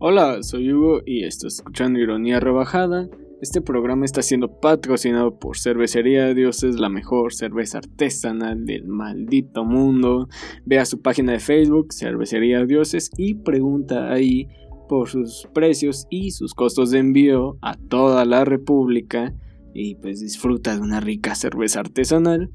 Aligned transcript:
Hola, 0.00 0.44
soy 0.44 0.72
Hugo 0.72 1.00
y 1.04 1.24
estoy 1.24 1.48
escuchando 1.48 1.98
Ironía 1.98 2.38
Rebajada. 2.38 3.08
Este 3.42 3.60
programa 3.60 4.04
está 4.04 4.22
siendo 4.22 4.60
patrocinado 4.60 5.40
por 5.40 5.58
Cervecería 5.58 6.32
Dios 6.34 6.62
es 6.62 6.78
la 6.78 6.88
mejor 6.88 7.34
cerveza 7.34 7.78
artesanal 7.78 8.64
del 8.64 8.86
maldito 8.86 9.64
mundo. 9.64 10.28
Ve 10.64 10.78
a 10.78 10.84
su 10.84 11.02
página 11.02 11.32
de 11.32 11.40
Facebook, 11.40 11.92
Cervecería 11.92 12.64
Dioses, 12.64 13.10
y 13.16 13.34
pregunta 13.34 14.12
ahí 14.12 14.46
por 14.88 15.08
sus 15.08 15.48
precios 15.52 16.06
y 16.10 16.30
sus 16.30 16.54
costos 16.54 16.92
de 16.92 17.00
envío 17.00 17.58
a 17.60 17.74
toda 17.76 18.24
la 18.24 18.44
República. 18.44 19.34
Y 19.74 19.96
pues 19.96 20.20
disfruta 20.20 20.76
de 20.76 20.80
una 20.80 21.00
rica 21.00 21.34
cerveza 21.34 21.80
artesanal. 21.80 22.52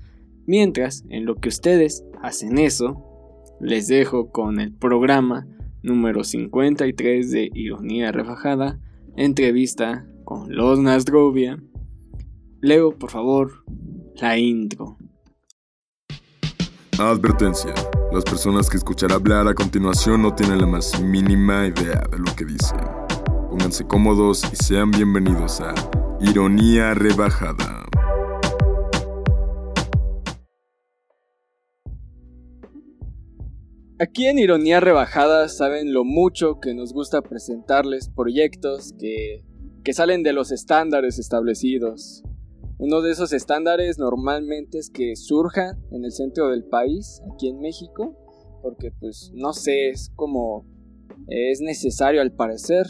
Mientras, 0.48 1.04
en 1.10 1.26
lo 1.26 1.36
que 1.36 1.50
ustedes 1.50 2.06
hacen 2.22 2.58
eso, 2.58 3.04
les 3.60 3.90
dejo 3.90 4.32
con 4.32 4.62
el 4.62 4.72
programa 4.72 5.46
número 5.84 6.24
53 6.24 7.30
de 7.32 7.50
Ironía 7.54 8.12
Refajada, 8.12 8.80
entrevista 9.16 10.08
con 10.24 10.56
Los 10.56 10.80
Nasdrovia. 10.80 11.62
Leo, 12.62 12.98
por 12.98 13.12
favor, 13.12 13.64
la 14.16 14.38
intro. 14.38 14.98
Advertencia. 16.98 17.74
Las 18.14 18.24
personas 18.24 18.70
que 18.70 18.78
escuchar 18.78 19.12
hablar 19.12 19.48
a 19.48 19.54
continuación 19.54 20.22
no 20.22 20.34
tienen 20.34 20.62
la 20.62 20.68
más 20.68 21.02
mínima 21.02 21.68
idea 21.68 22.04
de 22.12 22.20
lo 22.20 22.36
que 22.36 22.46
dicen. 22.46 22.80
Pónganse 23.50 23.86
cómodos 23.86 24.44
y 24.52 24.56
sean 24.56 24.92
bienvenidos 24.92 25.60
a 25.60 25.74
Ironía 26.22 26.94
Rebajada. 26.94 27.83
Aquí 34.00 34.26
en 34.26 34.40
Ironía 34.40 34.80
Rebajada 34.80 35.48
saben 35.50 35.94
lo 35.94 36.04
mucho 36.04 36.60
que 36.60 36.74
nos 36.74 36.94
gusta 36.94 37.22
presentarles 37.22 38.10
proyectos 38.10 38.96
que, 38.98 39.46
que 39.84 39.94
salen 39.94 40.24
de 40.24 40.34
los 40.34 40.52
estándares 40.52 41.20
establecidos. 41.20 42.24
Uno 42.80 43.02
de 43.02 43.12
esos 43.12 43.34
estándares 43.34 44.00
normalmente 44.00 44.80
es 44.80 44.90
que 44.90 45.16
surjan 45.16 45.78
en 45.92 46.06
el 46.06 46.12
centro 46.12 46.50
del 46.50 46.64
país, 46.64 47.22
aquí 47.32 47.50
en 47.50 47.60
México, 47.60 48.18
porque 48.64 48.92
pues 48.92 49.32
no 49.36 49.54
sé, 49.54 49.90
es 49.90 50.12
como 50.16 50.66
es 51.28 51.62
necesario 51.62 52.22
al 52.24 52.32
parecer. 52.32 52.88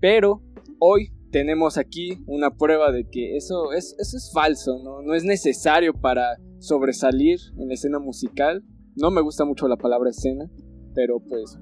Pero 0.00 0.44
hoy 0.78 1.12
tenemos 1.32 1.76
aquí 1.76 2.22
una 2.28 2.56
prueba 2.56 2.92
de 2.92 3.08
que 3.10 3.36
eso 3.36 3.72
es, 3.72 3.96
eso 3.98 4.16
es 4.16 4.30
falso, 4.32 4.78
¿no? 4.78 5.02
no 5.02 5.14
es 5.14 5.24
necesario 5.24 5.92
para 5.92 6.36
sobresalir 6.60 7.40
en 7.58 7.66
la 7.66 7.74
escena 7.74 7.98
musical 7.98 8.62
no 9.00 9.10
me 9.10 9.22
gusta 9.22 9.44
mucho 9.44 9.66
la 9.66 9.76
palabra 9.76 10.10
escena, 10.10 10.50
pero 10.94 11.20
pues 11.20 11.58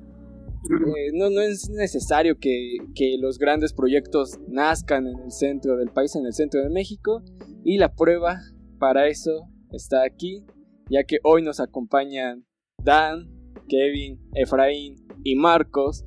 eh, 0.70 1.12
no, 1.14 1.30
no 1.30 1.40
es 1.40 1.70
necesario 1.70 2.38
que, 2.38 2.78
los 3.20 3.38
grandes 3.38 3.72
proyectos 3.72 4.38
nazcan 4.48 5.06
en 5.06 5.18
el 5.20 5.30
centro 5.30 5.76
del 5.76 5.90
país, 5.90 6.14
en 6.16 6.26
el 6.26 6.32
centro 6.32 6.62
de 6.62 6.68
México, 6.68 7.22
y 7.64 7.78
la 7.78 7.94
prueba 7.94 8.40
para 8.78 9.06
eso 9.06 9.48
está 9.70 10.04
aquí, 10.04 10.44
ya 10.90 11.04
que 11.04 11.18
hoy 11.22 11.42
nos 11.42 11.60
acompañan 11.60 12.44
Dan, 12.82 13.30
Kevin, 13.68 14.20
Efraín 14.34 14.96
y 15.24 15.36
Marcos, 15.36 16.04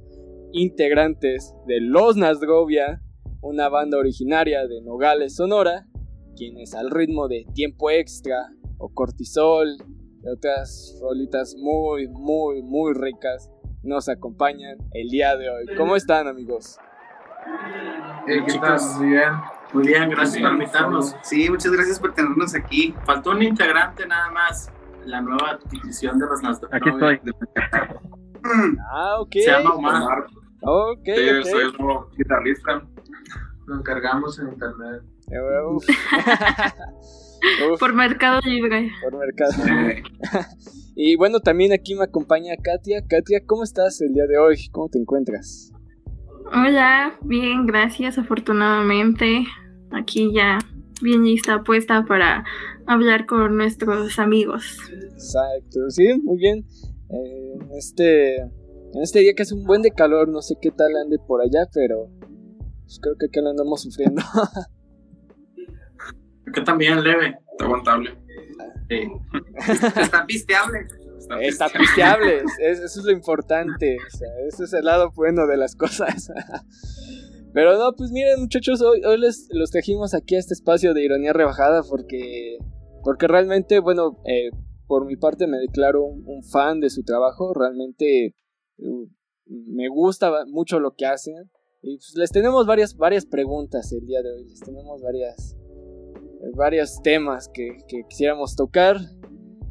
integrantes 0.51 1.53
de 1.67 1.79
Los 1.79 2.17
Nasgovia, 2.17 3.01
una 3.41 3.69
banda 3.69 3.97
originaria 3.97 4.67
de 4.67 4.81
Nogales, 4.81 5.35
Sonora, 5.35 5.87
quienes 6.35 6.73
al 6.73 6.91
ritmo 6.91 7.27
de 7.27 7.45
Tiempo 7.53 7.89
Extra 7.89 8.51
o 8.77 8.89
Cortisol 8.93 9.77
otras 10.25 10.97
rolitas 11.01 11.55
muy, 11.57 12.07
muy, 12.07 12.61
muy 12.61 12.93
ricas 12.93 13.49
nos 13.83 14.09
acompañan 14.09 14.77
el 14.91 15.09
día 15.09 15.35
de 15.35 15.49
hoy. 15.49 15.65
¿Cómo 15.75 15.95
están, 15.95 16.27
amigos? 16.27 16.77
Hey, 18.27 18.41
¿Qué 18.45 18.59
tal? 18.59 18.79
Muy 18.97 19.09
bien. 19.09 19.31
Muy 19.73 19.87
bien, 19.87 20.09
gracias 20.09 20.43
por 20.43 20.51
invitarnos. 20.51 21.15
Sí, 21.23 21.49
muchas 21.49 21.71
gracias 21.71 21.99
por 21.99 22.13
tenernos 22.13 22.53
aquí. 22.53 22.93
Faltó 23.05 23.31
un 23.31 23.41
integrante 23.41 24.05
nada 24.05 24.29
más, 24.31 24.71
la 25.05 25.21
nueva 25.21 25.51
adquisición 25.51 26.19
de 26.19 26.25
los 26.27 26.43
Nasdaq. 26.43 26.73
Aquí 26.73 26.89
estoy. 26.89 27.21
Ah, 28.91 29.19
ok. 29.19 29.33
Se 29.33 29.51
llama 29.51 29.75
Omar. 29.75 30.25
Ok, 30.63 31.05
sí, 31.05 31.11
ok. 31.11 31.45
soy 31.45 31.63
el 31.63 31.73
nuevo 31.77 32.09
guitarrista. 32.17 32.81
Lo 33.65 33.77
encargamos 33.77 34.37
en 34.39 34.49
internet. 34.49 35.01
Uf. 37.71 37.79
Por 37.79 37.93
Mercado 37.93 38.39
Libre. 38.45 38.91
por 39.01 39.17
mercado. 39.17 39.51
y 40.95 41.15
bueno, 41.15 41.39
también 41.39 41.73
aquí 41.73 41.95
me 41.95 42.03
acompaña 42.03 42.55
Katia. 42.61 43.03
Katia, 43.07 43.41
¿cómo 43.45 43.63
estás 43.63 44.01
el 44.01 44.13
día 44.13 44.25
de 44.27 44.37
hoy? 44.37 44.67
¿Cómo 44.71 44.89
te 44.89 44.99
encuentras? 44.99 45.71
Hola, 46.53 47.17
bien, 47.21 47.65
gracias, 47.65 48.17
afortunadamente. 48.17 49.45
Aquí 49.91 50.31
ya 50.33 50.59
bien 51.01 51.23
lista, 51.23 51.63
puesta 51.63 52.05
para 52.05 52.43
hablar 52.85 53.25
con 53.25 53.57
nuestros 53.57 54.19
amigos. 54.19 54.77
Exacto, 55.13 55.89
sí, 55.89 56.07
muy 56.23 56.37
bien. 56.37 56.65
Eh, 57.09 57.53
en 57.61 57.71
este 57.77 58.37
en 58.93 59.01
este 59.01 59.19
día 59.19 59.33
que 59.33 59.43
hace 59.43 59.55
un 59.55 59.63
buen 59.63 59.81
de 59.81 59.91
calor, 59.91 60.27
no 60.27 60.41
sé 60.41 60.55
qué 60.61 60.71
tal 60.71 60.95
ande 60.97 61.17
por 61.19 61.41
allá, 61.41 61.67
pero 61.73 62.09
pues 62.83 62.99
creo 63.01 63.15
que 63.17 63.27
acá 63.27 63.41
lo 63.41 63.49
andamos 63.51 63.81
sufriendo. 63.81 64.21
Que 66.53 66.61
también 66.61 67.03
leve. 67.03 67.37
Está 67.51 67.65
aguantable. 67.65 68.17
Sí. 68.89 69.01
Está 70.01 70.25
pisteable. 70.25 70.79
Está 71.41 71.69
pisteable, 71.69 72.37
es- 72.59 72.79
eso 72.79 72.99
es 72.99 73.05
lo 73.05 73.11
importante. 73.11 73.95
O 73.95 74.17
sea, 74.17 74.27
ese 74.47 74.63
es 74.65 74.73
el 74.73 74.83
lado 74.85 75.11
bueno 75.15 75.47
de 75.47 75.55
las 75.57 75.75
cosas. 75.75 76.29
Pero 77.53 77.77
no, 77.77 77.93
pues 77.97 78.11
miren 78.11 78.39
muchachos, 78.41 78.81
hoy, 78.81 79.01
hoy 79.05 79.17
les 79.17 79.47
los 79.51 79.71
trajimos 79.71 80.13
aquí 80.13 80.35
a 80.35 80.39
este 80.39 80.53
espacio 80.53 80.93
de 80.93 81.03
ironía 81.03 81.33
rebajada 81.33 81.81
porque, 81.87 82.57
porque 83.03 83.27
realmente, 83.27 83.79
bueno, 83.79 84.17
eh, 84.25 84.49
por 84.87 85.05
mi 85.05 85.15
parte 85.17 85.47
me 85.47 85.57
declaro 85.57 86.03
un, 86.03 86.23
un 86.25 86.43
fan 86.43 86.79
de 86.79 86.89
su 86.89 87.03
trabajo, 87.03 87.53
realmente 87.53 88.27
eh, 88.77 89.07
me 89.45 89.89
gusta 89.89 90.31
mucho 90.47 90.79
lo 90.79 90.95
que 90.95 91.05
hacen. 91.05 91.35
Y 91.81 91.97
pues, 91.97 92.13
les 92.15 92.31
tenemos 92.31 92.65
varias, 92.65 92.95
varias 92.95 93.25
preguntas 93.25 93.91
el 93.91 94.05
día 94.05 94.21
de 94.21 94.31
hoy, 94.33 94.45
les 94.49 94.59
tenemos 94.59 95.01
varias, 95.01 95.57
varios 96.55 97.01
temas 97.01 97.49
que, 97.53 97.77
que 97.87 98.03
quisiéramos 98.09 98.55
tocar. 98.55 98.97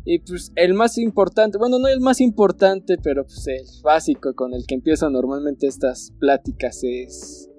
Y 0.05 0.21
pues 0.21 0.53
el 0.57 0.75
más 0.75 0.99
importante, 0.99 1.59
bueno, 1.59 1.79
no 1.79 1.89
el 1.89 2.01
más 2.01 2.21
importante, 2.21 2.97
pero 3.03 3.25
pues 3.25 3.47
el 3.47 3.67
básico 3.83 4.35
con 4.35 4.55
el 4.55 4.67
que 4.67 4.75
empiezan 4.75 5.13
normalmente 5.13 5.67
estas 5.67 6.13
pláticas 6.19 6.83
es 6.83 7.51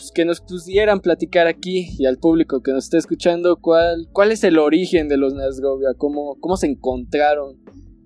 pues, 0.00 0.12
que 0.14 0.24
nos 0.24 0.40
pusieran 0.40 1.00
platicar 1.00 1.46
aquí 1.46 1.90
y 1.98 2.06
al 2.06 2.16
público 2.16 2.62
que 2.62 2.72
nos 2.72 2.84
está 2.84 2.96
escuchando 2.96 3.56
cuál, 3.56 4.08
cuál 4.12 4.32
es 4.32 4.42
el 4.44 4.58
origen 4.58 5.08
de 5.08 5.18
los 5.18 5.34
Nazgovia, 5.34 5.90
cómo, 5.96 6.36
cómo 6.40 6.56
se 6.56 6.68
encontraron 6.68 7.58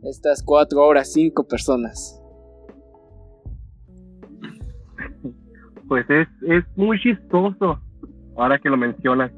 estas 0.03 0.43
cuatro 0.43 0.83
horas, 0.83 1.13
cinco 1.13 1.47
personas. 1.47 2.21
Pues 5.87 6.05
es, 6.11 6.27
es 6.49 6.65
muy 6.77 6.99
chistoso 7.01 7.79
ahora 8.37 8.59
que 8.59 8.69
lo 8.69 8.77
mencionas. 8.77 9.31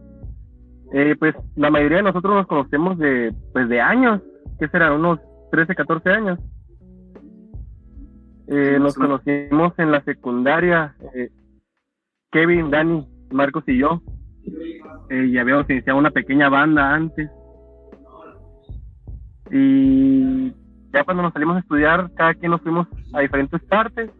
Eh, 0.93 1.17
pues 1.19 1.35
la 1.57 1.71
mayoría 1.71 1.99
de 1.99 2.05
nosotros 2.05 2.35
nos 2.35 2.47
conocemos 2.47 2.99
de, 2.99 3.35
pues 3.53 3.69
de 3.69 3.81
años, 3.81 4.23
que 4.59 4.69
serán 4.69 4.93
unos 4.93 5.19
13, 5.51 5.75
14 5.75 6.11
años. 6.11 6.39
Eh, 8.49 8.79
nos 8.79 8.95
conocimos 8.95 9.73
en 9.79 9.91
la 9.91 10.03
secundaria, 10.03 10.95
eh, 11.15 11.31
Kevin, 12.31 12.71
Dani, 12.71 13.07
Marcos 13.31 13.65
y 13.67 13.79
yo. 13.79 14.01
Eh, 15.11 15.27
y 15.27 15.39
habíamos 15.39 15.69
iniciado 15.69 15.99
una 15.99 16.11
pequeña 16.11 16.49
banda 16.49 16.95
antes. 16.95 17.29
Y 19.51 20.53
ya 20.93 21.05
cuando 21.05 21.23
nos 21.25 21.33
salimos 21.33 21.57
a 21.57 21.61
estudiar, 21.61 22.11
cada 22.15 22.35
quien 22.35 22.53
nos 22.53 22.61
fuimos 22.63 22.87
a 23.13 23.21
diferentes 23.21 23.63
partes. 23.65 24.11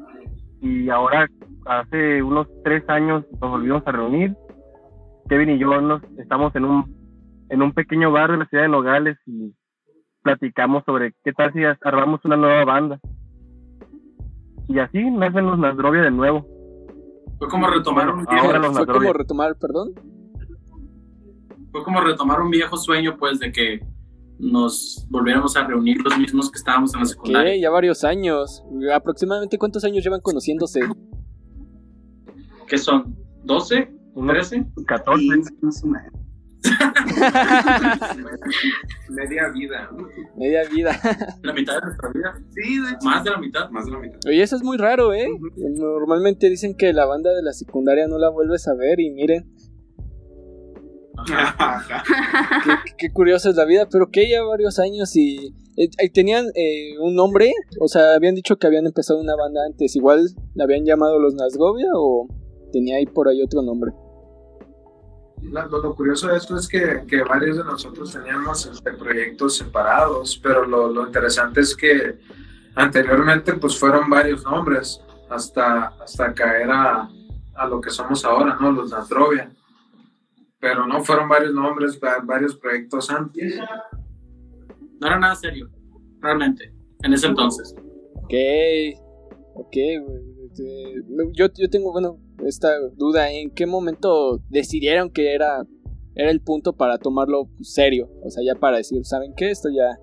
Y 0.61 0.89
ahora, 0.89 1.29
hace 1.67 2.23
unos 2.23 2.49
tres 2.65 2.89
años, 2.89 3.25
nos 3.41 3.51
volvimos 3.51 3.87
a 3.87 3.93
reunir. 3.93 4.35
Kevin 5.29 5.51
y 5.51 5.59
yo 5.59 5.81
nos 5.81 6.03
estamos 6.19 6.55
en 6.57 6.65
un 6.65 6.97
en 7.49 7.63
un 7.63 7.73
pequeño 7.73 8.11
bar 8.11 8.31
de 8.31 8.39
la 8.39 8.47
ciudad 8.47 8.65
de 8.65 8.69
Nogales 8.69 9.19
y 9.27 9.55
platicamos 10.23 10.85
sobre 10.85 11.15
qué 11.25 11.33
tal 11.33 11.53
si 11.53 11.61
armamos 11.83 12.25
una 12.25 12.37
nueva 12.37 12.65
banda. 12.65 13.01
Y 14.69 14.79
así 14.81 14.99
nacen 15.11 15.47
los 15.47 15.59
Nasdrovia 15.59 16.03
de 16.03 16.11
nuevo. 16.11 16.45
Fue 17.39 17.49
como 17.49 17.69
retomar 17.69 18.09
un 18.09 18.27
Ahora 18.29 18.59
viejo, 18.59 18.59
los 18.59 18.77
Fue 18.77 18.87
como 18.87 19.13
retomar, 19.13 19.57
perdón. 19.57 19.93
fue 21.71 21.85
como 21.85 22.01
retomar 22.01 22.41
un 22.41 22.51
viejo 22.51 22.77
sueño, 22.77 23.17
pues, 23.19 23.39
de 23.39 23.53
que 23.53 23.81
nos 24.39 25.07
volviéramos 25.11 25.57
a 25.57 25.67
reunir 25.67 26.03
los 26.03 26.19
mismos 26.19 26.51
que 26.51 26.59
estábamos 26.59 26.93
en 26.95 27.01
la 27.01 27.07
secundaria. 27.07 27.53
Que 27.53 27.61
ya 27.61 27.71
varios 27.71 28.03
años. 28.03 28.65
Aproximadamente 28.93 29.59
cuántos 29.59 29.85
años 29.85 30.03
llevan 30.03 30.21
conociéndose. 30.21 30.81
¿Qué 32.67 32.79
son? 32.79 33.17
¿12? 33.45 33.96
Unos 34.17 34.51
¿13? 34.51 34.85
14. 34.87 35.27
Más 35.61 35.85
o 35.85 35.87
menos. 35.89 36.13
Media 39.11 39.49
vida. 39.51 39.91
¿no? 39.93 40.09
Media 40.37 40.63
vida. 40.71 40.99
La 41.43 41.53
mitad 41.53 41.75
de 41.75 41.81
nuestra 41.83 42.09
vida. 42.13 42.35
Sí, 42.55 42.81
de 42.81 42.89
hecho. 42.89 43.05
Más 43.05 43.25
de 43.25 43.31
la 43.31 43.39
mitad. 43.39 43.69
Más 43.71 43.85
de 43.85 43.91
la 43.93 43.99
mitad. 43.99 44.19
Oye, 44.27 44.43
eso 44.43 44.57
es 44.57 44.63
muy 44.63 44.79
raro, 44.79 45.13
¿eh? 45.13 45.29
Normalmente 45.57 46.49
dicen 46.49 46.75
que 46.77 46.95
la 46.95 47.05
banda 47.05 47.31
de 47.35 47.43
la 47.43 47.53
secundaria 47.53 48.09
no 48.09 48.19
la 48.19 48.31
vuelves 48.31 48.67
a 48.69 48.75
ver 48.75 49.01
y 49.01 49.11
miren, 49.11 49.53
qué, 51.27 51.35
qué 52.97 53.13
curiosa 53.13 53.51
es 53.51 53.57
la 53.57 53.67
vida, 53.67 53.87
pero 53.91 54.11
que 54.11 54.31
ya 54.31 54.43
varios 54.43 54.79
años 54.79 55.15
y 55.15 55.55
eh, 55.77 55.89
eh, 55.99 56.11
tenían 56.11 56.47
eh, 56.55 56.99
un 57.01 57.15
nombre, 57.15 57.53
o 57.81 57.89
sea, 57.89 58.15
habían 58.15 58.35
dicho 58.35 58.57
que 58.57 58.67
habían 58.67 58.87
empezado 58.87 59.21
una 59.21 59.37
banda 59.37 59.61
antes, 59.67 59.95
igual 59.95 60.27
la 60.55 60.65
habían 60.65 60.87
llamado 60.87 61.19
los 61.19 61.35
Nazgovia 61.35 61.89
o 61.95 62.29
tenía 62.73 62.97
ahí 62.97 63.05
por 63.05 63.29
ahí 63.29 63.43
otro 63.43 63.61
nombre. 63.61 63.93
Lo, 65.51 65.67
lo 65.69 65.95
curioso 65.95 66.29
de 66.29 66.37
esto 66.37 66.57
es 66.57 66.69
que, 66.69 67.05
que 67.07 67.23
varios 67.23 67.57
de 67.59 67.65
nosotros 67.65 68.13
teníamos 68.13 68.67
este, 68.67 68.93
proyectos 68.93 69.57
separados, 69.57 70.39
pero 70.43 70.67
lo, 70.67 70.89
lo 70.93 71.07
interesante 71.07 71.61
es 71.61 71.75
que 71.77 72.19
anteriormente 72.75 73.55
pues 73.55 73.79
fueron 73.79 74.11
varios 74.11 74.45
nombres 74.45 75.01
hasta, 75.31 75.87
hasta 76.03 76.33
caer 76.35 76.71
a, 76.71 77.09
a 77.55 77.67
lo 77.67 77.81
que 77.81 77.91
somos 77.91 78.25
ahora, 78.25 78.57
¿no? 78.61 78.71
Los 78.73 78.91
Natrovia. 78.91 79.51
Pero 80.59 80.87
no 80.87 81.05
fueron 81.05 81.29
varios 81.29 81.55
nombres, 81.55 81.99
va- 82.03 82.21
varios 82.25 82.57
proyectos 82.57 83.09
antes. 83.11 83.57
No 85.01 85.07
era 85.07 85.19
nada 85.19 85.35
serio, 85.37 85.71
realmente, 86.21 86.73
en 87.03 87.13
ese 87.13 87.27
entonces. 87.29 87.75
Ok, 88.15 88.33
ok, 89.55 89.77
güey, 90.03 90.47
este, 90.47 91.03
yo, 91.35 91.47
yo 91.55 91.71
tengo, 91.71 91.93
bueno, 91.93 92.19
esta 92.45 92.69
duda, 92.97 93.31
¿en 93.31 93.51
qué 93.51 93.67
momento 93.67 94.41
decidieron 94.49 95.11
que 95.11 95.35
era, 95.35 95.65
era 96.15 96.31
el 96.31 96.41
punto 96.41 96.75
para 96.75 96.99
tomarlo 96.99 97.49
serio? 97.61 98.09
O 98.23 98.31
sea, 98.31 98.43
ya 98.45 98.59
para 98.59 98.79
decir, 98.79 99.05
¿saben 99.05 99.35
qué? 99.37 99.51
Esto 99.51 99.69
ya, 99.71 99.99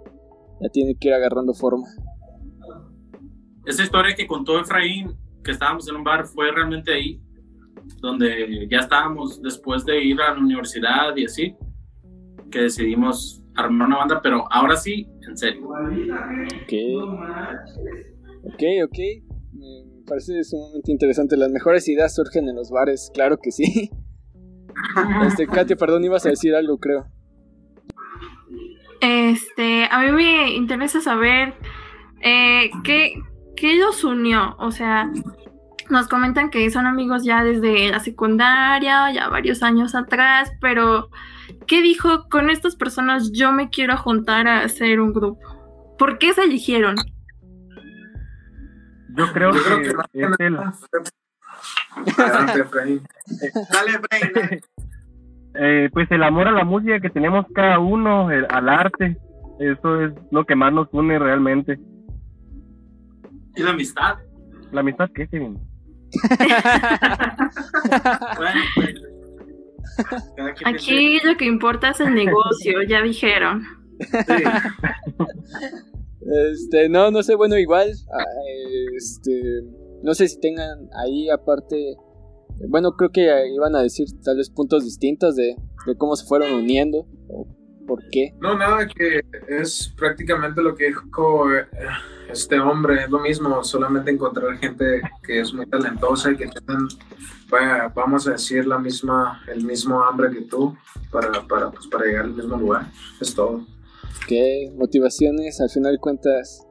ya 0.61 0.69
tiene 0.69 0.95
que 0.95 1.09
ir 1.09 1.13
agarrando 1.13 1.53
forma. 1.53 1.85
Esa 3.65 3.83
historia 3.83 4.15
que 4.15 4.27
contó 4.27 4.59
Efraín, 4.59 5.15
que 5.43 5.51
estábamos 5.51 5.87
en 5.89 5.95
un 5.95 6.03
bar, 6.03 6.25
fue 6.25 6.51
realmente 6.51 6.93
ahí, 6.93 7.21
donde 8.01 8.67
ya 8.69 8.79
estábamos 8.79 9.41
después 9.41 9.85
de 9.85 10.03
ir 10.03 10.19
a 10.21 10.33
la 10.33 10.39
universidad 10.39 11.15
y 11.15 11.25
así, 11.25 11.55
que 12.51 12.61
decidimos 12.61 13.41
armar 13.55 13.87
una 13.87 13.97
banda, 13.97 14.21
pero 14.21 14.45
ahora 14.51 14.75
sí, 14.75 15.07
en 15.27 15.37
serio. 15.37 15.67
Ok, 15.67 16.73
ok, 18.43 18.63
ok. 18.85 18.99
Me 20.03 20.07
parece 20.07 20.43
sumamente 20.43 20.91
interesante. 20.91 21.37
Las 21.37 21.49
mejores 21.49 21.87
ideas 21.87 22.13
surgen 22.13 22.49
en 22.49 22.55
los 22.55 22.69
bares, 22.69 23.09
claro 23.13 23.37
que 23.41 23.51
sí. 23.51 23.89
Este, 25.25 25.47
Katia, 25.47 25.75
perdón, 25.75 26.03
ibas 26.03 26.25
a 26.25 26.29
decir 26.29 26.55
algo, 26.55 26.77
creo. 26.77 27.05
Este, 28.99 29.85
a 29.89 29.99
mí 30.01 30.11
me 30.11 30.55
interesa 30.55 30.99
saber 30.99 31.53
eh, 32.21 32.69
qué, 32.83 33.13
qué 33.55 33.75
los 33.77 34.03
unió. 34.03 34.55
O 34.57 34.71
sea, 34.71 35.09
nos 35.89 36.07
comentan 36.09 36.49
que 36.49 36.69
son 36.69 36.85
amigos 36.85 37.23
ya 37.23 37.43
desde 37.43 37.89
la 37.89 37.99
secundaria, 37.99 39.11
ya 39.13 39.29
varios 39.29 39.63
años 39.63 39.95
atrás, 39.95 40.51
pero 40.59 41.09
¿qué 41.67 41.81
dijo 41.81 42.27
con 42.29 42.49
estas 42.49 42.75
personas 42.75 43.31
yo 43.31 43.51
me 43.51 43.69
quiero 43.69 43.95
juntar 43.95 44.47
a 44.47 44.63
hacer 44.63 44.99
un 44.99 45.13
grupo? 45.13 45.39
¿Por 45.97 46.17
qué 46.17 46.33
se 46.33 46.43
eligieron? 46.43 46.95
Yo 49.15 49.31
creo 49.33 49.51
Yo 49.53 49.63
creo 49.63 49.81
que 49.81 49.93
que 50.11 50.21
es 50.25 50.39
el. 50.39 50.57
Dale, 52.17 52.61
Efraín, 52.61 53.01
dale. 54.33 54.61
eh, 55.55 55.89
pues 55.93 56.09
el 56.11 56.23
amor 56.23 56.47
a 56.47 56.51
la 56.51 56.63
música 56.63 56.99
que 56.99 57.09
tenemos 57.11 57.45
cada 57.53 57.77
uno, 57.79 58.31
el- 58.31 58.47
al 58.49 58.67
arte. 58.69 59.17
Eso 59.59 60.01
es 60.01 60.11
lo 60.31 60.45
que 60.45 60.55
más 60.55 60.73
nos 60.73 60.87
une 60.91 61.19
realmente. 61.19 61.77
Y 63.55 63.61
la 63.61 63.69
amistad. 63.71 64.17
La 64.71 64.81
amistad 64.81 65.09
que 65.13 65.27
Kevin. 65.27 65.59
Bueno, 68.37 68.61
pues, 68.75 68.95
Aquí 70.65 71.19
lo 71.23 71.35
que 71.37 71.45
importa 71.45 71.89
es 71.89 71.99
el 71.99 72.13
negocio, 72.15 72.81
ya 72.83 73.01
dijeron. 73.01 73.63
Sí. 73.99 74.43
Este, 76.51 76.89
no, 76.89 77.11
no 77.11 77.21
sé, 77.23 77.35
bueno, 77.35 77.57
igual, 77.57 77.91
ah, 78.11 78.23
este, 78.95 79.63
no 80.03 80.13
sé 80.13 80.27
si 80.27 80.39
tengan 80.39 80.89
ahí 81.03 81.29
aparte, 81.29 81.97
bueno, 82.69 82.91
creo 82.93 83.11
que 83.11 83.29
iban 83.53 83.75
a 83.75 83.81
decir 83.81 84.07
tal 84.23 84.37
vez 84.37 84.49
puntos 84.49 84.85
distintos 84.85 85.35
de, 85.35 85.55
cómo 85.97 86.15
se 86.15 86.25
fueron 86.25 86.53
uniendo 86.53 87.05
o 87.27 87.47
por 87.85 87.99
qué. 88.11 88.33
No, 88.39 88.57
nada, 88.57 88.87
que 88.87 89.21
es 89.49 89.93
prácticamente 89.97 90.61
lo 90.61 90.75
que 90.75 90.87
dijo 90.87 91.53
eh, 91.53 91.65
este 92.29 92.57
hombre, 92.59 93.03
es 93.03 93.09
lo 93.09 93.19
mismo, 93.19 93.61
solamente 93.63 94.11
encontrar 94.11 94.57
gente 94.57 95.01
que 95.23 95.41
es 95.41 95.53
muy 95.53 95.65
talentosa 95.65 96.31
y 96.31 96.37
que 96.37 96.47
tienen, 96.47 96.87
vamos 97.93 98.27
a 98.27 98.31
decir, 98.31 98.65
la 98.65 98.79
misma, 98.79 99.41
el 99.47 99.65
mismo 99.65 100.01
hambre 100.01 100.31
que 100.31 100.41
tú 100.41 100.75
para, 101.11 101.45
para, 101.47 101.69
pues, 101.71 101.87
para 101.87 102.05
llegar 102.05 102.25
al 102.25 102.33
mismo 102.33 102.55
lugar, 102.57 102.87
es 103.19 103.35
todo. 103.35 103.65
Que 104.27 104.71
motivaciones 104.75 105.59
al 105.61 105.69
final 105.69 105.93
de 105.93 105.99
cuentas 105.99 106.65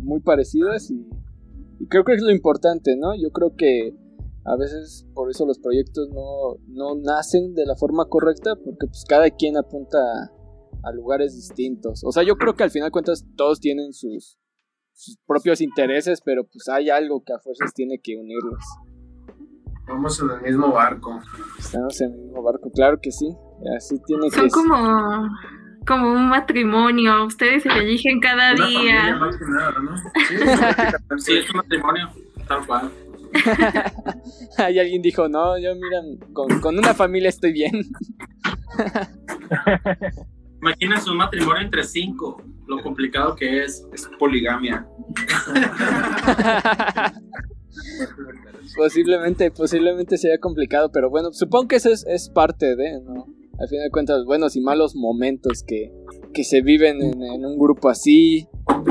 muy 0.00 0.20
parecidas 0.20 0.90
y, 0.90 1.08
y 1.80 1.86
creo 1.88 2.04
que 2.04 2.14
es 2.14 2.22
lo 2.22 2.30
importante, 2.30 2.96
¿no? 2.96 3.14
Yo 3.14 3.30
creo 3.30 3.54
que 3.56 3.94
a 4.44 4.56
veces 4.56 5.06
por 5.14 5.30
eso 5.30 5.44
los 5.46 5.58
proyectos 5.58 6.08
no, 6.10 6.56
no 6.68 6.94
nacen 7.00 7.54
de 7.54 7.66
la 7.66 7.76
forma 7.76 8.06
correcta 8.06 8.56
porque 8.56 8.86
pues 8.86 9.04
cada 9.06 9.30
quien 9.30 9.56
apunta 9.56 9.98
a, 9.98 10.88
a 10.88 10.92
lugares 10.92 11.34
distintos. 11.34 12.02
O 12.04 12.12
sea, 12.12 12.22
yo 12.22 12.36
creo 12.36 12.54
que 12.54 12.64
al 12.64 12.70
final 12.70 12.88
de 12.88 12.92
cuentas 12.92 13.24
todos 13.36 13.60
tienen 13.60 13.92
sus, 13.92 14.38
sus 14.94 15.16
propios 15.26 15.60
intereses, 15.60 16.20
pero 16.24 16.44
pues 16.44 16.68
hay 16.68 16.90
algo 16.90 17.22
que 17.24 17.32
a 17.32 17.38
fuerzas 17.38 17.72
tiene 17.74 17.98
que 18.02 18.16
unirlos. 18.16 18.64
Vamos 19.86 20.20
en 20.20 20.30
el 20.30 20.42
mismo 20.42 20.72
barco. 20.72 21.18
Estamos 21.58 22.00
en 22.00 22.12
el 22.12 22.18
mismo 22.18 22.42
barco, 22.42 22.70
claro 22.70 22.98
que 23.00 23.10
sí. 23.10 23.34
Así 23.76 23.98
tiene 24.06 24.28
que 24.28 24.36
Son 24.36 24.50
ser. 24.50 24.60
como, 24.60 24.76
como 25.88 26.12
un 26.12 26.28
matrimonio, 26.28 27.24
ustedes 27.24 27.62
se 27.62 27.70
eligen 27.70 28.20
cada 28.20 28.52
Una 28.52 28.64
familia 28.64 28.82
día. 28.82 29.16
más 29.16 29.36
que 29.36 29.44
nada, 29.46 29.74
¿no? 29.80 29.96
Sí, 31.18 31.38
es 31.38 31.48
un 31.50 31.56
matrimonio, 31.56 32.10
tal 32.46 32.66
cual. 32.66 32.90
Ahí 34.58 34.78
alguien 34.78 35.00
dijo, 35.00 35.28
no, 35.28 35.58
yo 35.58 35.74
mira, 35.74 36.02
con, 36.34 36.60
con 36.60 36.78
una 36.78 36.92
familia 36.92 37.30
estoy 37.30 37.52
bien. 37.52 37.72
Imagínense 40.60 41.10
un 41.10 41.16
matrimonio 41.16 41.62
entre 41.62 41.84
cinco, 41.84 42.42
lo 42.66 42.82
complicado 42.82 43.34
que 43.34 43.64
es. 43.64 43.86
Es 43.92 44.10
poligamia. 44.18 44.86
posiblemente, 48.76 49.50
posiblemente 49.52 50.18
sería 50.18 50.38
complicado, 50.38 50.90
pero 50.92 51.08
bueno, 51.08 51.32
supongo 51.32 51.68
que 51.68 51.76
eso 51.76 51.90
es, 51.90 52.04
es 52.06 52.28
parte 52.28 52.76
de, 52.76 53.00
¿no? 53.02 53.37
Al 53.58 53.68
final 53.68 53.84
de 53.84 53.90
cuentas, 53.90 54.24
buenos 54.24 54.54
y 54.54 54.60
malos 54.60 54.94
momentos 54.94 55.64
que, 55.66 55.92
que 56.32 56.44
se 56.44 56.62
viven 56.62 57.02
en, 57.02 57.44
un 57.44 57.58
grupo 57.58 57.88
así. 57.88 58.46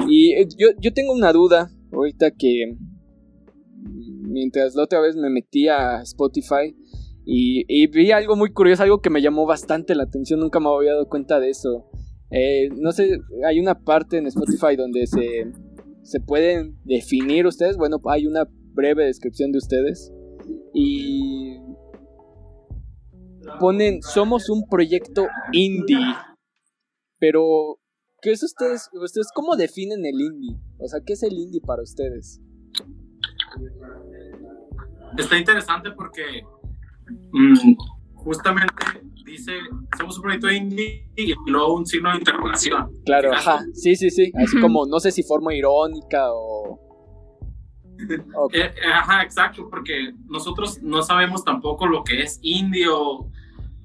Y 0.09 0.33
eh, 0.33 0.47
yo, 0.57 0.67
yo 0.81 0.93
tengo 0.93 1.13
una 1.13 1.31
duda, 1.31 1.71
ahorita 1.93 2.31
que 2.31 2.75
mm, 2.75 4.31
mientras 4.31 4.75
la 4.75 4.83
otra 4.83 4.99
vez 4.99 5.15
me 5.15 5.29
metí 5.29 5.69
a 5.69 6.01
Spotify 6.01 6.75
y, 7.25 7.63
y 7.67 7.87
vi 7.87 8.11
algo 8.11 8.35
muy 8.35 8.51
curioso, 8.51 8.83
algo 8.83 9.01
que 9.01 9.09
me 9.09 9.21
llamó 9.21 9.45
bastante 9.45 9.95
la 9.95 10.03
atención, 10.03 10.41
nunca 10.41 10.59
me 10.59 10.67
había 10.67 10.91
dado 10.93 11.07
cuenta 11.07 11.39
de 11.39 11.49
eso. 11.49 11.89
Eh, 12.29 12.69
no 12.75 12.91
sé, 12.91 13.19
hay 13.45 13.59
una 13.61 13.79
parte 13.83 14.17
en 14.17 14.27
Spotify 14.27 14.75
donde 14.75 15.07
se, 15.07 15.49
se 16.03 16.19
pueden 16.19 16.77
definir 16.83 17.47
ustedes, 17.47 17.77
bueno, 17.77 18.01
hay 18.09 18.27
una 18.27 18.47
breve 18.73 19.05
descripción 19.05 19.51
de 19.53 19.59
ustedes 19.59 20.11
y 20.73 21.36
ponen 23.59 24.01
somos 24.01 24.49
un 24.49 24.67
proyecto 24.69 25.27
indie. 25.51 25.97
Pero 27.19 27.79
¿qué 28.21 28.31
es 28.31 28.43
ustedes? 28.43 28.89
¿Ustedes 28.93 29.27
cómo 29.33 29.55
definen 29.55 30.05
el 30.05 30.19
indie? 30.21 30.55
O 30.79 30.87
sea, 30.87 30.99
¿qué 31.05 31.13
es 31.13 31.23
el 31.23 31.33
indie 31.33 31.61
para 31.61 31.81
ustedes? 31.81 32.39
Está 35.17 35.37
interesante 35.37 35.91
porque 35.91 36.43
mm, 37.31 37.73
justamente 38.15 38.73
dice, 39.25 39.53
somos 39.97 40.17
un 40.17 40.21
proyecto 40.23 40.51
indie 40.51 41.09
y 41.15 41.33
luego 41.47 41.75
un 41.75 41.85
signo 41.85 42.11
de 42.11 42.17
interrogación. 42.17 42.91
Claro, 43.05 43.33
ajá. 43.33 43.65
Sí, 43.73 43.95
sí, 43.95 44.09
sí. 44.09 44.31
Así 44.35 44.59
como 44.61 44.85
no 44.85 44.99
sé 44.99 45.11
si 45.11 45.23
forma 45.23 45.53
irónica 45.53 46.31
o 46.31 46.79
o- 48.35 48.49
Eh, 48.53 48.59
eh, 48.61 48.71
ajá, 48.93 49.23
exacto, 49.23 49.67
porque 49.71 50.13
nosotros 50.27 50.81
no 50.83 51.01
sabemos 51.01 51.43
tampoco 51.43 51.87
lo 51.87 52.03
que 52.03 52.21
es 52.21 52.37
indie 52.43 52.87
o 52.87 53.31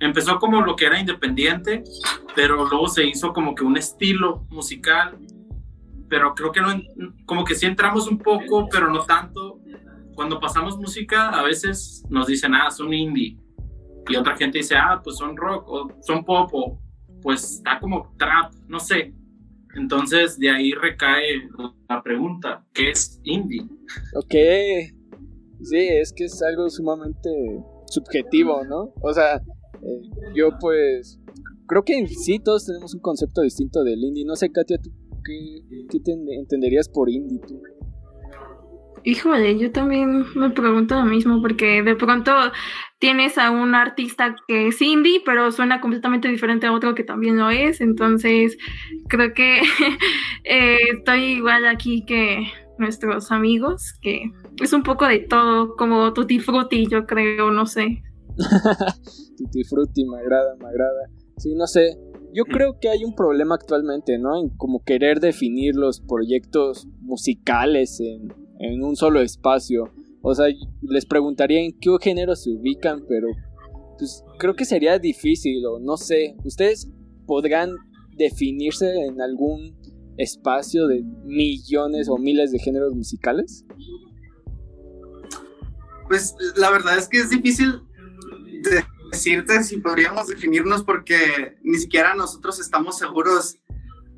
empezó 0.06 0.38
como 0.38 0.62
lo 0.62 0.76
que 0.76 0.86
era 0.86 0.98
independiente, 0.98 1.84
pero 2.34 2.68
luego 2.68 2.88
se 2.88 3.04
hizo 3.04 3.32
como 3.32 3.54
que 3.54 3.64
un 3.64 3.76
estilo 3.76 4.46
musical, 4.50 5.18
pero 6.08 6.34
creo 6.34 6.52
que 6.52 6.60
no, 6.60 6.68
como 7.24 7.44
que 7.44 7.54
sí 7.54 7.66
entramos 7.66 8.08
un 8.08 8.18
poco, 8.18 8.68
pero 8.68 8.90
no 8.90 9.04
tanto. 9.04 9.60
Cuando 10.14 10.40
pasamos 10.40 10.76
música, 10.76 11.30
a 11.30 11.42
veces 11.42 12.04
nos 12.10 12.26
dicen, 12.26 12.54
ah, 12.54 12.70
son 12.70 12.92
indie, 12.92 13.38
y 14.08 14.16
otra 14.16 14.36
gente 14.36 14.58
dice, 14.58 14.74
ah, 14.76 15.00
pues 15.02 15.16
son 15.16 15.36
rock 15.36 15.68
o 15.68 15.88
son 16.02 16.24
pop 16.24 16.50
o 16.52 16.78
pues 17.22 17.44
está 17.44 17.78
como 17.78 18.12
trap, 18.18 18.52
no 18.66 18.80
sé. 18.80 19.14
Entonces 19.74 20.38
de 20.38 20.50
ahí 20.50 20.72
recae 20.72 21.48
la 21.88 22.02
pregunta, 22.02 22.64
¿qué 22.74 22.90
es 22.90 23.20
indie? 23.24 23.62
Ok, 24.16 24.34
sí, 25.62 25.78
es 25.78 26.12
que 26.12 26.24
es 26.24 26.42
algo 26.42 26.68
sumamente 26.68 27.30
subjetivo, 27.86 28.64
¿no? 28.64 28.92
O 29.00 29.12
sea, 29.14 29.40
eh, 29.82 30.02
yo 30.34 30.50
pues 30.60 31.20
creo 31.66 31.84
que 31.84 32.06
sí 32.06 32.38
todos 32.38 32.66
tenemos 32.66 32.94
un 32.94 33.00
concepto 33.00 33.42
distinto 33.42 33.82
del 33.84 34.02
indie. 34.02 34.24
No 34.24 34.36
sé, 34.36 34.50
Katia, 34.50 34.78
¿tú 34.78 34.90
qué, 35.24 35.86
qué 35.90 36.00
te 36.00 36.12
entenderías 36.12 36.88
por 36.88 37.10
indie 37.10 37.40
tú? 37.46 37.60
Híjole, 39.04 39.58
yo 39.58 39.72
también 39.72 40.24
me 40.36 40.50
pregunto 40.50 40.94
lo 40.94 41.04
mismo, 41.04 41.42
porque 41.42 41.82
de 41.82 41.96
pronto 41.96 42.32
tienes 43.00 43.36
a 43.36 43.50
un 43.50 43.74
artista 43.74 44.36
que 44.46 44.68
es 44.68 44.80
indie, 44.80 45.20
pero 45.24 45.50
suena 45.50 45.80
completamente 45.80 46.28
diferente 46.28 46.68
a 46.68 46.72
otro 46.72 46.94
que 46.94 47.02
también 47.02 47.36
lo 47.36 47.50
es. 47.50 47.80
Entonces, 47.80 48.56
creo 49.08 49.34
que 49.34 49.60
eh, 50.44 50.78
estoy 50.92 51.24
igual 51.34 51.66
aquí 51.66 52.04
que 52.06 52.46
nuestros 52.78 53.32
amigos, 53.32 53.94
que 54.00 54.30
es 54.60 54.72
un 54.72 54.84
poco 54.84 55.06
de 55.06 55.18
todo, 55.18 55.74
como 55.74 56.12
Tutti 56.12 56.38
Frutti, 56.38 56.86
yo 56.86 57.04
creo, 57.04 57.50
no 57.50 57.66
sé. 57.66 58.04
tutti 59.36 59.64
Frutti, 59.64 60.04
me 60.04 60.18
agrada, 60.18 60.56
me 60.56 60.68
agrada. 60.68 61.10
Sí, 61.36 61.54
no 61.54 61.66
sé. 61.66 61.98
Yo 62.34 62.44
creo 62.44 62.78
que 62.80 62.88
hay 62.88 63.04
un 63.04 63.14
problema 63.14 63.54
actualmente, 63.56 64.18
¿no? 64.18 64.40
En 64.40 64.48
como 64.56 64.82
querer 64.84 65.20
definir 65.20 65.76
los 65.76 66.00
proyectos 66.00 66.86
musicales 67.00 68.00
en 68.00 68.32
en 68.62 68.82
un 68.82 68.96
solo 68.96 69.20
espacio. 69.20 69.92
O 70.22 70.34
sea, 70.34 70.46
les 70.82 71.04
preguntaría 71.04 71.60
en 71.60 71.72
qué 71.78 71.90
género 72.00 72.36
se 72.36 72.50
ubican, 72.50 73.04
pero 73.08 73.26
pues 73.98 74.24
creo 74.38 74.54
que 74.54 74.64
sería 74.64 74.98
difícil 74.98 75.64
o 75.66 75.80
no 75.80 75.96
sé. 75.96 76.36
¿Ustedes 76.44 76.88
podrán 77.26 77.70
definirse 78.16 78.88
en 79.04 79.20
algún 79.20 79.76
espacio 80.16 80.86
de 80.86 81.02
millones 81.24 82.08
o 82.08 82.18
miles 82.18 82.52
de 82.52 82.60
géneros 82.60 82.94
musicales? 82.94 83.64
Pues 86.08 86.36
la 86.56 86.70
verdad 86.70 86.98
es 86.98 87.08
que 87.08 87.18
es 87.18 87.30
difícil 87.30 87.80
decirte 89.10 89.62
si 89.62 89.78
podríamos 89.78 90.26
definirnos 90.26 90.82
porque 90.82 91.56
ni 91.62 91.78
siquiera 91.78 92.14
nosotros 92.14 92.60
estamos 92.60 92.98
seguros 92.98 93.56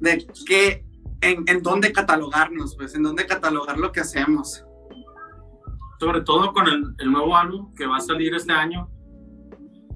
de 0.00 0.26
qué 0.46 0.84
en, 1.20 1.62
dónde 1.62 1.92
catalogarnos, 1.92 2.76
pues, 2.76 2.94
en 2.94 3.02
dónde 3.02 3.26
catalogar 3.26 3.78
lo 3.78 3.92
que 3.92 4.00
hacemos. 4.00 4.64
Sobre 5.98 6.20
todo 6.20 6.52
con 6.52 6.66
el, 6.68 7.10
nuevo 7.10 7.36
álbum 7.36 7.74
que 7.74 7.86
va 7.86 7.96
a 7.96 8.00
salir 8.00 8.34
este 8.34 8.52
año, 8.52 8.90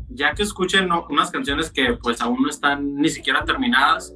ya 0.09 0.33
que 0.35 0.43
escuchen 0.43 0.89
unas 1.11 1.31
canciones 1.31 1.71
que 1.71 1.99
pues 2.03 2.21
aún 2.23 2.43
no 2.43 2.49
están 2.49 2.95
ni 2.95 3.09
siquiera 3.11 3.45
terminadas, 3.45 4.15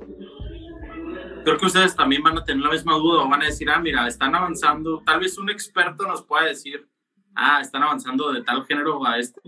creo 1.45 1.59
que 1.59 1.67
ustedes 1.67 1.95
también 1.95 2.23
van 2.23 2.39
a 2.39 2.45
tener 2.45 2.62
la 2.62 2.71
misma 2.71 2.95
duda 2.95 3.23
o 3.23 3.29
van 3.29 3.43
a 3.43 3.47
decir, 3.47 3.69
ah, 3.69 3.81
mira, 3.81 4.07
están 4.07 4.35
avanzando, 4.35 5.03
tal 5.05 5.21
vez 5.21 5.37
un 5.39 5.51
experto 5.51 6.07
nos 6.07 6.23
pueda 6.23 6.47
decir, 6.47 6.89
ah, 7.35 7.61
están 7.61 7.83
avanzando 7.83 8.33
de 8.33 8.43
tal 8.43 8.65
género 8.65 9.05
a 9.07 9.19
este, 9.19 9.41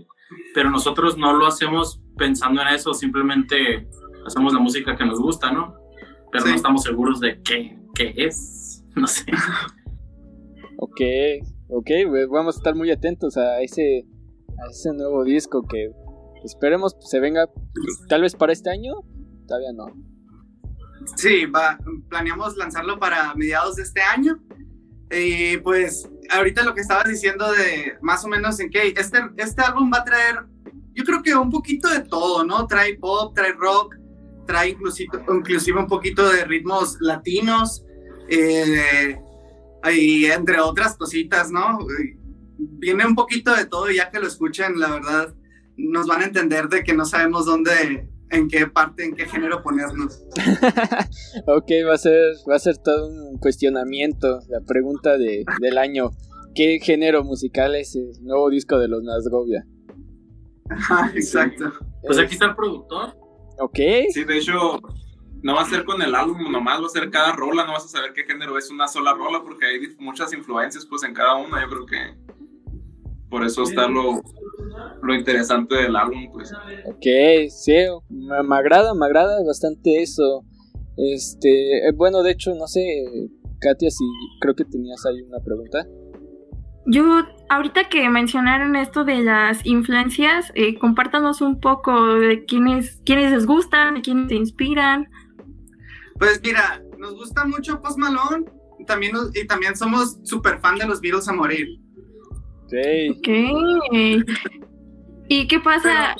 pero 0.53 0.69
nosotros 0.69 1.17
no 1.17 1.33
lo 1.33 1.47
hacemos 1.47 2.01
pensando 2.17 2.61
en 2.61 2.69
eso, 2.69 2.93
simplemente 2.93 3.87
hacemos 4.25 4.53
la 4.53 4.59
música 4.59 4.95
que 4.95 5.05
nos 5.05 5.19
gusta, 5.19 5.51
¿no? 5.51 5.85
pero 6.35 6.49
no 6.49 6.55
estamos 6.55 6.83
seguros 6.83 7.19
de 7.19 7.41
qué, 7.41 7.77
qué 7.93 8.13
es. 8.15 8.71
No 8.95 9.07
sé. 9.07 9.25
ok, 10.77 11.01
ok, 11.67 11.89
vamos 12.31 12.55
a 12.55 12.59
estar 12.59 12.75
muy 12.75 12.91
atentos 12.91 13.35
a 13.35 13.59
ese, 13.59 14.05
a 14.57 14.69
ese 14.71 14.93
nuevo 14.93 15.25
disco 15.25 15.63
que 15.67 15.91
esperemos 16.45 16.95
se 17.01 17.19
venga 17.19 17.49
tal 18.07 18.21
vez 18.21 18.37
para 18.37 18.53
este 18.53 18.69
año, 18.69 18.93
todavía 19.49 19.73
no. 19.73 19.87
Sí, 21.17 21.45
va, 21.45 21.77
planeamos 22.07 22.55
lanzarlo 22.55 22.97
para 22.99 23.35
mediados 23.35 23.75
de 23.75 23.83
este 23.83 23.99
año. 24.01 24.39
Y 25.11 25.57
pues 25.57 26.09
ahorita 26.29 26.63
lo 26.63 26.73
que 26.73 26.81
estabas 26.81 27.07
diciendo 27.07 27.51
de 27.51 27.97
más 28.01 28.23
o 28.25 28.27
menos 28.27 28.59
en 28.59 28.69
qué, 28.69 28.93
este, 28.95 29.19
este 29.37 29.61
álbum 29.61 29.91
va 29.93 29.99
a 29.99 30.05
traer, 30.05 30.35
yo 30.93 31.03
creo 31.03 31.21
que 31.21 31.35
un 31.35 31.49
poquito 31.49 31.89
de 31.89 32.01
todo, 32.01 32.43
¿no? 32.43 32.67
Trae 32.67 32.97
pop, 32.97 33.35
trae 33.35 33.53
rock, 33.53 33.95
trae 34.47 34.69
inclusive, 34.69 35.09
inclusive 35.29 35.79
un 35.79 35.87
poquito 35.87 36.29
de 36.29 36.45
ritmos 36.45 36.97
latinos, 37.01 37.83
eh, 38.29 39.19
y 39.93 40.25
entre 40.25 40.59
otras 40.59 40.95
cositas, 40.97 41.51
¿no? 41.51 41.79
Viene 42.57 43.05
un 43.05 43.15
poquito 43.15 43.53
de 43.55 43.65
todo, 43.65 43.91
ya 43.91 44.09
que 44.09 44.19
lo 44.19 44.27
escuchen, 44.27 44.79
la 44.79 44.89
verdad, 44.89 45.35
nos 45.77 46.07
van 46.07 46.21
a 46.21 46.25
entender 46.25 46.69
de 46.69 46.83
que 46.83 46.93
no 46.93 47.05
sabemos 47.05 47.45
dónde, 47.45 48.09
en 48.29 48.47
qué 48.47 48.67
parte, 48.67 49.05
en 49.05 49.15
qué 49.15 49.25
género 49.25 49.61
ponernos. 49.61 50.21
ok, 51.47 51.71
va 51.87 51.93
a 51.93 51.97
ser, 51.97 52.35
va 52.49 52.55
a 52.55 52.59
ser 52.59 52.77
todo 52.77 53.07
un 53.07 53.37
cuestionamiento, 53.37 54.39
la 54.49 54.61
pregunta 54.61 55.17
de, 55.17 55.45
del 55.61 55.77
año. 55.77 56.11
¿Qué 56.53 56.79
género 56.81 57.23
musical 57.23 57.75
es 57.75 57.95
el 57.95 58.11
nuevo 58.21 58.49
disco 58.49 58.77
de 58.79 58.87
los 58.87 59.03
Nazgovia? 59.03 59.65
exacto. 61.13 61.71
Pues 62.05 62.17
aquí 62.17 62.33
está 62.33 62.47
el 62.47 62.55
productor. 62.55 63.15
Ok. 63.59 63.79
Sí, 64.11 64.23
de 64.23 64.37
hecho, 64.37 64.79
no 65.43 65.55
va 65.55 65.61
a 65.61 65.65
ser 65.65 65.85
con 65.85 66.01
el 66.01 66.15
álbum 66.15 66.51
nomás, 66.51 66.81
va 66.81 66.87
a 66.87 66.89
ser 66.89 67.09
cada 67.09 67.33
rola, 67.33 67.65
no 67.65 67.73
vas 67.73 67.85
a 67.85 67.87
saber 67.87 68.13
qué 68.13 68.23
género 68.23 68.57
es 68.57 68.69
una 68.71 68.87
sola 68.87 69.13
rola 69.13 69.43
porque 69.43 69.65
hay 69.65 69.95
muchas 69.99 70.33
influencias 70.33 70.85
pues 70.85 71.03
en 71.03 71.13
cada 71.13 71.35
una, 71.35 71.61
yo 71.61 71.69
creo 71.69 71.85
que 71.85 72.25
por 73.29 73.45
eso 73.45 73.63
está 73.63 73.87
lo, 73.87 74.21
lo 75.05 75.15
interesante 75.15 75.75
del 75.75 75.95
álbum 75.95 76.29
pues. 76.33 76.51
Ok, 76.85 77.49
sí, 77.49 77.75
me, 78.09 78.43
me, 78.43 78.55
agrada, 78.55 78.93
me 78.93 79.05
agrada 79.05 79.43
bastante 79.45 80.01
eso. 80.01 80.43
Este, 80.97 81.87
eh, 81.87 81.91
bueno, 81.95 82.23
de 82.23 82.31
hecho, 82.31 82.53
no 82.55 82.67
sé, 82.67 82.81
Katia, 83.59 83.89
si 83.89 84.03
creo 84.39 84.55
que 84.55 84.65
tenías 84.65 85.05
ahí 85.05 85.21
una 85.21 85.39
pregunta. 85.39 85.85
Yo, 86.87 87.23
ahorita 87.49 87.89
que 87.89 88.07
mencionaron 88.09 88.75
esto 88.75 89.05
de 89.05 89.23
las 89.23 89.65
influencias, 89.65 90.51
eh, 90.53 90.77
compártanos 90.77 91.41
un 91.41 91.59
poco 91.59 92.15
de 92.15 92.45
quiénes, 92.45 93.01
quiénes 93.05 93.31
les 93.31 93.45
gustan, 93.45 93.95
de 93.95 94.01
quiénes 94.01 94.27
te 94.27 94.35
inspiran. 94.35 95.07
Pues 96.19 96.39
mira, 96.43 96.83
nos 96.99 97.15
gusta 97.15 97.43
mucho 97.45 97.81
Post 97.81 97.97
Malone 97.97 98.45
también 98.85 99.15
y 99.33 99.47
también 99.47 99.75
somos 99.75 100.19
súper 100.23 100.59
fan 100.59 100.77
de 100.77 100.85
los 100.85 101.01
Beatles 101.01 101.27
a 101.27 101.33
morir. 101.33 101.67
Ok. 102.65 102.73
Ok. 103.17 104.64
¿Y 105.27 105.47
qué 105.47 105.59
pasa? 105.59 106.15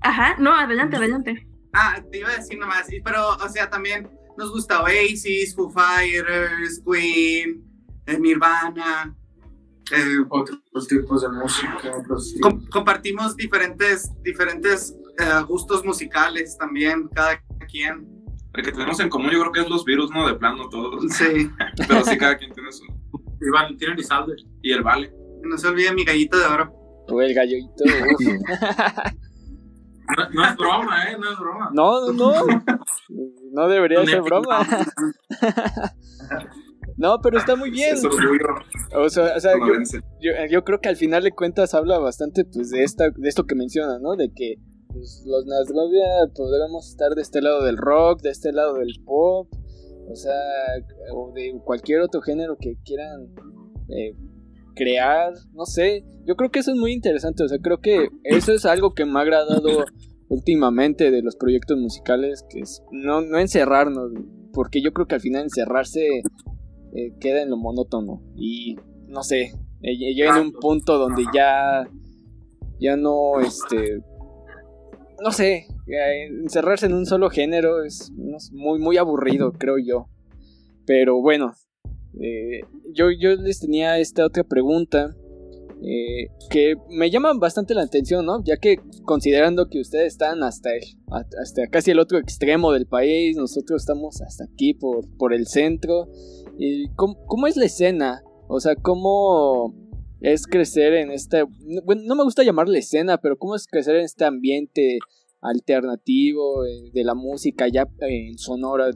Ajá, 0.00 0.36
no, 0.38 0.54
adelante, 0.54 0.96
adelante. 0.96 1.46
Ah, 1.72 2.02
te 2.10 2.18
iba 2.18 2.28
a 2.28 2.36
decir 2.36 2.58
nomás, 2.58 2.86
pero, 3.04 3.30
o 3.36 3.48
sea, 3.48 3.70
también 3.70 4.10
nos 4.36 4.50
gusta 4.50 4.82
Oasis, 4.82 5.54
Foo 5.54 5.70
Fighters, 5.70 6.82
Queen, 6.84 7.64
eh, 8.06 8.18
Nirvana, 8.18 9.14
eh, 9.90 10.18
otros 10.28 10.88
tipos 10.88 11.22
de 11.22 11.28
música. 11.28 11.78
compartimos 12.70 13.36
diferentes, 13.36 14.10
diferentes 14.22 14.94
eh, 15.18 15.42
gustos 15.46 15.84
musicales 15.84 16.56
también, 16.58 17.08
cada 17.08 17.40
quien. 17.70 18.06
El 18.54 18.64
que 18.64 18.72
tenemos 18.72 19.00
en 19.00 19.08
común 19.08 19.30
yo 19.30 19.40
creo 19.40 19.52
que 19.52 19.60
es 19.60 19.68
los 19.68 19.84
virus, 19.84 20.10
¿no? 20.10 20.26
De 20.26 20.34
plano 20.34 20.68
todos. 20.68 21.04
Sí. 21.10 21.50
Pero 21.88 22.04
sí, 22.04 22.18
cada 22.18 22.36
quien 22.36 22.52
tiene 22.52 22.70
su... 22.70 22.84
Y 22.84 23.50
Valentín 23.50 23.90
Elizalde. 23.90 24.34
Y 24.60 24.72
el 24.72 24.82
Vale. 24.82 25.12
No 25.42 25.56
se 25.56 25.68
olvide 25.68 25.92
mi 25.92 26.04
gallito 26.04 26.38
de 26.38 26.44
oro. 26.44 26.81
O 27.08 27.20
el 27.20 27.34
gallito. 27.34 27.84
no, 30.16 30.28
no 30.32 30.44
es 30.44 30.56
broma, 30.56 31.04
¿eh? 31.04 31.16
No 31.18 31.30
es 31.30 31.38
broma. 31.38 31.70
No, 31.72 32.12
no, 32.12 32.12
no. 32.12 32.32
No 33.52 33.68
debería 33.68 34.04
ser 34.06 34.22
broma. 34.22 34.66
No, 36.96 37.20
pero 37.22 37.38
está 37.38 37.56
muy 37.56 37.70
bien. 37.70 37.96
O 38.94 39.08
sea, 39.08 39.34
o 39.36 39.40
sea 39.40 39.52
yo, 40.20 40.30
yo, 40.48 40.64
creo 40.64 40.80
que 40.80 40.88
al 40.88 40.96
final 40.96 41.22
de 41.22 41.32
cuentas 41.32 41.74
habla 41.74 41.98
bastante 41.98 42.44
pues 42.44 42.70
de 42.70 42.84
esta 42.84 43.10
de 43.10 43.28
esto 43.28 43.44
que 43.44 43.54
menciona, 43.54 43.98
¿no? 43.98 44.14
De 44.14 44.30
que 44.32 44.56
pues, 44.92 45.24
los 45.26 45.46
Nazgovia 45.46 46.04
podríamos 46.34 46.90
estar 46.90 47.14
de 47.14 47.22
este 47.22 47.40
lado 47.40 47.64
del 47.64 47.76
rock, 47.76 48.20
de 48.22 48.30
este 48.30 48.52
lado 48.52 48.74
del 48.74 48.94
pop, 49.04 49.48
o 50.08 50.14
sea, 50.14 50.32
o 51.14 51.32
de 51.34 51.60
cualquier 51.64 52.00
otro 52.00 52.20
género 52.20 52.56
que 52.60 52.76
quieran 52.84 53.34
eh, 53.88 54.14
crear, 54.74 55.32
no 55.52 55.64
sé. 55.64 56.04
Yo 56.26 56.36
creo 56.36 56.50
que 56.50 56.60
eso 56.60 56.72
es 56.72 56.78
muy 56.78 56.92
interesante, 56.92 57.44
o 57.44 57.48
sea, 57.48 57.58
creo 57.58 57.78
que 57.78 58.08
eso 58.24 58.52
es 58.52 58.64
algo 58.64 58.94
que 58.94 59.04
me 59.04 59.18
ha 59.18 59.22
agradado 59.22 59.84
últimamente 60.28 61.10
de 61.10 61.22
los 61.22 61.36
proyectos 61.36 61.78
musicales, 61.78 62.44
que 62.48 62.60
es 62.60 62.82
no, 62.90 63.20
no 63.20 63.38
encerrarnos, 63.38 64.12
porque 64.52 64.80
yo 64.82 64.92
creo 64.92 65.06
que 65.06 65.16
al 65.16 65.20
final 65.20 65.42
encerrarse 65.42 66.06
eh, 66.94 67.14
queda 67.20 67.42
en 67.42 67.50
lo 67.50 67.56
monótono. 67.56 68.22
Y 68.36 68.76
no 69.08 69.22
sé, 69.22 69.52
eh, 69.82 69.96
llega 69.96 70.38
en 70.38 70.46
un 70.46 70.52
punto 70.52 70.98
donde 70.98 71.24
ya, 71.34 71.88
ya 72.80 72.96
no, 72.96 73.40
este, 73.40 74.00
no 75.22 75.32
sé, 75.32 75.66
encerrarse 75.86 76.86
en 76.86 76.94
un 76.94 77.06
solo 77.06 77.30
género 77.30 77.84
es 77.84 78.10
muy, 78.52 78.78
muy 78.78 78.96
aburrido, 78.96 79.52
creo 79.52 79.76
yo. 79.78 80.06
Pero 80.86 81.20
bueno, 81.20 81.52
eh, 82.20 82.60
yo, 82.92 83.08
les 83.08 83.60
tenía 83.60 83.98
esta 83.98 84.26
otra 84.26 84.44
pregunta. 84.44 85.14
eh, 85.84 86.28
que 86.48 86.76
me 86.90 87.10
llaman 87.10 87.40
bastante 87.40 87.74
la 87.74 87.82
atención, 87.82 88.24
¿no? 88.24 88.42
Ya 88.44 88.56
que 88.56 88.76
considerando 89.04 89.68
que 89.68 89.80
ustedes 89.80 90.12
están 90.12 90.44
hasta, 90.44 90.70
hasta 91.10 91.66
casi 91.68 91.90
el 91.90 91.98
otro 91.98 92.18
extremo 92.18 92.72
del 92.72 92.86
país, 92.86 93.36
nosotros 93.36 93.82
estamos 93.82 94.22
hasta 94.22 94.44
aquí 94.44 94.74
por, 94.74 95.08
por 95.16 95.34
el 95.34 95.48
centro. 95.48 96.08
¿Y 96.58 96.88
cómo, 96.94 97.46
es 97.46 97.56
la 97.56 97.64
escena? 97.64 98.22
O 98.48 98.60
sea, 98.60 98.76
¿cómo 98.76 99.74
es 100.20 100.46
crecer 100.46 100.94
en 100.94 101.10
este... 101.10 101.44
Bueno, 101.84 102.02
no 102.04 102.14
me 102.14 102.24
gusta 102.24 102.44
llamarle 102.44 102.78
escena, 102.78 103.18
pero 103.18 103.36
¿cómo 103.36 103.56
es 103.56 103.66
crecer 103.66 103.96
en 103.96 104.04
este 104.04 104.24
ambiente 104.24 104.98
alternativo 105.40 106.64
eh, 106.64 106.90
de 106.92 107.04
la 107.04 107.14
música 107.14 107.66
ya 107.68 107.88
en 108.00 108.38
Sonora, 108.38 108.90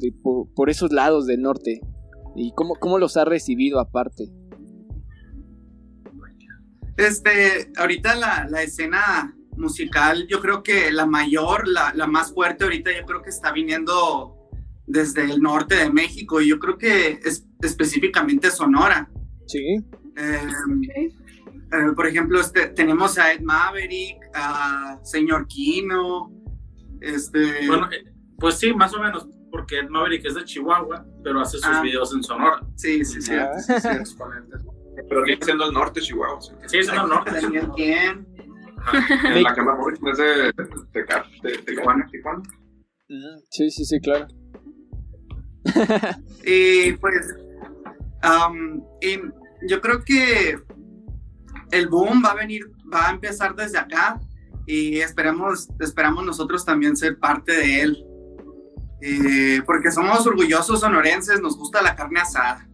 por, 0.54 0.70
esos 0.70 0.92
lados 0.92 1.26
del 1.26 1.42
norte? 1.42 1.80
¿Y 2.36 2.52
cómo, 2.54 2.74
cómo 2.74 2.98
los 2.98 3.16
ha 3.16 3.24
recibido 3.24 3.80
aparte? 3.80 4.30
Este, 6.96 7.72
ahorita 7.76 8.14
la, 8.14 8.46
la 8.48 8.62
escena 8.62 9.34
musical, 9.56 10.26
yo 10.28 10.40
creo 10.40 10.62
que 10.62 10.92
la 10.92 11.06
mayor, 11.06 11.66
la, 11.66 11.92
la, 11.94 12.06
más 12.06 12.32
fuerte 12.32 12.64
ahorita, 12.64 12.90
yo 12.92 13.06
creo 13.06 13.22
que 13.22 13.30
está 13.30 13.52
viniendo 13.52 14.36
desde 14.86 15.24
el 15.24 15.40
norte 15.40 15.76
de 15.76 15.90
México 15.90 16.40
y 16.40 16.48
yo 16.48 16.58
creo 16.58 16.78
que 16.78 17.20
es 17.24 17.46
específicamente 17.62 18.50
Sonora. 18.50 19.10
Sí. 19.46 19.82
Em, 20.16 20.82
eh, 21.72 21.92
por 21.94 22.06
ejemplo, 22.06 22.40
este, 22.40 22.68
tenemos 22.68 23.18
a 23.18 23.32
Ed 23.32 23.40
Maverick, 23.40 24.18
a 24.34 24.98
Señor 25.02 25.46
Kino. 25.48 26.32
Este... 27.00 27.66
Bueno, 27.66 27.90
eh, 27.92 28.04
pues 28.38 28.58
sí, 28.58 28.72
más 28.74 28.94
o 28.94 29.00
menos, 29.00 29.26
porque 29.56 29.78
Ed 29.78 29.88
Maverick 29.88 30.26
es 30.26 30.34
de 30.34 30.44
Chihuahua, 30.44 31.06
pero 31.24 31.40
hace 31.40 31.56
sus 31.56 31.66
ah. 31.66 31.80
videos 31.80 32.14
en 32.14 32.22
Sonora. 32.22 32.60
Sí, 32.74 33.02
sí, 33.06 33.22
sí. 33.22 33.32
Ah. 33.34 33.58
sí, 33.58 33.72
sí 34.04 34.16
pero 35.08 35.22
viene 35.24 35.42
siendo 35.42 35.66
el 35.66 35.72
norte 35.72 36.00
Chihuahua. 36.00 36.40
Sí, 36.40 36.52
sí 36.66 36.78
es 36.78 36.88
el 36.88 36.96
norte. 36.96 37.32
¿Quién? 37.74 38.26
En 39.24 39.42
la 39.42 39.54
Cámara 39.54 39.78
Móvil 39.78 39.98
es 40.12 40.18
de, 40.18 40.52
de, 40.52 41.04
de, 41.42 41.58
Tijuana, 41.58 42.06
Tijuana. 42.10 42.42
Sí, 43.50 43.70
sí, 43.70 43.84
sí, 43.84 44.00
claro. 44.00 44.26
y 46.44 46.92
pues, 46.92 47.34
um, 48.22 48.82
y 49.00 49.18
yo 49.68 49.80
creo 49.80 50.04
que 50.04 50.58
el 51.72 51.88
boom 51.88 52.22
va 52.24 52.32
a 52.32 52.34
venir, 52.34 52.62
va 52.92 53.08
a 53.08 53.12
empezar 53.12 53.56
desde 53.56 53.78
acá 53.78 54.20
y 54.66 54.98
esperamos, 54.98 55.68
esperamos 55.80 56.24
nosotros 56.24 56.64
también 56.64 56.96
ser 56.96 57.18
parte 57.18 57.52
de 57.52 57.80
él. 57.82 58.04
Eh, 59.00 59.60
porque 59.66 59.90
somos 59.90 60.26
orgullosos 60.26 60.80
sonorenses, 60.80 61.40
nos 61.40 61.56
gusta 61.56 61.82
la 61.82 61.94
carne 61.94 62.20
asada. 62.20 62.68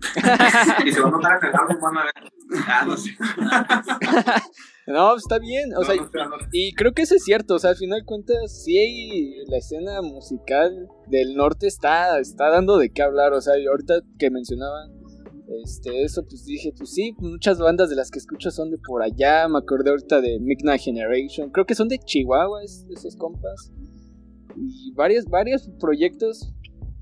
y 0.84 0.92
se 0.92 1.00
va 1.00 1.08
a 1.08 1.10
notar 1.10 1.38
en 1.40 1.48
el 1.48 1.54
álbum, 1.54 1.80
van 1.80 1.98
a 1.98 2.04
ver. 2.04 2.14
Ah, 2.66 2.84
no, 2.86 2.96
sé. 2.96 3.16
no, 4.86 5.16
está 5.16 5.38
bien, 5.38 5.70
o 5.76 5.82
sea, 5.82 5.96
y 6.52 6.74
creo 6.74 6.92
que 6.92 7.02
eso 7.02 7.14
es 7.14 7.24
cierto, 7.24 7.54
o 7.54 7.58
sea, 7.58 7.70
al 7.70 7.76
final 7.76 8.00
de 8.00 8.04
cuentas, 8.04 8.64
sí, 8.64 9.34
la 9.48 9.56
escena 9.56 10.02
musical 10.02 10.88
del 11.06 11.34
norte 11.34 11.66
está, 11.66 12.18
está 12.20 12.50
dando 12.50 12.76
de 12.76 12.90
qué 12.90 13.02
hablar, 13.02 13.32
o 13.32 13.40
sea, 13.40 13.54
ahorita 13.54 13.94
que 14.18 14.30
mencionaban 14.30 14.92
este, 15.62 16.02
eso, 16.02 16.22
pues 16.24 16.44
dije, 16.44 16.72
pues 16.76 16.90
sí, 16.92 17.14
muchas 17.18 17.58
bandas 17.58 17.90
de 17.90 17.96
las 17.96 18.10
que 18.10 18.18
escucho 18.18 18.50
son 18.50 18.70
de 18.70 18.78
por 18.78 19.02
allá. 19.02 19.46
Me 19.48 19.58
acordé 19.58 19.90
ahorita 19.90 20.20
de 20.20 20.38
Midnight 20.40 20.80
Generation. 20.80 21.50
Creo 21.50 21.66
que 21.66 21.74
son 21.74 21.88
de 21.88 21.98
Chihuahua 21.98 22.62
esos 22.62 23.16
compas. 23.16 23.70
Y 24.56 24.92
varios, 24.92 25.26
varios 25.26 25.68
proyectos 25.80 26.52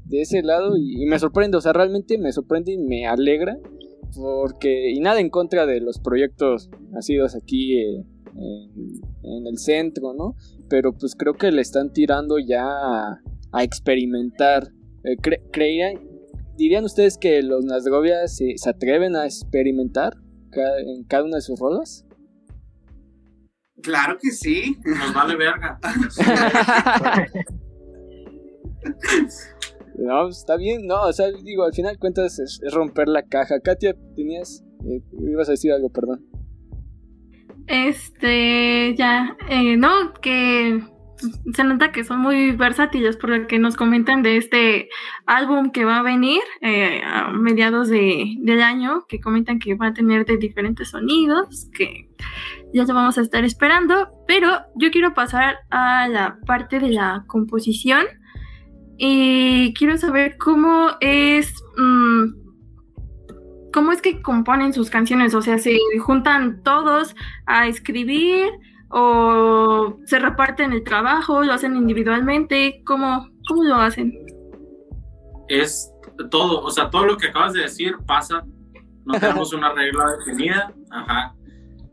de 0.05 0.23
ese 0.23 0.43
lado. 0.43 0.77
Y, 0.77 1.07
me 1.07 1.19
sorprende, 1.19 1.57
o 1.57 1.61
sea, 1.61 1.73
realmente 1.73 2.19
me 2.19 2.33
sorprende 2.33 2.73
y 2.73 2.79
me 2.79 3.07
alegra. 3.07 3.59
Porque, 4.15 4.91
y 4.91 5.01
nada 5.01 5.21
en 5.21 5.31
contra 5.31 5.65
de 5.65 5.81
los 5.81 5.99
proyectos 5.99 6.69
nacidos 6.91 7.35
aquí 7.35 7.79
eh, 7.79 8.05
en, 8.35 9.47
el 9.47 9.57
centro, 9.57 10.13
¿no? 10.13 10.37
Pero 10.69 10.93
pues 10.93 11.15
creo 11.17 11.35
que 11.35 11.51
le 11.51 11.63
están 11.63 11.93
tirando 11.93 12.39
ya 12.39 12.67
a, 13.53 13.65
experimentar. 13.65 14.69
Eh, 15.05 15.17
¿Dirían 16.57 16.85
ustedes 16.85 17.17
que 17.17 17.43
los 17.43 17.65
Nazgovia 17.65 18.29
se, 18.29 18.57
se 18.57 18.69
atreven 18.69 19.17
a 19.17 19.25
experimentar 19.25 20.13
en 20.55 21.05
cada 21.05 21.25
una 21.25 21.37
de 21.37 21.43
sus 21.43 21.59
rolas? 21.59 22.05
Claro 23.83 24.17
que 24.21 24.31
sí. 24.31 24.79
Nos 24.85 25.13
vale 25.13 25.37
verga. 25.37 25.79
no, 29.99 30.29
está 30.29 30.57
bien, 30.57 30.87
no, 30.87 31.03
o 31.03 31.13
sea, 31.13 31.27
digo, 31.43 31.65
al 31.65 31.75
final 31.75 31.99
cuentas 31.99 32.39
es, 32.39 32.61
romper 32.73 33.09
la 33.09 33.23
caja. 33.23 33.61
Katia, 33.61 33.95
tenías, 34.15 34.65
eh, 34.85 35.03
ibas 35.21 35.49
a 35.49 35.53
decir 35.53 35.73
algo, 35.73 35.91
perdón. 35.91 36.25
Este, 37.67 38.95
ya, 38.97 39.37
eh, 39.49 39.77
no, 39.77 40.13
que 40.21 40.83
se 41.55 41.65
nota 41.65 41.93
que 41.93 42.05
son 42.05 42.21
muy 42.21 42.53
versátiles 42.53 43.17
por 43.17 43.31
lo 43.31 43.47
que 43.47 43.59
nos 43.59 43.77
comentan 43.77 44.23
de 44.23 44.37
este 44.37 44.89
álbum 45.27 45.71
que 45.71 45.85
va 45.85 45.99
a 45.99 46.03
venir 46.03 46.43
eh, 46.61 47.03
a 47.05 47.31
mediados 47.31 47.89
de, 47.89 48.37
del 48.39 48.63
año, 48.63 49.07
que 49.09 49.21
comentan 49.21 49.59
que 49.59 49.75
va 49.75 49.89
a 49.89 49.95
tener 49.95 50.25
de 50.27 50.37
diferentes 50.37 50.91
sonidos, 50.91 51.69
que 51.77 52.09
ya 52.73 52.85
lo 52.85 52.95
vamos 52.95 53.19
a 53.19 53.23
estar 53.23 53.45
esperando, 53.45 54.09
pero 54.27 54.61
yo 54.77 54.91
quiero 54.91 55.15
pasar 55.15 55.59
a 55.71 56.09
la 56.09 56.39
parte 56.47 56.81
de 56.81 56.91
la 56.91 57.25
composición 57.27 58.07
y 58.99 59.75
quiero 59.75 59.97
saber 59.99 60.37
cómo 60.39 60.91
es... 61.01 61.53
Mm, 61.77 62.43
¿Cómo 63.73 63.91
es 63.91 64.03
que 64.03 64.21
componen 64.21 64.75
sus 64.75 64.91
canciones? 64.91 65.33
O 65.35 65.41
sea, 65.41 65.57
se 65.57 65.79
juntan 65.99 66.63
todos 66.63 67.17
a 67.47 67.69
escribir 67.69 68.51
o 68.93 69.99
se 70.07 70.19
reparten 70.19 70.73
el 70.73 70.85
trabajo, 70.85 71.43
lo 71.43 71.53
hacen 71.55 71.77
individualmente, 71.77 72.83
¿cómo, 72.85 73.29
cómo 73.49 73.65
lo 73.65 73.77
hacen? 73.77 74.13
Es 75.49 75.91
todo, 76.31 76.61
o 76.61 76.71
sea, 76.71 76.91
todo 76.91 77.07
lo 77.07 77.17
que 77.17 77.29
acabas 77.29 77.55
de 77.55 77.63
decir 77.63 77.97
pasa, 78.07 78.45
no 79.07 79.19
tenemos 79.19 79.53
una 79.55 79.73
regla 79.73 80.05
definida, 80.19 80.75
ajá. 80.91 81.35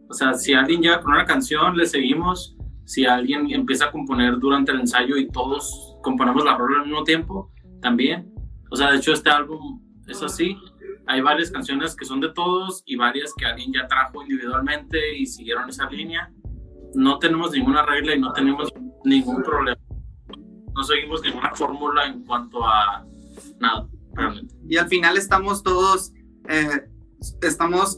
O 0.10 0.14
sea, 0.14 0.34
si 0.34 0.54
alguien 0.54 0.82
llega 0.82 1.02
con 1.02 1.14
una 1.14 1.26
canción, 1.26 1.78
le 1.78 1.86
seguimos. 1.86 2.56
Si 2.86 3.06
alguien 3.06 3.50
empieza 3.52 3.86
a 3.86 3.92
componer 3.92 4.40
durante 4.40 4.72
el 4.72 4.80
ensayo 4.80 5.16
y 5.18 5.30
todos 5.30 5.96
componemos 6.02 6.44
la 6.44 6.58
rola 6.58 6.80
al 6.80 6.88
mismo 6.88 7.04
tiempo, 7.04 7.52
también. 7.82 8.34
O 8.72 8.76
sea, 8.76 8.92
de 8.92 8.98
hecho, 8.98 9.14
este 9.14 9.30
álbum 9.30 9.80
es 10.08 10.22
así. 10.24 10.58
Hay 11.06 11.22
varias 11.22 11.52
canciones 11.52 11.96
que 11.96 12.06
son 12.06 12.20
de 12.20 12.30
todos 12.34 12.84
y 12.86 12.96
varias 12.96 13.34
que 13.38 13.46
alguien 13.46 13.72
ya 13.72 13.88
trajo 13.88 14.22
individualmente 14.24 15.18
y 15.18 15.26
siguieron 15.28 15.70
esa 15.70 15.88
línea 15.90 16.32
no 16.96 17.20
tenemos 17.20 17.52
ninguna 17.52 17.86
regla 17.86 18.16
y 18.16 18.20
no 18.20 18.34
tenemos 18.34 18.70
ningún 19.04 19.44
problema. 19.44 19.80
No 20.74 20.84
seguimos 20.84 21.22
ninguna 21.22 21.54
fórmula 21.56 22.06
en 22.06 22.24
cuanto 22.24 22.66
a 22.66 23.06
nada, 23.60 23.88
realmente. 24.14 24.56
Y 24.68 24.78
al 24.78 24.88
final 24.88 25.18
estamos 25.18 25.64
todos, 25.64 26.14
eh, 26.48 26.90
estamos 27.42 27.98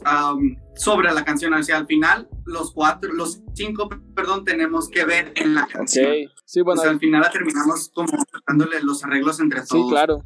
sobre 0.74 1.12
la 1.12 1.24
canción, 1.24 1.54
o 1.54 1.62
sea, 1.62 1.78
al 1.78 1.86
final 1.86 2.28
los 2.44 2.72
cuatro, 2.72 3.12
los 3.12 3.42
cinco, 3.54 3.88
perdón, 4.14 4.44
tenemos 4.44 4.88
que 4.88 5.04
ver 5.04 5.32
en 5.36 5.54
la 5.54 5.66
canción. 5.66 6.12
Sí, 6.44 6.60
bueno. 6.62 6.80
O 6.80 6.82
sea, 6.82 6.92
al 6.92 6.98
final 6.98 7.20
la 7.20 7.30
terminamos 7.30 7.90
como 7.94 8.12
dándole 8.46 8.82
los 8.82 9.04
arreglos 9.04 9.38
entre 9.40 9.60
todos. 9.60 9.84
Sí, 9.84 9.88
claro. 9.88 10.22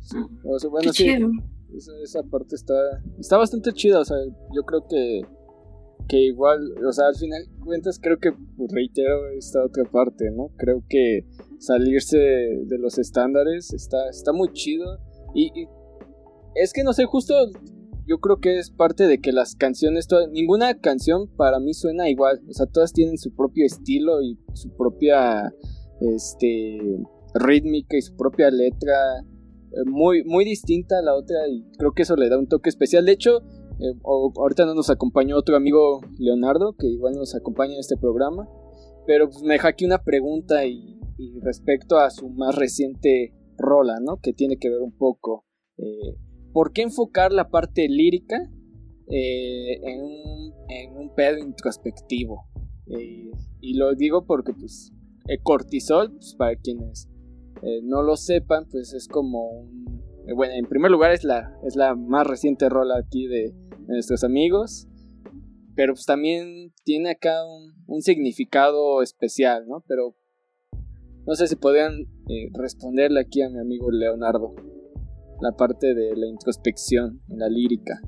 bueno, 0.71 0.93
sí. 0.93 1.09
Esa, 1.77 1.93
esa, 2.03 2.23
parte 2.23 2.55
está, 2.55 2.75
está 3.19 3.37
bastante 3.37 3.73
chida, 3.73 4.01
o 4.01 4.05
sea, 4.05 4.17
yo 4.55 4.63
creo 4.63 4.87
que 4.89 5.27
que 6.09 6.19
igual, 6.19 6.61
o 6.87 6.93
sea, 6.93 7.09
al 7.09 7.17
final 7.17 7.43
cuentas 7.65 7.99
creo 8.01 8.19
que 8.19 8.33
pues, 8.33 8.71
reitero 8.73 9.29
esta 9.37 9.65
otra 9.65 9.85
parte, 9.85 10.31
¿no? 10.31 10.51
Creo 10.57 10.85
que 10.89 11.27
salirse 11.59 12.19
de, 12.19 12.79
los 12.79 12.99
estándares 12.99 13.73
está, 13.73 14.09
está 14.09 14.33
muy 14.33 14.53
chido 14.53 14.99
y, 15.35 15.51
es 16.55 16.73
que 16.73 16.85
no 16.85 16.93
sé, 16.93 17.05
justo 17.05 17.35
yo 18.07 18.19
creo 18.19 18.39
que 18.41 18.59
es 18.59 18.71
parte 18.71 19.07
de 19.09 19.19
que 19.21 19.33
las 19.33 19.57
canciones, 19.57 20.07
ninguna 20.31 20.79
canción 20.79 21.29
para 21.37 21.59
mí 21.59 21.75
suena 21.75 22.09
igual, 22.09 22.41
o 22.49 22.53
sea, 22.53 22.67
todas 22.67 22.93
tienen 22.93 23.19
su 23.19 23.35
propio 23.35 23.67
estilo 23.67 24.23
y 24.23 24.39
su 24.55 24.75
propia, 24.77 25.53
este, 26.01 26.79
rítmica 27.35 27.97
y 27.97 28.03
su 28.03 28.17
propia 28.17 28.51
letra 28.51 29.21
eh, 29.21 29.85
muy, 29.87 30.25
muy 30.25 30.45
distinta 30.45 30.99
a 30.99 31.03
la 31.03 31.15
otra 31.15 31.37
y 31.49 31.65
creo 31.79 31.93
que 31.93 32.03
eso 32.03 32.17
le 32.17 32.29
da 32.29 32.39
un 32.39 32.49
toque 32.49 32.69
especial. 32.71 33.05
De 33.05 33.13
hecho, 33.13 33.43
eh, 33.79 33.93
ahorita 34.05 34.65
no 34.65 34.75
nos 34.75 34.89
acompañó 34.89 35.37
otro 35.37 35.57
amigo 35.57 36.01
Leonardo, 36.19 36.75
que 36.79 36.87
igual 36.87 37.15
nos 37.15 37.35
acompaña 37.35 37.75
en 37.75 37.81
este 37.81 37.97
programa. 37.97 38.49
Pero 39.07 39.29
pues 39.29 39.43
me 39.43 39.55
deja 39.55 39.69
aquí 39.69 39.85
una 39.85 40.03
pregunta 40.03 40.67
y, 40.67 40.95
respecto 41.43 41.99
a 41.99 42.11
su 42.11 42.29
más 42.29 42.55
reciente 42.57 43.33
rola, 43.57 43.95
¿no? 44.03 44.19
Que 44.21 44.33
tiene 44.33 44.59
que 44.59 44.69
ver 44.69 44.81
un 44.81 44.97
poco. 44.97 45.47
Eh, 45.79 46.17
¿Por 46.53 46.73
qué 46.73 46.83
enfocar 46.83 47.33
la 47.33 47.49
parte 47.49 47.89
lírica 47.89 48.37
eh, 49.09 49.81
en, 49.83 50.97
un, 50.97 51.15
pedo 51.15 51.39
introspectivo? 51.39 52.45
y 53.61 53.75
lo 53.75 53.97
digo 53.97 54.27
porque 54.27 54.53
pues 54.53 54.93
el 55.27 55.43
cortisol, 55.43 56.13
pues, 56.13 56.37
para 56.37 56.55
quienes 56.55 57.09
no 57.83 58.03
lo 58.03 58.17
sepan, 58.17 58.67
pues 58.71 58.93
es 58.93 59.09
como 59.09 59.49
un... 59.49 60.03
Bueno, 60.37 60.55
en 60.55 60.67
primer 60.67 60.91
lugar 60.91 61.13
es 61.13 61.25
la, 61.25 61.59
es 61.65 61.75
la 61.77 61.95
más 61.95 62.27
reciente 62.27 62.69
rola 62.69 62.99
aquí 62.99 63.27
de, 63.27 63.55
nuestros 63.87 64.25
amigos. 64.25 64.87
pero 65.75 65.93
pues 65.93 66.07
también 66.07 66.73
tiene 66.85 67.11
acá 67.11 67.35
un, 67.87 68.01
significado 68.01 69.03
especial, 69.03 69.67
¿no? 69.69 69.85
Pero 69.87 70.17
no 71.27 71.35
sé 71.35 71.47
si 71.49 71.57
podrían 71.57 71.93
eh, 72.29 72.49
responderle 72.55 73.21
aquí 73.21 73.43
a 73.43 73.51
mi 73.51 73.59
amigo 73.59 73.91
Leonardo 73.91 74.55
la 75.41 75.53
parte 75.53 75.95
de 75.95 76.17
la 76.17 76.27
introspección 76.27 77.21
en 77.29 77.39
la 77.39 77.49
lírica. 77.49 78.01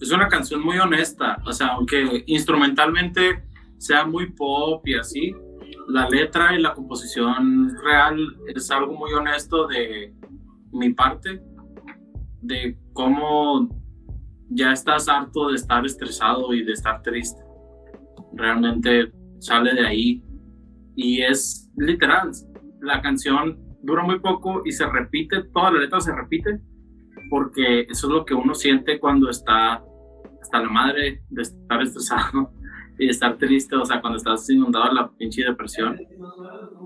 Es 0.00 0.10
una 0.10 0.28
canción 0.28 0.60
muy 0.64 0.78
honesta, 0.78 1.36
o 1.46 1.52
sea, 1.52 1.68
aunque 1.68 2.24
instrumentalmente 2.26 3.44
sea 3.78 4.04
muy 4.04 4.32
pop 4.32 4.86
y 4.86 4.94
así, 4.94 5.32
la 5.88 6.08
letra 6.08 6.56
y 6.56 6.60
la 6.60 6.74
composición 6.74 7.70
real 7.84 8.18
es 8.54 8.70
algo 8.70 8.94
muy 8.94 9.12
honesto 9.12 9.66
de 9.68 10.14
mi 10.72 10.92
parte, 10.92 11.42
de 12.40 12.78
cómo 12.92 13.68
ya 14.54 14.72
estás 14.72 15.08
harto 15.08 15.48
de 15.48 15.56
estar 15.56 15.84
estresado 15.84 16.52
y 16.52 16.64
de 16.64 16.72
estar 16.72 17.02
triste. 17.02 17.42
Realmente 18.34 19.12
sale 19.38 19.74
de 19.74 19.86
ahí 19.86 20.22
y 20.96 21.22
es 21.22 21.70
literal. 21.76 22.30
La 22.80 23.00
canción 23.00 23.58
dura 23.82 24.02
muy 24.02 24.20
poco 24.20 24.62
y 24.64 24.72
se 24.72 24.86
repite, 24.86 25.44
toda 25.52 25.72
la 25.72 25.80
letra 25.80 26.00
se 26.00 26.14
repite, 26.14 26.60
porque 27.30 27.82
eso 27.82 28.06
es 28.06 28.12
lo 28.12 28.24
que 28.24 28.34
uno 28.34 28.54
siente 28.54 28.98
cuando 28.98 29.30
está 29.30 29.82
hasta 30.40 30.60
la 30.60 30.68
madre 30.68 31.22
de 31.30 31.42
estar 31.42 31.82
estresado 31.82 32.52
y 32.98 33.06
de 33.06 33.10
estar 33.10 33.36
triste, 33.38 33.76
o 33.76 33.84
sea, 33.84 34.00
cuando 34.00 34.18
estás 34.18 34.48
inundado 34.50 34.88
de 34.88 34.94
la 34.94 35.10
pinche 35.12 35.44
depresión. 35.44 35.98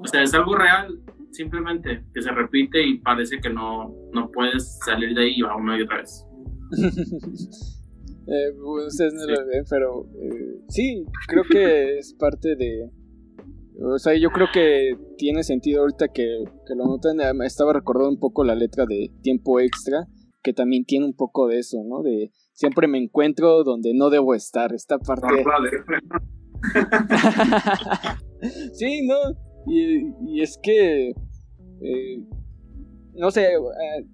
O 0.03 0.07
sea, 0.07 0.23
es 0.23 0.35
algo 0.35 0.55
real, 0.55 0.99
simplemente, 1.31 2.05
que 2.15 2.23
se 2.23 2.31
repite 2.31 2.83
y 2.83 2.99
parece 2.99 3.41
que 3.41 3.51
no, 3.51 3.93
no 4.13 4.31
puedes 4.31 4.79
salir 4.85 5.15
de 5.15 5.23
ahí 5.23 5.43
una 5.43 5.79
y 5.79 5.83
otra 5.83 5.99
vez. 5.99 6.26
eh, 8.27 8.53
ustedes 8.87 9.15
no 9.15 9.27
lo 9.27 9.47
ven, 9.47 9.65
pero 9.69 10.07
eh, 10.21 10.61
sí, 10.69 11.05
creo 11.29 11.45
que 11.51 11.99
es 11.99 12.15
parte 12.15 12.57
de, 12.57 12.91
o 13.83 13.99
sea, 13.99 14.15
yo 14.15 14.31
creo 14.31 14.47
que 14.53 14.97
tiene 15.19 15.43
sentido 15.43 15.83
ahorita 15.83 16.09
que, 16.09 16.45
lo 16.75 16.87
notan. 16.87 17.19
Estaba 17.43 17.75
recordando 17.75 18.11
un 18.11 18.19
poco 18.19 18.43
la 18.43 18.55
letra 18.55 18.87
de 18.87 19.11
Tiempo 19.23 19.61
Extra, 19.61 20.07
que 20.43 20.55
también 20.55 20.85
tiene 20.85 21.05
un 21.05 21.15
poco 21.15 21.47
de 21.47 21.59
eso, 21.59 21.83
¿no? 21.85 22.03
De 22.03 22.33
siempre 22.53 22.89
me 22.89 22.99
encuentro 22.99 23.65
donde 23.65 23.93
no 23.95 24.09
debo 24.09 24.35
estar. 24.35 24.73
Esta 24.73 24.99
parte. 24.99 25.45
sí, 28.73 29.07
¿no? 29.07 29.17
Y, 29.67 30.41
es 30.41 30.59
que. 30.63 31.11
Eh, 31.81 32.23
no 33.15 33.31
sé, 33.31 33.49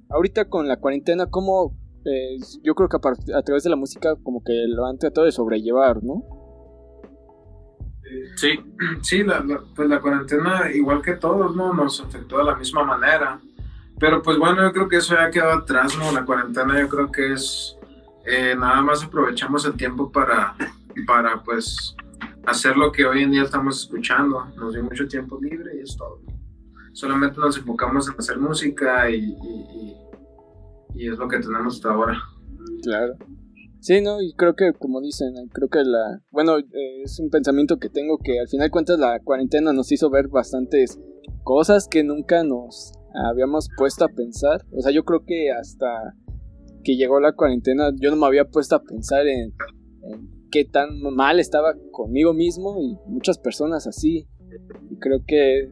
ahorita 0.09 0.49
con 0.49 0.67
la 0.67 0.79
cuarentena, 0.79 1.27
como. 1.27 1.77
Eh, 2.05 2.37
yo 2.62 2.75
creo 2.75 2.88
que 2.88 2.97
a, 2.97 3.38
a 3.38 3.43
través 3.43 3.62
de 3.62 3.71
la 3.71 3.77
música, 3.77 4.15
como 4.23 4.43
que 4.43 4.65
lo 4.69 4.87
han 4.87 4.99
tratado 4.99 5.25
de 5.25 5.33
sobrellevar, 5.33 6.03
¿no? 6.03 6.23
Sí. 8.37 8.59
Sí, 9.03 9.23
la, 9.25 9.45
pues 9.75 9.88
la 9.88 10.01
cuarentena, 10.01 10.71
igual 10.73 11.03
que 11.03 11.15
todos, 11.15 11.57
¿no? 11.57 11.73
Nos 11.73 12.01
afectó 12.01 12.38
de 12.38 12.45
la 12.45 12.55
misma 12.57 12.85
manera. 12.85 13.41
Pero 13.99 14.23
pues 14.23 14.38
bueno, 14.38 14.62
yo 14.62 14.73
creo 14.73 14.88
que 14.88 14.97
eso 14.97 15.15
ya 15.15 15.31
quedó 15.31 15.51
atrás, 15.51 15.97
¿no? 15.99 16.12
La 16.12 16.25
cuarentena 16.25 16.81
yo 16.81 16.88
creo 16.88 17.11
que 17.11 17.33
es... 17.33 17.77
Eh, 18.25 18.55
nada 18.57 18.81
más 18.83 19.03
aprovechamos 19.03 19.65
el 19.65 19.75
tiempo 19.75 20.11
para, 20.12 20.55
para 21.07 21.43
pues 21.43 21.97
hacer 22.47 22.77
lo 22.77 22.93
que 22.93 23.05
hoy 23.05 23.23
en 23.23 23.33
día 23.33 23.43
estamos 23.43 23.81
escuchando. 23.81 24.47
Nos 24.57 24.75
dio 24.75 24.85
mucho 24.85 25.07
tiempo 25.09 25.38
libre 25.41 25.73
y 25.77 25.81
es 25.81 25.97
todo. 25.97 26.21
Solamente 26.93 27.41
nos 27.41 27.57
enfocamos 27.57 28.09
en 28.09 28.15
hacer 28.19 28.38
música 28.38 29.11
y, 29.11 29.17
y, 29.17 29.97
y 30.94 31.09
es 31.09 31.18
lo 31.18 31.28
que 31.28 31.38
tenemos 31.38 31.76
hasta 31.76 31.90
ahora. 31.90 32.18
Claro. 32.83 33.14
Sí, 33.81 34.00
no, 34.00 34.22
y 34.22 34.33
creo 34.35 34.55
que 34.55 34.72
como 34.78 35.00
dicen, 35.00 35.35
creo 35.52 35.68
que 35.68 35.83
la, 35.83 36.22
bueno, 36.31 36.59
eh, 36.59 37.02
es 37.02 37.18
un 37.18 37.31
pensamiento 37.31 37.78
que 37.78 37.88
tengo 37.88 38.18
que 38.18 38.38
al 38.38 38.48
final 38.48 38.70
cuentas 38.70 38.98
la 38.98 39.18
cuarentena 39.18 39.72
nos 39.72 39.90
hizo 39.90 40.09
ver 40.09 40.28
bastantes 40.28 41.00
cosas 41.42 41.88
que 41.88 42.05
nunca 42.05 42.44
nos 42.44 42.92
habíamos 43.28 43.68
puesto 43.76 44.05
a 44.05 44.09
pensar. 44.09 44.64
O 44.70 44.81
sea, 44.81 44.92
yo 44.92 45.05
creo 45.05 45.24
que 45.26 45.50
hasta 45.50 46.14
que 46.85 46.96
llegó 46.96 47.20
la 47.20 47.33
cuarentena 47.33 47.90
yo 48.00 48.11
no 48.11 48.16
me 48.16 48.26
había 48.26 48.44
puesto 48.44 48.76
a 48.76 48.83
pensar 48.83 49.26
en, 49.26 49.52
qué 50.50 50.64
tan 50.64 51.00
mal 51.00 51.40
estaba 51.40 51.74
conmigo 51.90 52.35
mismo 52.35 52.76
y 52.81 52.96
muchas 53.11 53.38
personas 53.38 53.87
así. 53.87 54.28
Y 54.90 54.98
creo 54.98 55.20
que, 55.26 55.70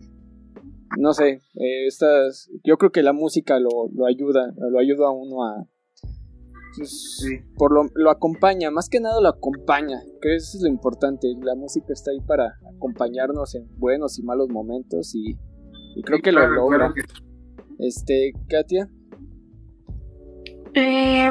no 0.98 1.12
sé, 1.12 1.42
eh, 1.54 1.86
estas, 1.86 2.50
yo 2.64 2.76
creo 2.76 2.90
que 2.90 3.02
la 3.02 3.12
música 3.12 3.58
lo, 3.58 3.88
lo 3.94 4.06
ayuda, 4.06 4.52
lo 4.56 4.78
ayuda 4.78 5.08
a 5.08 5.10
uno 5.10 5.44
a 5.44 5.66
pues, 6.76 7.24
por 7.56 7.72
lo, 7.72 7.90
lo, 7.94 8.10
acompaña, 8.10 8.70
más 8.70 8.88
que 8.88 9.00
nada 9.00 9.20
lo 9.20 9.28
acompaña, 9.28 10.00
que 10.22 10.36
eso 10.36 10.56
es 10.56 10.62
lo 10.62 10.68
importante, 10.68 11.28
la 11.42 11.54
música 11.54 11.92
está 11.92 12.10
ahí 12.10 12.20
para 12.20 12.58
acompañarnos 12.76 13.54
en 13.54 13.66
buenos 13.76 14.18
y 14.18 14.22
malos 14.22 14.48
momentos 14.48 15.14
y, 15.14 15.36
creo 16.04 16.20
que 16.22 16.32
lo 16.32 16.46
logra. 16.48 16.94
Este, 17.78 18.32
Katia. 18.48 18.88
Eh, 20.74 21.30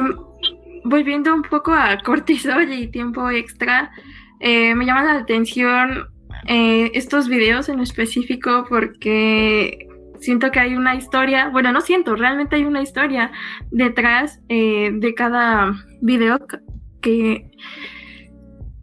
volviendo 0.84 1.34
un 1.34 1.42
poco 1.42 1.72
a 1.72 1.98
cortisol 2.04 2.72
y 2.72 2.90
tiempo 2.90 3.30
extra, 3.30 3.90
eh, 4.40 4.74
me 4.74 4.84
llama 4.84 5.04
la 5.04 5.20
atención 5.20 6.09
eh, 6.46 6.90
estos 6.94 7.28
videos 7.28 7.68
en 7.68 7.80
específico 7.80 8.64
porque 8.68 9.88
siento 10.20 10.50
que 10.50 10.60
hay 10.60 10.74
una 10.74 10.94
historia, 10.94 11.48
bueno, 11.48 11.72
no 11.72 11.80
siento, 11.80 12.14
realmente 12.14 12.56
hay 12.56 12.64
una 12.64 12.82
historia 12.82 13.32
detrás 13.70 14.40
eh, 14.48 14.90
de 14.92 15.14
cada 15.14 15.72
video 16.00 16.38
que... 17.00 17.50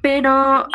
Pero 0.02 0.68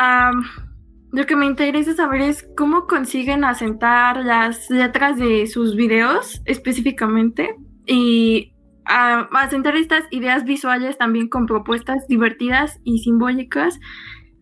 lo 1.11 1.25
que 1.25 1.35
me 1.35 1.45
interesa 1.45 1.93
saber 1.93 2.21
es 2.21 2.45
cómo 2.55 2.85
consiguen 2.85 3.43
asentar 3.43 4.23
las 4.23 4.69
letras 4.69 5.17
de 5.17 5.47
sus 5.47 5.75
videos 5.75 6.41
específicamente 6.45 7.55
y 7.87 8.53
asentar 8.85 9.75
estas 9.75 10.03
ideas 10.11 10.43
visuales 10.43 10.97
también 10.97 11.29
con 11.29 11.45
propuestas 11.45 12.07
divertidas 12.07 12.79
y 12.83 12.99
simbólicas 12.99 13.79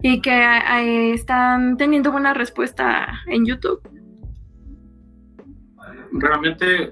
y 0.02 0.22
que 0.22 0.32
eh, 0.32 1.14
están 1.14 1.78
teniendo 1.78 2.12
buena 2.12 2.34
respuesta 2.34 3.22
en 3.28 3.46
YouTube. 3.46 3.82
Realmente 6.12 6.92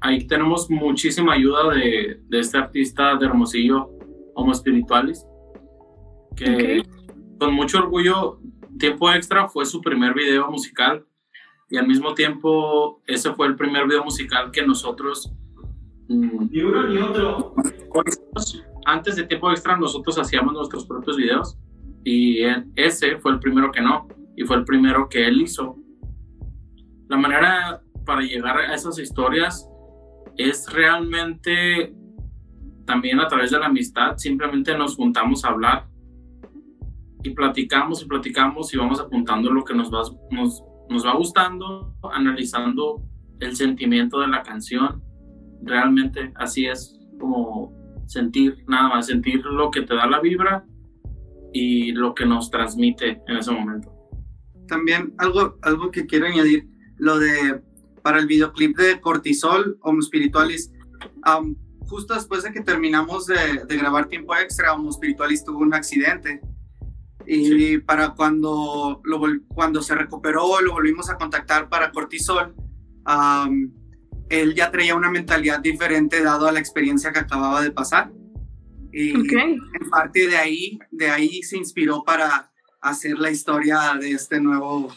ahí 0.00 0.26
tenemos 0.26 0.70
muchísima 0.70 1.34
ayuda 1.34 1.74
de, 1.74 2.20
este 2.30 2.58
artista 2.58 3.16
de 3.16 3.26
Hermosillo, 3.26 3.90
Homo 4.34 4.52
Espiritualis, 4.52 5.24
que 6.36 6.82
con 7.38 7.54
mucho 7.54 7.78
orgullo, 7.78 8.40
Tiempo 8.78 9.10
Extra 9.10 9.48
fue 9.48 9.66
su 9.66 9.80
primer 9.80 10.14
video 10.14 10.48
musical 10.50 11.04
y 11.68 11.76
al 11.76 11.86
mismo 11.86 12.14
tiempo 12.14 13.02
ese 13.06 13.32
fue 13.34 13.48
el 13.48 13.56
primer 13.56 13.86
video 13.86 14.04
musical 14.04 14.50
que 14.50 14.64
nosotros... 14.64 15.32
Mm, 16.08 16.48
ni 16.50 16.60
uno 16.62 16.86
ni 16.86 16.98
otro. 16.98 17.54
Antes 18.86 19.16
de 19.16 19.24
Tiempo 19.24 19.50
Extra 19.50 19.76
nosotros 19.76 20.18
hacíamos 20.18 20.54
nuestros 20.54 20.86
propios 20.86 21.16
videos 21.16 21.58
y 22.10 22.38
ese 22.74 23.18
fue 23.18 23.32
el 23.32 23.38
primero 23.38 23.70
que 23.70 23.82
no 23.82 24.08
y 24.34 24.42
fue 24.44 24.56
el 24.56 24.64
primero 24.64 25.10
que 25.10 25.26
él 25.26 25.42
hizo. 25.42 25.76
La 27.06 27.18
manera 27.18 27.82
para 28.06 28.22
llegar 28.22 28.56
a 28.56 28.74
esas 28.74 28.98
historias 28.98 29.68
es 30.38 30.72
realmente 30.72 31.94
también 32.86 33.20
a 33.20 33.28
través 33.28 33.50
de 33.50 33.58
la 33.58 33.66
amistad, 33.66 34.16
simplemente 34.16 34.76
nos 34.78 34.96
juntamos 34.96 35.44
a 35.44 35.48
hablar 35.48 35.86
y 37.22 37.28
platicamos 37.30 38.02
y 38.02 38.06
platicamos 38.06 38.72
y 38.72 38.78
vamos 38.78 39.00
apuntando 39.00 39.52
lo 39.52 39.62
que 39.62 39.74
nos 39.74 39.92
va, 39.92 40.00
nos, 40.30 40.62
va 41.04 41.14
gustando, 41.14 41.94
analizando 42.10 43.02
el 43.40 43.54
sentimiento 43.54 44.20
de 44.20 44.28
la 44.28 44.42
canción. 44.42 45.02
Realmente 45.62 46.32
así 46.36 46.64
es 46.64 46.98
como 47.20 47.70
sentir, 48.06 48.64
nada 48.66 48.88
más, 48.88 49.08
sentir 49.08 49.44
lo 49.44 49.70
que 49.70 49.82
te 49.82 49.94
da 49.94 50.06
la 50.06 50.20
vibra 50.20 50.64
y 51.52 51.92
lo 51.92 52.14
que 52.14 52.26
nos 52.26 52.50
transmite 52.50 53.22
en 53.26 53.36
ese 53.36 53.50
momento. 53.50 53.92
También 54.66 55.14
algo, 55.18 55.58
algo 55.62 55.90
que 55.90 56.06
quiero 56.06 56.26
añadir, 56.26 56.68
lo 56.96 57.18
de 57.18 57.62
para 58.02 58.20
el 58.20 58.26
videoclip 58.26 58.76
de 58.76 59.00
Cortisol, 59.00 59.78
Homo 59.82 60.00
Spiritualis. 60.00 60.72
justo 61.80 62.14
después 62.14 62.42
de 62.42 62.52
que 62.52 62.60
terminamos 62.60 63.26
de, 63.26 63.36
grabar 63.68 64.08
tiempo 64.08 64.34
extra, 64.36 64.72
Homo 64.72 64.90
Spiritualis 64.92 65.44
tuvo 65.44 65.58
un 65.58 65.74
accidente. 65.74 66.40
Y 67.26 67.78
para 67.78 68.14
cuando, 68.14 69.02
lo, 69.04 69.20
cuando 69.48 69.82
se 69.82 69.94
recuperó, 69.94 70.60
lo 70.62 70.72
volvimos 70.72 71.10
a 71.10 71.16
contactar 71.16 71.68
para 71.68 71.92
Cortisol, 71.92 72.54
él 74.30 74.54
ya 74.54 74.70
traía 74.70 74.94
una 74.94 75.10
mentalidad 75.10 75.60
diferente 75.60 76.22
dado 76.22 76.46
a 76.46 76.52
la 76.52 76.60
experiencia 76.60 77.12
que 77.12 77.18
acababa 77.18 77.62
de 77.62 77.70
pasar. 77.70 78.10
Y 79.00 79.10
en 79.10 79.90
parte 79.90 80.26
de 80.26 80.36
ahí, 80.36 80.78
de 80.90 81.08
ahí 81.08 81.42
se 81.44 81.56
inspiró 81.56 82.02
para 82.02 82.50
hacer 82.80 83.16
la 83.18 83.30
historia 83.30 83.94
de 84.00 84.10
este 84.10 84.40
nuevo, 84.40 84.92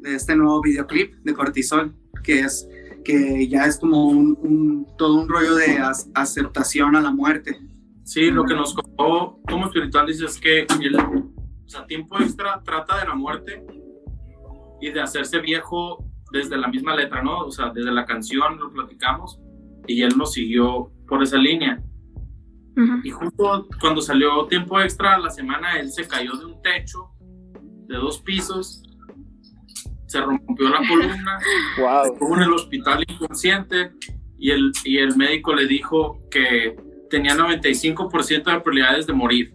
de 0.00 0.16
este 0.16 0.34
nuevo 0.34 0.60
videoclip 0.60 1.14
de 1.22 1.34
Cortisol 1.34 1.94
que 2.24 2.40
es 2.40 2.68
que 3.04 3.46
ya 3.46 3.66
es 3.66 3.78
como 3.78 4.08
un, 4.08 4.84
todo 4.98 5.20
un 5.20 5.28
rollo 5.28 5.54
de 5.54 5.78
aceptación 6.14 6.96
a 6.96 7.00
la 7.00 7.12
muerte. 7.12 7.56
Sí, 8.02 8.32
lo 8.32 8.44
que 8.44 8.54
nos 8.54 8.74
contó 8.74 9.38
como 9.48 9.66
espirituales 9.66 10.20
es 10.20 10.40
que 10.40 10.66
el, 10.80 10.96
o 10.96 11.68
sea, 11.68 11.86
tiempo 11.86 12.18
extra 12.18 12.60
trata 12.64 12.98
de 12.98 13.06
la 13.06 13.14
muerte 13.14 13.64
y 14.80 14.90
de 14.90 15.00
hacerse 15.00 15.38
viejo 15.38 16.04
desde 16.32 16.56
la 16.56 16.66
misma 16.66 16.96
letra, 16.96 17.22
¿no? 17.22 17.42
O 17.42 17.52
sea, 17.52 17.70
desde 17.70 17.92
la 17.92 18.04
canción 18.04 18.58
lo 18.58 18.72
platicamos 18.72 19.38
y 19.86 20.02
él 20.02 20.16
nos 20.16 20.32
siguió 20.32 20.90
por 21.06 21.22
esa 21.22 21.36
línea. 21.36 21.80
Y 23.02 23.10
justo 23.10 23.66
cuando 23.80 24.02
salió 24.02 24.46
tiempo 24.46 24.80
extra 24.80 25.18
la 25.18 25.30
semana, 25.30 25.78
él 25.80 25.90
se 25.90 26.06
cayó 26.06 26.32
de 26.36 26.44
un 26.44 26.60
techo 26.60 27.10
de 27.86 27.96
dos 27.96 28.20
pisos, 28.20 28.82
se 30.06 30.20
rompió 30.20 30.68
la 30.68 30.86
columna, 30.86 31.38
estuvo 32.04 32.36
en 32.36 32.42
el 32.42 32.52
hospital 32.52 33.04
inconsciente 33.08 33.92
y 34.38 34.50
el, 34.50 34.72
y 34.84 34.98
el 34.98 35.16
médico 35.16 35.54
le 35.54 35.66
dijo 35.66 36.20
que 36.30 36.76
tenía 37.08 37.34
95% 37.34 38.28
de 38.28 38.42
probabilidades 38.60 39.06
de 39.06 39.12
morir. 39.12 39.54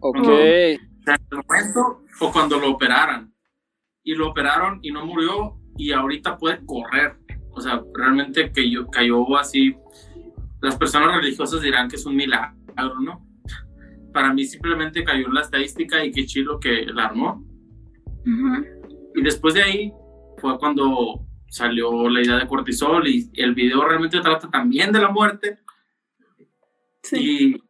Ok. 0.00 0.28
en 0.28 0.78
el 1.06 1.42
momento 1.48 2.04
o 2.20 2.32
cuando 2.32 2.58
lo 2.58 2.70
operaran. 2.70 3.32
Y 4.02 4.14
lo 4.14 4.28
operaron 4.28 4.80
y 4.82 4.90
no 4.92 5.06
murió 5.06 5.56
y 5.76 5.92
ahorita 5.92 6.36
puede 6.36 6.64
correr. 6.66 7.16
O 7.52 7.60
sea, 7.60 7.80
realmente 7.94 8.52
que 8.52 8.70
yo, 8.70 8.86
cayó 8.88 9.36
así. 9.38 9.74
Las 10.64 10.78
personas 10.78 11.14
religiosas 11.14 11.60
dirán 11.60 11.88
que 11.88 11.96
es 11.96 12.06
un 12.06 12.16
milagro, 12.16 12.54
¿no? 12.98 13.28
Para 14.14 14.32
mí 14.32 14.46
simplemente 14.46 15.04
cayó 15.04 15.26
en 15.26 15.34
la 15.34 15.42
estadística 15.42 16.02
y 16.02 16.10
qué 16.10 16.24
chido 16.24 16.58
que 16.58 16.86
la 16.86 17.04
armó. 17.04 17.44
Y 19.14 19.20
después 19.20 19.52
de 19.52 19.62
ahí 19.62 19.92
fue 20.38 20.58
cuando 20.58 21.26
salió 21.48 22.08
la 22.08 22.22
idea 22.22 22.38
de 22.38 22.46
cortisol 22.46 23.06
y 23.06 23.30
el 23.34 23.54
video 23.54 23.84
realmente 23.84 24.22
trata 24.22 24.50
también 24.50 24.90
de 24.90 25.00
la 25.00 25.10
muerte. 25.10 25.58
Sí. 27.02 27.60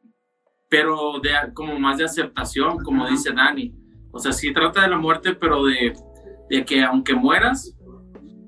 pero 0.70 1.18
de, 1.20 1.32
como 1.52 1.76
más 1.80 1.98
de 1.98 2.04
aceptación, 2.04 2.78
como 2.84 3.08
dice 3.08 3.32
Dani. 3.32 3.74
O 4.12 4.20
sea, 4.20 4.30
sí 4.30 4.52
trata 4.52 4.82
de 4.82 4.88
la 4.88 4.98
muerte, 4.98 5.34
pero 5.34 5.64
de, 5.64 5.94
de 6.48 6.64
que 6.64 6.84
aunque 6.84 7.16
mueras, 7.16 7.76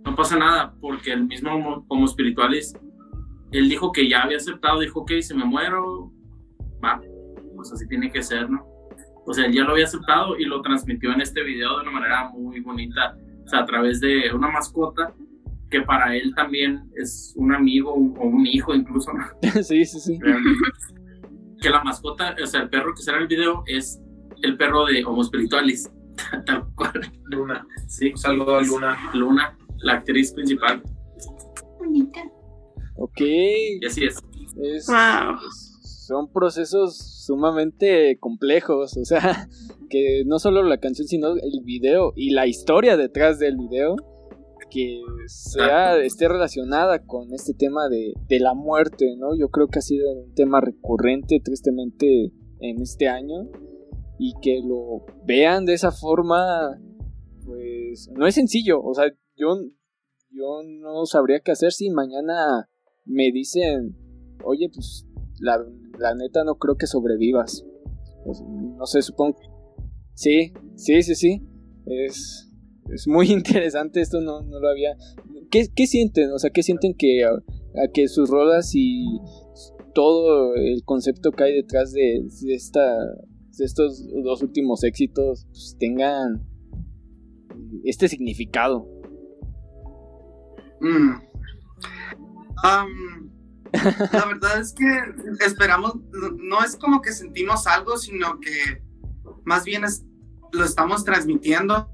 no 0.04 0.14
pasa 0.14 0.38
nada, 0.38 0.72
porque 0.80 1.12
el 1.12 1.24
mismo 1.24 1.85
como 1.88 2.04
espirituales, 2.04 2.74
él 3.52 3.68
dijo 3.68 3.92
que 3.92 4.09
ya 4.09 4.22
había 4.22 4.37
aceptado, 4.37 4.80
dijo, 4.80 5.00
ok, 5.00 5.12
si 5.20 5.35
me 5.35 5.44
muero, 5.44 6.12
va, 6.85 7.00
pues 7.54 7.72
así 7.72 7.87
tiene 7.88 8.11
que 8.11 8.22
ser, 8.22 8.50
¿no? 8.50 8.66
O 9.26 9.35
sea, 9.35 9.46
él 9.46 9.52
ya 9.52 9.64
lo 9.64 9.72
había 9.72 9.85
aceptado 9.85 10.38
y 10.38 10.44
lo 10.44 10.62
transmitió 10.62 11.12
en 11.12 11.20
este 11.20 11.42
video 11.42 11.76
de 11.76 11.82
una 11.82 11.90
manera 11.90 12.28
muy 12.30 12.61
bonita, 12.61 13.16
o 13.44 13.48
sea, 13.48 13.61
a 13.61 13.66
través 13.66 14.00
de 14.00 14.32
una 14.32 14.48
mascota 14.48 15.14
que 15.70 15.82
para 15.82 16.14
él 16.16 16.32
también 16.35 16.88
es 16.96 17.35
un 17.37 17.52
amigo 17.52 17.92
o 17.92 18.24
un 18.24 18.46
hijo 18.46 18.74
incluso, 18.74 19.12
¿no? 19.12 19.26
Sí, 19.62 19.85
sí, 19.85 20.00
sí. 20.00 20.18
Que 21.61 21.70
la 21.70 21.82
mascota, 21.82 22.37
o 22.40 22.46
sea, 22.46 22.62
el 22.62 22.68
perro 22.68 22.94
que 22.94 23.02
será 23.02 23.16
en 23.16 23.24
el 23.24 23.28
video 23.28 23.64
es 23.66 24.00
el 24.42 24.56
perro 24.56 24.85
de 24.87 25.04
Homo 25.04 25.24
Spiritualis, 25.24 25.90
tal 26.46 26.66
cual. 26.74 27.11
Luna. 27.24 27.66
Sí. 27.88 28.11
Un 28.11 28.18
saludo 28.18 28.56
a 28.56 28.62
Luna. 28.62 28.96
Luna, 29.14 29.59
la 29.78 29.94
actriz 29.94 30.32
principal. 30.32 30.82
Bonita. 31.78 32.20
Ok. 32.98 33.20
Y 33.20 33.85
así 33.85 34.04
es. 34.04 34.18
Es- 34.62 34.87
Wow. 34.88 35.37
es- 35.46 35.72
son 36.06 36.30
procesos 36.32 36.96
sumamente 37.26 38.16
complejos, 38.20 38.96
o 38.96 39.04
sea, 39.04 39.18
que 39.90 40.22
no 40.24 40.38
solo 40.38 40.62
la 40.62 40.78
canción, 40.78 41.09
sino 41.09 41.30
el 41.35 41.62
video 41.64 42.12
y 42.14 42.30
la 42.30 42.46
historia 42.46 42.96
detrás 42.96 43.38
del 43.40 43.56
video, 43.56 43.96
que 44.70 45.00
sea, 45.26 45.96
esté 45.98 46.28
relacionada 46.28 47.04
con 47.04 47.32
este 47.35 47.54
tema 47.54 47.88
de, 47.88 48.14
de 48.28 48.38
la 48.40 48.54
muerte, 48.54 49.16
¿no? 49.18 49.37
Yo 49.37 49.48
creo 49.48 49.66
que 49.68 49.80
ha 49.80 49.82
sido 49.82 50.11
un 50.12 50.32
tema 50.35 50.61
recurrente, 50.61 51.40
tristemente, 51.42 52.32
en 52.61 52.80
este 52.80 53.09
año, 53.09 53.48
y 54.18 54.32
que 54.40 54.61
lo 54.64 55.04
vean 55.24 55.64
de 55.66 55.74
esa 55.74 55.90
forma, 55.92 56.78
pues 57.44 58.09
no 58.16 58.26
es 58.26 58.35
sencillo, 58.35 58.80
o 58.82 58.94
sea, 58.94 59.06
yo, 59.37 59.56
yo 60.30 60.62
no 60.64 61.04
sabría 61.06 61.40
qué 61.40 61.52
hacer 61.52 61.72
si 61.72 61.90
mañana 61.90 62.68
me 63.07 63.31
dicen, 63.33 63.97
oye, 64.45 64.69
pues 64.73 65.07
la, 65.40 65.64
la 65.99 66.14
neta 66.14 66.45
no 66.45 66.57
creo 66.57 66.77
que 66.77 66.87
sobrevivas. 66.87 67.64
Pues, 68.25 68.42
no 68.42 68.87
sé, 68.87 69.03
supongo. 69.03 69.38
Sí, 70.14 70.53
sí, 70.75 71.03
sí, 71.03 71.14
sí. 71.14 71.42
Es, 71.87 72.53
es 72.90 73.07
muy 73.07 73.27
interesante 73.33 74.01
esto, 74.01 74.21
no, 74.21 74.42
no 74.42 74.61
lo 74.61 74.69
había. 74.69 74.97
¿Qué, 75.51 75.69
qué 75.75 75.87
sienten? 75.87 76.33
O 76.33 76.38
sea, 76.38 76.51
¿qué 76.51 76.62
sienten 76.62 76.95
que, 76.95 77.25
a, 77.25 77.42
que 77.95 78.09
sus 78.09 78.29
rolas 78.29 78.73
y 78.75 79.07
todo 79.95 80.55
el 80.57 80.83
concepto 80.85 81.31
que 81.31 81.45
hay 81.45 81.55
detrás 81.55 81.92
de, 81.92 82.27
de 82.42 82.55
esta, 82.55 82.97
de 83.57 83.64
estos 83.64 84.05
dos 84.23 84.42
últimos 84.42 84.83
éxitos 84.85 85.47
pues, 85.47 85.77
tengan 85.79 86.45
este 87.85 88.09
significado? 88.09 88.88
Mm. 90.81 91.25
Am, 92.62 93.31
la 93.73 94.25
verdad 94.27 94.61
es 94.61 94.73
que 94.73 94.87
esperamos, 95.45 95.95
no- 96.38 96.64
es 96.64 96.77
como 96.77 97.03
que 97.03 97.12
sentimos 97.12 97.66
algo, 97.66 97.97
sino 97.99 98.40
que 98.40 98.83
más 99.45 99.64
bien 99.64 99.85
es- 99.85 100.05
lo 100.53 100.64
estamos 100.64 101.05
transmitiendo. 101.05 101.88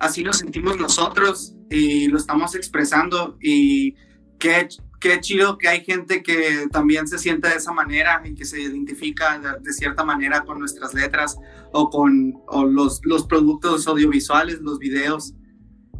Así 0.00 0.22
lo 0.22 0.32
sentimos 0.32 0.78
nosotros 0.78 1.54
y 1.70 2.08
lo 2.08 2.18
estamos 2.18 2.54
expresando. 2.54 3.38
Y 3.40 3.94
qué, 4.38 4.68
qué 5.00 5.20
chido 5.20 5.56
que 5.58 5.68
hay 5.68 5.84
gente 5.84 6.22
que 6.22 6.66
también 6.70 7.06
se 7.06 7.18
siente 7.18 7.48
de 7.48 7.56
esa 7.56 7.72
manera 7.72 8.20
y 8.24 8.34
que 8.34 8.44
se 8.44 8.60
identifica 8.60 9.38
de, 9.38 9.60
de 9.60 9.72
cierta 9.72 10.04
manera 10.04 10.42
con 10.44 10.58
nuestras 10.58 10.92
letras 10.92 11.36
o 11.72 11.88
con 11.90 12.34
o 12.48 12.64
los, 12.64 13.00
los 13.04 13.26
productos 13.26 13.86
audiovisuales, 13.86 14.60
los 14.60 14.78
videos. 14.78 15.34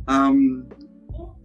Am, 0.07 0.67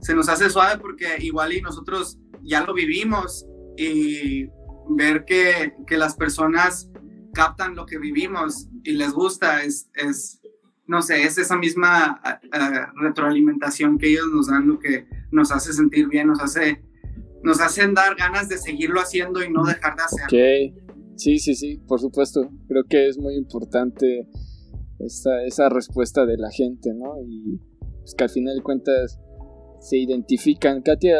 se 0.01 0.15
nos 0.15 0.29
hace 0.29 0.49
suave 0.49 0.79
porque 0.79 1.17
igual 1.19 1.53
y 1.53 1.61
nosotros 1.61 2.19
ya 2.43 2.63
lo 2.65 2.73
vivimos 2.73 3.45
y 3.77 4.47
ver 4.89 5.25
que, 5.25 5.73
que 5.87 5.97
las 5.97 6.15
personas 6.15 6.89
captan 7.33 7.75
lo 7.75 7.85
que 7.85 7.97
vivimos 7.97 8.67
y 8.83 8.93
les 8.93 9.11
gusta 9.13 9.63
es, 9.63 9.89
es 9.95 10.41
no 10.87 11.01
sé, 11.01 11.23
es 11.23 11.37
esa 11.37 11.55
misma 11.55 12.21
retroalimentación 12.95 13.97
que 13.97 14.09
ellos 14.11 14.27
nos 14.33 14.47
dan 14.47 14.67
lo 14.67 14.79
que 14.79 15.07
nos 15.31 15.51
hace 15.51 15.71
sentir 15.71 16.07
bien, 16.07 16.27
nos 16.27 16.41
hace 16.41 16.83
nos 17.43 17.59
hacen 17.59 17.93
dar 17.93 18.15
ganas 18.15 18.49
de 18.49 18.57
seguirlo 18.57 18.99
haciendo 18.99 19.43
y 19.43 19.51
no 19.51 19.63
dejar 19.63 19.95
de 19.95 20.03
hacerlo. 20.03 20.71
Ok, 20.71 21.15
sí, 21.15 21.39
sí, 21.39 21.55
sí, 21.55 21.81
por 21.87 21.99
supuesto. 21.99 22.51
Creo 22.67 22.83
que 22.87 23.07
es 23.07 23.17
muy 23.17 23.35
importante 23.35 24.27
esa, 24.99 25.43
esa 25.45 25.69
respuesta 25.69 26.25
de 26.25 26.37
la 26.37 26.51
gente, 26.51 26.93
¿no? 26.93 27.15
Y 27.25 27.59
pues 28.01 28.13
que 28.15 28.23
al 28.23 28.29
final 28.29 28.55
de 28.57 28.61
cuentas 28.61 29.19
se 29.81 29.97
identifican. 29.97 30.81
Katia, 30.81 31.17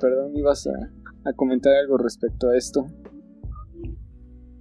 perdón, 0.00 0.36
ibas 0.36 0.68
a, 0.68 1.28
a 1.28 1.32
comentar 1.32 1.72
algo 1.74 1.98
respecto 1.98 2.50
a 2.50 2.56
esto. 2.56 2.86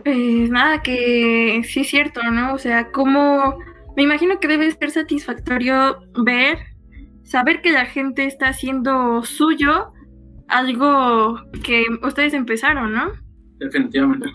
Pues 0.03 0.49
nada, 0.49 0.81
que 0.81 1.61
sí 1.63 1.81
es 1.81 1.89
cierto, 1.89 2.23
¿no? 2.31 2.53
O 2.53 2.57
sea, 2.57 2.91
como 2.91 3.59
me 3.95 4.03
imagino 4.03 4.39
que 4.39 4.47
debe 4.47 4.71
ser 4.71 4.89
satisfactorio 4.89 5.99
ver, 6.25 6.57
saber 7.23 7.61
que 7.61 7.71
la 7.71 7.85
gente 7.85 8.25
está 8.25 8.49
haciendo 8.49 9.23
suyo 9.23 9.91
algo 10.47 11.39
que 11.63 11.83
ustedes 12.03 12.33
empezaron, 12.33 12.93
¿no? 12.93 13.11
Definitivamente. 13.59 14.27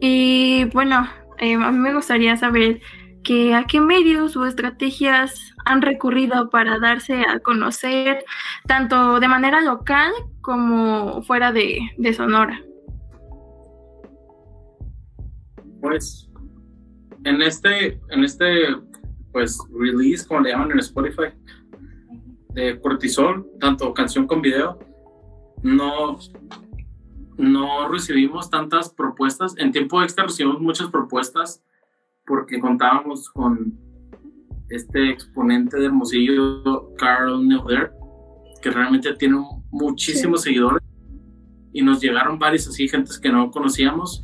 Y 0.00 0.64
bueno, 0.72 1.06
eh, 1.38 1.54
a 1.54 1.70
mí 1.70 1.78
me 1.78 1.94
gustaría 1.94 2.36
saber 2.36 2.80
que 3.22 3.54
a 3.54 3.64
qué 3.64 3.80
medios 3.80 4.36
o 4.36 4.46
estrategias 4.46 5.54
han 5.64 5.82
recurrido 5.82 6.50
para 6.50 6.78
darse 6.78 7.22
a 7.22 7.40
conocer, 7.40 8.24
tanto 8.66 9.20
de 9.20 9.28
manera 9.28 9.60
local 9.60 10.12
como 10.40 11.22
fuera 11.22 11.52
de, 11.52 11.78
de 11.98 12.14
Sonora. 12.14 12.60
Pues 15.80 16.28
en 17.24 17.42
este, 17.42 18.00
en 18.10 18.24
este 18.24 18.76
pues 19.32 19.58
release, 19.72 20.26
como 20.26 20.40
le 20.40 20.50
llaman 20.50 20.72
en 20.72 20.78
Spotify, 20.80 21.32
de 22.50 22.78
cortisol, 22.80 23.46
tanto 23.60 23.94
canción 23.94 24.26
con 24.26 24.42
video, 24.42 24.78
no, 25.62 26.18
no 27.38 27.88
recibimos 27.88 28.50
tantas 28.50 28.92
propuestas. 28.92 29.54
En 29.56 29.72
tiempo 29.72 30.02
extra 30.02 30.24
recibimos 30.24 30.60
muchas 30.60 30.88
propuestas 30.88 31.62
porque 32.26 32.60
contábamos 32.60 33.28
con 33.30 33.78
este 34.68 35.10
exponente 35.10 35.78
de 35.78 35.86
Hermosillo, 35.86 36.94
Carl 36.96 37.46
Neuder, 37.46 37.92
que 38.62 38.70
realmente 38.70 39.12
tiene 39.14 39.38
muchísimos 39.70 40.42
seguidores 40.42 40.82
y 41.72 41.82
nos 41.82 42.00
llegaron 42.00 42.38
varios 42.38 42.68
así, 42.68 42.88
gentes 42.88 43.18
que 43.18 43.30
no 43.30 43.50
conocíamos 43.50 44.22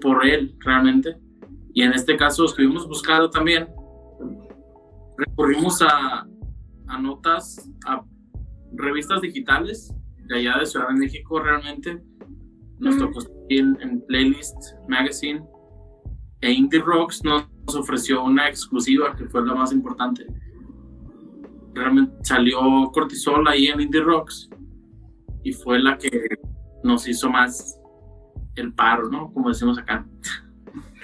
por 0.00 0.26
él 0.26 0.56
realmente. 0.60 1.16
Y 1.72 1.82
en 1.82 1.92
este 1.92 2.16
caso 2.16 2.46
estuvimos 2.46 2.88
buscando 2.88 3.30
también, 3.30 3.68
recurrimos 5.16 5.82
a, 5.82 6.26
a 6.88 6.98
notas, 7.00 7.70
a 7.86 8.02
revistas 8.72 9.20
digitales 9.20 9.94
de 10.26 10.38
allá 10.38 10.58
de 10.58 10.66
Ciudad 10.66 10.88
de 10.88 10.94
México 10.94 11.40
realmente. 11.40 12.02
Nos 12.78 12.96
tocó 12.96 13.20
en, 13.50 13.76
en 13.82 14.00
Playlist 14.06 14.56
Magazine 14.88 15.42
e 16.40 16.52
Indie 16.52 16.80
Rocks 16.80 17.22
nos 17.24 17.46
ofreció 17.74 18.24
una 18.24 18.48
exclusiva 18.48 19.14
que 19.16 19.26
fue 19.26 19.46
la 19.46 19.54
más 19.54 19.72
importante. 19.72 20.26
Realmente 21.74 22.12
salió 22.22 22.90
Cortisol 22.92 23.46
ahí 23.46 23.66
en 23.66 23.80
Indie 23.80 24.00
Rocks 24.00 24.48
y 25.42 25.52
fue 25.52 25.78
la 25.78 25.96
que 25.98 26.10
nos 26.82 27.06
hizo 27.06 27.30
más 27.30 27.78
el 28.56 28.72
paro, 28.72 29.08
¿no? 29.08 29.32
Como 29.32 29.48
decimos 29.48 29.78
acá. 29.78 30.06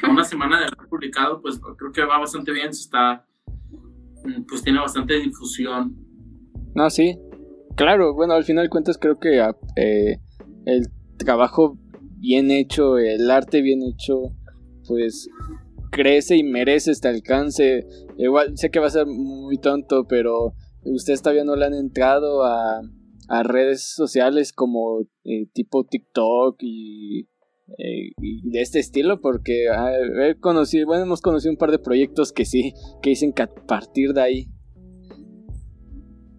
Una 0.11 0.25
semana 0.25 0.59
de 0.59 0.67
haber 0.67 0.89
publicado, 0.89 1.41
pues 1.41 1.61
creo 1.79 1.93
que 1.93 2.05
va 2.05 2.19
bastante 2.19 2.53
bien, 2.53 2.69
está, 2.69 3.27
pues 4.49 4.63
tiene 4.63 4.79
bastante 4.79 5.15
difusión. 5.19 5.97
No, 6.75 6.91
sí, 6.91 7.19
claro, 7.77 8.15
bueno, 8.15 8.35
al 8.35 8.45
final 8.45 8.65
de 8.65 8.71
cuentas 8.71 8.99
creo 8.99 9.19
que 9.19 9.39
eh, 9.77 10.21
el 10.67 10.89
trabajo 11.17 11.79
bien 12.19 12.51
hecho, 12.51 12.99
el 12.99 13.31
arte 13.31 13.63
bien 13.63 13.83
hecho, 13.83 14.36
pues 14.87 15.29
crece 15.91 16.37
y 16.37 16.43
merece 16.43 16.91
este 16.91 17.09
alcance. 17.09 17.87
Igual 18.19 18.57
sé 18.57 18.71
que 18.71 18.81
va 18.81 18.87
a 18.87 18.91
ser 18.91 19.07
muy 19.07 19.59
tonto, 19.59 20.07
pero 20.07 20.55
ustedes 20.85 21.23
todavía 21.23 21.45
no 21.45 21.57
le 21.57 21.67
han 21.67 21.75
entrado 21.75 22.45
a, 22.45 22.81
a 23.29 23.43
redes 23.43 23.95
sociales 23.95 24.53
como 24.53 25.03
eh, 25.25 25.49
tipo 25.53 25.85
TikTok 25.85 26.57
y, 26.61 27.29
eh, 27.79 28.13
y, 28.21 28.49
de 28.51 28.61
este 28.61 28.79
estilo, 28.79 29.21
porque 29.21 29.67
bueno, 30.87 31.03
hemos 31.03 31.21
conocido 31.21 31.51
un 31.51 31.59
par 31.59 31.71
de 31.71 31.79
proyectos 31.79 32.33
que 32.33 32.45
sí, 32.45 32.73
que 33.03 33.11
dicen 33.11 33.33
que 33.33 33.43
a 33.43 33.53
partir 33.53 34.13
de 34.13 34.23
ahí. 34.23 34.49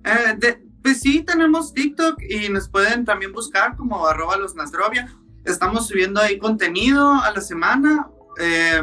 Eh, 0.05 0.57
pues 0.81 1.01
sí, 1.01 1.23
tenemos 1.23 1.73
TikTok 1.73 2.21
y 2.29 2.49
nos 2.49 2.69
pueden 2.69 3.03
también 3.03 3.33
buscar 3.33 3.75
como 3.75 4.07
arroba 4.07 4.37
los 4.37 4.55
Nasdrovia. 4.55 5.13
Estamos 5.43 5.87
subiendo 5.87 6.21
ahí 6.21 6.37
contenido 6.37 7.11
a 7.11 7.31
la 7.33 7.41
semana, 7.41 8.09
eh, 8.39 8.81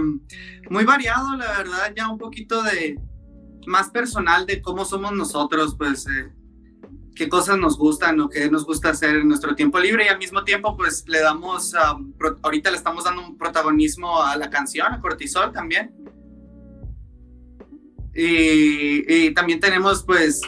muy 0.71 0.85
variado, 0.85 1.37
la 1.37 1.59
verdad, 1.59 1.93
ya 1.97 2.09
un 2.09 2.19
poquito 2.19 2.63
de 2.63 2.99
más 3.67 3.91
personal 3.91 4.47
de 4.47 4.61
cómo 4.61 4.85
somos 4.85 5.13
nosotros, 5.13 5.75
pues 5.77 6.07
eh, 6.07 6.33
qué 7.15 7.29
cosas 7.29 7.59
nos 7.59 7.79
gustan 7.79 8.21
o 8.21 8.29
qué 8.29 8.51
nos 8.51 8.67
gusta 8.67 8.91
hacer 8.91 9.17
en 9.17 9.29
nuestro 9.29 9.55
tiempo 9.55 9.79
libre 9.79 10.07
y 10.07 10.09
al 10.09 10.19
mismo 10.19 10.45
tiempo 10.45 10.77
pues 10.77 11.05
le 11.09 11.21
damos, 11.21 11.75
ahorita 12.43 12.71
le 12.71 12.77
estamos 12.77 13.05
dando 13.05 13.27
un 13.27 13.39
protagonismo 13.39 14.23
a 14.23 14.37
la 14.37 14.51
canción, 14.51 14.93
a 14.93 15.01
Cortisol 15.01 15.53
también. 15.53 15.95
Y, 18.17 19.27
y 19.27 19.35
también 19.35 19.59
tenemos 19.59 20.05
pues 20.05 20.41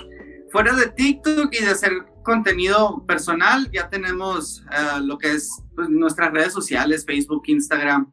fuera 0.52 0.74
de 0.74 0.88
TikTok 0.88 1.52
y 1.52 1.64
de 1.64 1.70
hacer 1.70 1.92
contenido 2.22 3.04
personal, 3.06 3.70
ya 3.72 3.88
tenemos 3.88 4.64
uh, 4.70 5.00
lo 5.00 5.16
que 5.16 5.32
es 5.32 5.62
pues, 5.74 5.88
nuestras 5.88 6.32
redes 6.32 6.52
sociales, 6.52 7.04
Facebook, 7.06 7.44
Instagram 7.46 8.12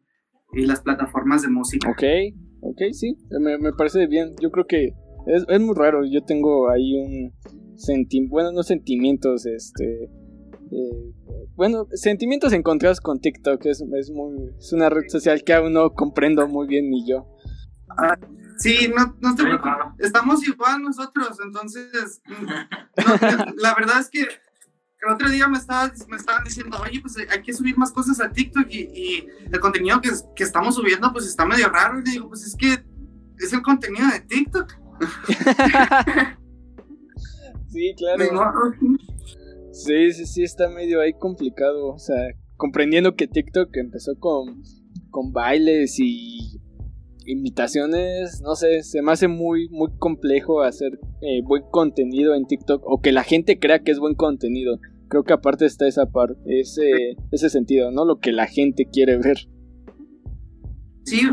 y 0.53 0.65
las 0.65 0.81
plataformas 0.81 1.41
de 1.41 1.49
música. 1.49 1.89
Ok, 1.89 2.03
ok, 2.61 2.81
sí, 2.91 3.17
me, 3.39 3.57
me 3.57 3.73
parece 3.73 4.07
bien. 4.07 4.35
Yo 4.41 4.51
creo 4.51 4.65
que 4.65 4.93
es, 5.27 5.45
es, 5.47 5.59
muy 5.59 5.75
raro. 5.75 6.05
Yo 6.05 6.23
tengo 6.23 6.69
ahí 6.69 6.95
un 6.95 7.33
sentimiento, 7.75 8.31
bueno, 8.33 8.51
no 8.51 8.63
sentimientos, 8.63 9.45
este... 9.45 10.09
Eh, 10.71 11.13
bueno, 11.55 11.87
sentimientos 11.91 12.51
encontrados 12.51 12.99
con 12.99 13.19
TikTok 13.19 13.63
es, 13.67 13.83
es, 13.99 14.09
muy, 14.09 14.49
es 14.57 14.73
una 14.73 14.89
red 14.89 15.03
social 15.07 15.43
que 15.43 15.53
aún 15.53 15.73
no 15.73 15.91
comprendo 15.91 16.47
muy 16.47 16.67
bien 16.67 16.89
ni 16.89 17.07
yo. 17.07 17.27
Ah, 17.89 18.17
Sí, 18.57 18.91
no, 18.95 19.17
no 19.19 19.35
te 19.35 19.43
preocupes. 19.43 19.75
Estamos 19.99 20.47
igual 20.47 20.81
nosotros, 20.81 21.37
entonces. 21.43 22.21
No, 22.27 23.15
la 23.57 23.75
verdad 23.75 23.99
es 23.99 24.09
que 24.09 24.25
el 25.05 25.13
otro 25.13 25.29
día 25.29 25.47
me, 25.47 25.57
estaba, 25.57 25.91
me 26.07 26.17
estaban 26.17 26.43
diciendo, 26.43 26.77
oye, 26.81 27.01
pues 27.01 27.17
hay 27.17 27.41
que 27.41 27.53
subir 27.53 27.77
más 27.77 27.91
cosas 27.91 28.19
a 28.21 28.31
TikTok 28.31 28.67
y, 28.69 28.79
y 28.93 29.27
el 29.51 29.59
contenido 29.59 29.99
que, 30.01 30.09
que, 30.35 30.43
estamos 30.43 30.75
subiendo, 30.75 31.11
pues 31.11 31.25
está 31.25 31.45
medio 31.45 31.69
raro. 31.69 31.99
Y 31.99 32.03
digo, 32.03 32.29
pues 32.29 32.43
es 32.43 32.55
que 32.55 32.83
es 33.37 33.53
el 33.53 33.61
contenido 33.61 34.07
de 34.07 34.21
TikTok. 34.21 34.71
sí, 37.67 37.93
claro. 37.97 38.23
Sí, 39.71 40.13
sí, 40.13 40.25
sí, 40.25 40.43
está 40.43 40.69
medio 40.69 41.01
ahí 41.01 41.13
complicado. 41.13 41.87
O 41.87 41.99
sea, 41.99 42.15
comprendiendo 42.57 43.15
que 43.15 43.27
TikTok 43.27 43.75
empezó 43.75 44.17
con, 44.19 44.63
con 45.09 45.33
bailes 45.33 45.99
y 45.99 46.61
imitaciones, 47.25 48.41
no 48.41 48.55
sé, 48.55 48.83
se 48.83 49.01
me 49.01 49.11
hace 49.11 49.27
muy, 49.27 49.69
muy 49.69 49.89
complejo 49.97 50.61
hacer 50.61 50.99
eh, 51.21 51.41
buen 51.43 51.63
contenido 51.71 52.35
en 52.35 52.45
TikTok 52.45 52.83
o 52.85 53.01
que 53.01 53.11
la 53.11 53.23
gente 53.23 53.59
crea 53.59 53.79
que 53.79 53.91
es 53.91 53.99
buen 53.99 54.15
contenido. 54.15 54.79
Creo 55.13 55.23
que 55.23 55.33
aparte 55.33 55.67
está 55.67 55.87
esa 55.87 56.07
parte, 56.07 56.41
ese, 56.47 57.15
ese 57.31 57.47
sentido, 57.47 57.91
¿no? 57.91 58.03
Lo 58.03 58.19
que 58.19 58.31
la 58.31 58.47
gente 58.47 58.87
quiere 58.91 59.19
ver. 59.19 59.47
Sí, 61.05 61.29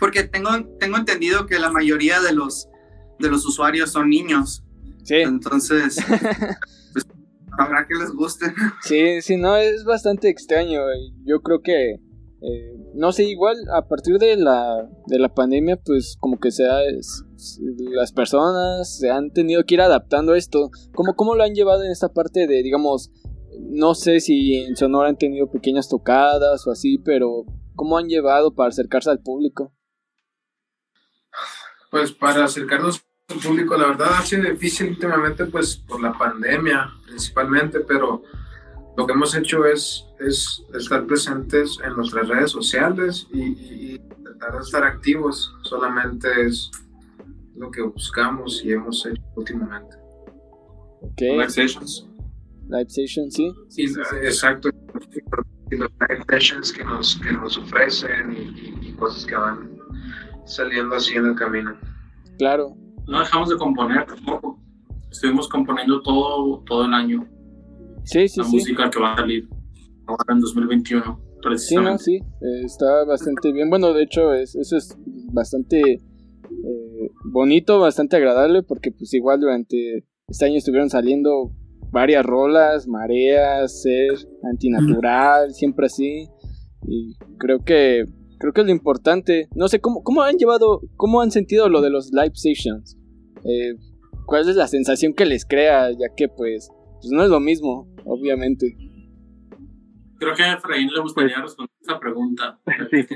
porque 0.00 0.22
tengo, 0.22 0.48
tengo 0.80 0.96
entendido 0.96 1.44
que 1.44 1.58
la 1.58 1.70
mayoría 1.70 2.22
de 2.22 2.32
los, 2.32 2.70
de 3.18 3.28
los 3.28 3.44
usuarios 3.44 3.90
son 3.90 4.08
niños. 4.08 4.64
Sí. 5.04 5.16
Entonces, 5.16 5.98
pues, 6.94 7.06
habrá 7.58 7.86
que 7.86 7.96
les 7.96 8.12
guste. 8.12 8.46
Sí, 8.80 9.20
sí, 9.20 9.36
no, 9.36 9.58
es 9.58 9.84
bastante 9.84 10.30
extraño. 10.30 10.80
Yo 11.26 11.42
creo 11.42 11.60
que 11.60 11.96
eh, 12.44 12.76
no 12.94 13.12
sé, 13.12 13.24
igual 13.24 13.56
a 13.72 13.86
partir 13.86 14.18
de 14.18 14.36
la, 14.36 14.88
de 15.06 15.18
la 15.18 15.32
pandemia, 15.32 15.76
pues 15.76 16.16
como 16.18 16.40
que 16.40 16.50
sea, 16.50 16.80
las 17.92 18.12
personas 18.12 18.98
se 18.98 19.10
han 19.10 19.30
tenido 19.32 19.64
que 19.64 19.74
ir 19.74 19.80
adaptando 19.80 20.32
a 20.32 20.38
esto. 20.38 20.70
¿Cómo, 20.92 21.14
¿Cómo 21.14 21.36
lo 21.36 21.44
han 21.44 21.54
llevado 21.54 21.84
en 21.84 21.92
esta 21.92 22.12
parte 22.12 22.48
de, 22.48 22.62
digamos, 22.62 23.12
no 23.60 23.94
sé 23.94 24.20
si 24.20 24.56
en 24.56 24.76
Sonora 24.76 25.08
han 25.08 25.18
tenido 25.18 25.50
pequeñas 25.50 25.88
tocadas 25.88 26.66
o 26.66 26.72
así, 26.72 26.98
pero 26.98 27.44
¿cómo 27.76 27.96
han 27.96 28.08
llevado 28.08 28.54
para 28.54 28.70
acercarse 28.70 29.10
al 29.10 29.20
público? 29.20 29.72
Pues 31.90 32.12
para 32.12 32.44
acercarnos 32.44 33.04
al 33.28 33.38
público, 33.38 33.76
la 33.76 33.88
verdad 33.88 34.08
ha 34.18 34.22
sido 34.22 34.50
difícil 34.50 34.88
últimamente, 34.88 35.46
pues 35.46 35.76
por 35.76 36.02
la 36.02 36.12
pandemia 36.12 36.90
principalmente, 37.06 37.80
pero 37.80 38.22
lo 38.96 39.06
que 39.06 39.12
hemos 39.12 39.34
hecho 39.34 39.64
es, 39.64 40.06
es 40.26 40.64
estar 40.74 41.06
presentes 41.06 41.78
en 41.84 41.94
nuestras 41.96 42.28
redes 42.28 42.50
sociales 42.50 43.26
y, 43.32 43.98
tratar 44.22 44.58
de 44.58 44.60
estar 44.60 44.84
activos. 44.84 45.54
Solamente 45.62 46.28
es 46.46 46.70
lo 47.54 47.70
que 47.70 47.82
buscamos 47.82 48.64
y 48.64 48.72
hemos 48.72 49.04
hecho 49.06 49.22
últimamente. 49.36 49.96
Okay. 51.12 51.32
Live 51.32 51.50
sessions. 51.50 52.08
Live 52.68 52.88
sessions, 52.88 53.34
sí. 53.34 53.52
sí, 53.68 53.84
exacto. 54.22 54.70
Y 55.70 55.76
los 55.76 55.90
live 56.08 56.24
sessions 56.28 56.72
que 56.72 56.84
nos, 56.84 57.16
que 57.16 57.32
nos 57.32 57.58
ofrecen 57.58 58.32
y, 58.32 58.88
y, 58.88 58.92
cosas 58.92 59.26
que 59.26 59.34
van 59.34 59.78
saliendo 60.44 60.96
así 60.96 61.14
en 61.14 61.26
el 61.26 61.34
camino. 61.34 61.76
Claro. 62.38 62.76
No 63.06 63.20
dejamos 63.20 63.48
de 63.50 63.56
componer 63.56 64.06
tampoco. 64.06 64.60
Estuvimos 65.10 65.48
componiendo 65.48 66.00
todo, 66.02 66.62
todo 66.64 66.86
el 66.86 66.94
año. 66.94 67.26
Sí, 68.04 68.28
sí, 68.28 68.40
la 68.40 68.46
sí. 68.46 68.56
música 68.56 68.90
que 68.90 69.00
va 69.00 69.12
a 69.12 69.16
salir 69.16 69.48
ahora 70.06 70.34
en 70.34 70.40
2021. 70.40 71.32
Sí, 71.56 71.76
no, 71.76 71.98
sí, 71.98 72.16
eh, 72.16 72.64
está 72.64 73.04
bastante 73.04 73.52
bien. 73.52 73.68
Bueno, 73.68 73.92
de 73.92 74.04
hecho, 74.04 74.32
es, 74.32 74.54
eso 74.54 74.76
es 74.76 74.96
bastante 75.32 75.80
eh, 75.80 77.10
bonito, 77.32 77.80
bastante 77.80 78.16
agradable, 78.16 78.62
porque 78.62 78.92
pues 78.92 79.12
igual 79.14 79.40
durante 79.40 80.04
este 80.28 80.44
año 80.44 80.56
estuvieron 80.56 80.88
saliendo 80.88 81.50
varias 81.90 82.24
rolas, 82.24 82.86
mareas, 82.86 83.82
ser, 83.82 84.14
antinatural, 84.44 85.52
siempre 85.52 85.86
así. 85.86 86.28
Y 86.86 87.16
creo 87.38 87.64
que 87.64 88.04
creo 88.38 88.52
que 88.52 88.60
es 88.62 88.66
lo 88.66 88.72
importante. 88.72 89.48
No 89.54 89.68
sé 89.68 89.80
cómo, 89.80 90.02
cómo 90.02 90.22
han 90.22 90.36
llevado, 90.36 90.80
cómo 90.96 91.20
han 91.20 91.30
sentido 91.30 91.68
lo 91.68 91.80
de 91.80 91.90
los 91.90 92.10
live 92.12 92.34
sessions. 92.34 92.96
Eh, 93.44 93.74
¿Cuál 94.26 94.48
es 94.48 94.56
la 94.56 94.68
sensación 94.68 95.14
que 95.14 95.26
les 95.26 95.44
crea? 95.44 95.90
Ya 95.90 96.08
que 96.16 96.28
pues, 96.28 96.68
pues 97.00 97.10
no 97.10 97.22
es 97.22 97.30
lo 97.30 97.40
mismo, 97.40 97.88
obviamente. 98.04 98.76
Creo 100.22 100.36
que 100.36 100.44
a 100.44 100.52
Efraín 100.52 100.88
le 100.88 101.00
gustaría 101.00 101.40
responder 101.40 101.74
esa 101.80 101.98
pregunta. 101.98 102.58
Sí. 102.90 103.06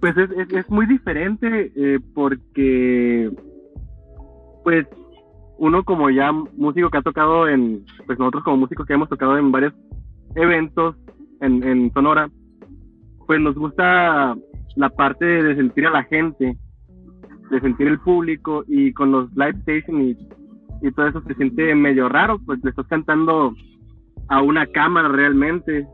Pues 0.00 0.16
es, 0.18 0.30
es, 0.32 0.52
es 0.52 0.70
muy 0.70 0.86
diferente 0.86 1.72
eh, 1.74 1.98
porque, 2.14 3.30
pues, 4.62 4.86
uno 5.56 5.82
como 5.82 6.10
ya 6.10 6.30
músico 6.30 6.90
que 6.90 6.98
ha 6.98 7.02
tocado 7.02 7.48
en, 7.48 7.86
pues 8.06 8.18
nosotros 8.18 8.44
como 8.44 8.58
músicos 8.58 8.86
que 8.86 8.92
hemos 8.92 9.08
tocado 9.08 9.38
en 9.38 9.50
varios 9.50 9.72
eventos 10.34 10.94
en, 11.40 11.62
en 11.64 11.90
Sonora, 11.94 12.28
pues 13.26 13.40
nos 13.40 13.54
gusta 13.54 14.36
la 14.76 14.90
parte 14.90 15.24
de 15.24 15.56
sentir 15.56 15.86
a 15.86 15.90
la 15.90 16.04
gente, 16.04 16.58
de 17.50 17.60
sentir 17.60 17.88
el 17.88 17.98
público 18.00 18.62
y 18.68 18.92
con 18.92 19.10
los 19.10 19.34
live 19.34 19.58
station 19.60 20.02
y, 20.02 20.16
y 20.82 20.92
todo 20.92 21.06
eso 21.08 21.22
se 21.22 21.34
siente 21.34 21.74
medio 21.74 22.10
raro, 22.10 22.38
pues 22.44 22.62
le 22.62 22.70
estás 22.70 22.86
cantando 22.86 23.54
a 24.28 24.42
una 24.42 24.66
cámara 24.66 25.08
realmente. 25.08 25.86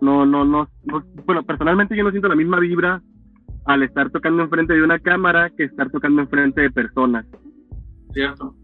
No, 0.00 0.26
no, 0.26 0.44
no, 0.44 0.68
no, 0.84 1.04
bueno, 1.26 1.44
personalmente 1.44 1.96
yo 1.96 2.02
no 2.02 2.10
siento 2.10 2.28
la 2.28 2.34
misma 2.34 2.58
vibra 2.58 3.02
al 3.66 3.82
estar 3.84 4.10
tocando 4.10 4.42
enfrente 4.42 4.74
de 4.74 4.82
una 4.82 4.98
cámara 4.98 5.50
que 5.56 5.64
estar 5.64 5.90
tocando 5.90 6.22
enfrente 6.22 6.62
de 6.62 6.70
personas. 6.70 7.24
¿Cierto? 8.12 8.54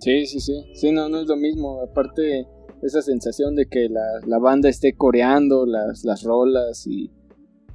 Sí, 0.00 0.26
sí, 0.26 0.40
sí. 0.40 0.52
Sí, 0.74 0.92
no, 0.92 1.08
no 1.08 1.20
es 1.20 1.28
lo 1.28 1.36
mismo. 1.36 1.82
Aparte, 1.82 2.46
esa 2.82 3.00
sensación 3.00 3.54
de 3.54 3.66
que 3.66 3.88
la, 3.88 4.38
banda 4.38 4.68
esté 4.68 4.94
coreando 4.94 5.64
las, 5.66 6.04
las 6.04 6.22
rolas 6.24 6.86
y 6.86 7.10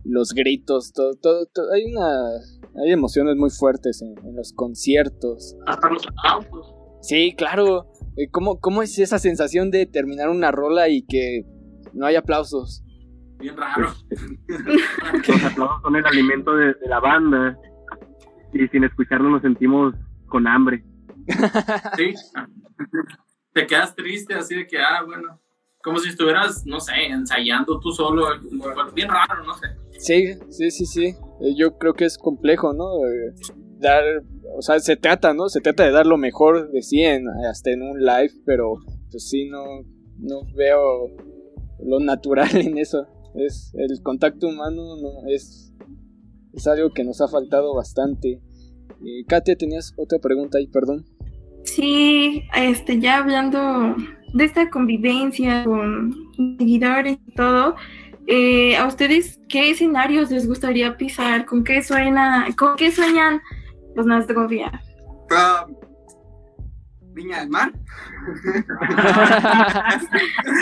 los 0.04 0.34
gritos, 0.34 0.94
todo, 0.94 1.16
todo, 1.16 1.72
hay 1.74 1.86
una 1.92 2.40
hay 2.76 2.92
emociones 2.92 3.36
muy 3.36 3.50
fuertes 3.50 4.02
en, 4.02 4.16
los 4.36 4.54
conciertos. 4.54 5.56
Hasta 5.66 5.90
los 5.90 6.04
aplausos. 6.08 6.71
Sí, 7.02 7.34
claro. 7.36 7.88
Eh, 8.18 8.30
¿Cómo, 8.32 8.60
¿Cómo 8.60 8.82
es 8.82 8.98
esa 9.00 9.20
sensación 9.20 9.72
de 9.72 9.86
terminar 9.86 10.30
una 10.30 10.52
rola 10.52 10.90
y 10.90 11.04
que 11.06 11.44
no 11.94 12.06
hay 12.06 12.16
aplausos? 12.16 12.84
Bien 13.40 13.58
raro. 13.58 13.94
los 14.48 15.44
aplausos 15.44 15.82
son 15.82 15.96
el 15.96 16.06
alimento 16.06 16.56
de, 16.56 16.74
de 16.74 16.88
la 16.88 17.00
banda 17.00 17.58
y 18.54 18.68
sin 18.68 18.84
escucharlo 18.84 19.30
nos 19.30 19.42
sentimos 19.42 19.94
con 20.28 20.48
hambre. 20.48 20.84
Sí. 21.98 22.14
Te 23.54 23.68
quedas 23.68 23.96
triste 23.96 24.34
así 24.34 24.56
de 24.56 24.66
que, 24.66 24.80
ah, 24.80 25.04
bueno, 25.06 25.40
como 25.84 26.00
si 26.00 26.10
estuvieras, 26.10 26.66
no 26.66 26.80
sé, 26.80 26.94
ensayando 27.08 27.80
tú 27.80 27.92
solo, 27.92 28.28
bien 28.94 29.10
raro, 29.10 29.44
no 29.44 29.54
sé. 29.56 29.68
Sí, 30.00 30.34
sí, 30.50 30.72
sí, 30.72 30.86
sí. 30.86 31.06
Eh, 31.42 31.54
yo 31.56 31.78
creo 31.78 31.94
que 31.94 32.06
es 32.06 32.18
complejo, 32.18 32.74
¿no? 32.74 32.86
Eh, 33.06 33.34
dar, 33.80 34.04
o 34.58 34.62
sea, 34.62 34.80
se 34.80 34.96
trata, 34.96 35.34
¿no? 35.34 35.50
Se 35.50 35.62
trata 35.62 35.84
de 35.84 35.92
dar 35.92 36.06
lo 36.06 36.18
mejor 36.18 36.72
de 36.72 36.82
sí 36.82 37.04
hasta 37.04 37.72
en 37.72 37.82
un 37.82 38.00
live, 38.00 38.34
pero 38.46 38.76
pues 39.10 39.30
sí, 39.30 39.50
no, 39.50 39.64
no 40.18 40.42
veo 40.56 41.10
lo 41.84 42.00
natural 42.00 42.56
en 42.56 42.78
eso. 42.78 43.08
Es 43.36 43.74
el 43.76 44.02
contacto 44.04 44.48
humano, 44.48 44.96
no 45.02 45.28
es, 45.30 45.74
es 46.54 46.68
algo 46.68 46.92
que 46.92 47.04
nos 47.04 47.22
ha 47.22 47.28
faltado 47.28 47.74
bastante. 47.74 48.42
Eh, 49.06 49.26
Katia, 49.28 49.56
tenías 49.56 49.94
otra 49.98 50.20
pregunta 50.20 50.58
ahí, 50.58 50.68
perdón. 50.68 51.06
Sí, 51.64 52.44
este, 52.56 53.00
ya 53.00 53.20
hablando 53.20 53.96
de 54.34 54.44
esta 54.44 54.70
convivencia 54.70 55.64
con 55.64 56.14
seguidores 56.58 57.18
y 57.26 57.34
todo, 57.34 57.76
eh, 58.28 58.76
¿a 58.76 58.88
ustedes 58.88 59.40
qué 59.50 59.72
escenarios 59.72 60.32
les 60.32 60.48
gustaría 60.48 60.98
pisar? 60.98 61.46
¿Con 61.46 61.64
qué 61.64 61.84
suena, 61.84 62.48
con 62.58 62.76
qué 62.76 62.92
sueñan 62.92 63.42
los 63.96 64.06
Nastrovia? 64.06 64.72
Uh, 65.30 65.74
Viña 67.14 67.40
del 67.40 67.50
Mar. 67.50 67.72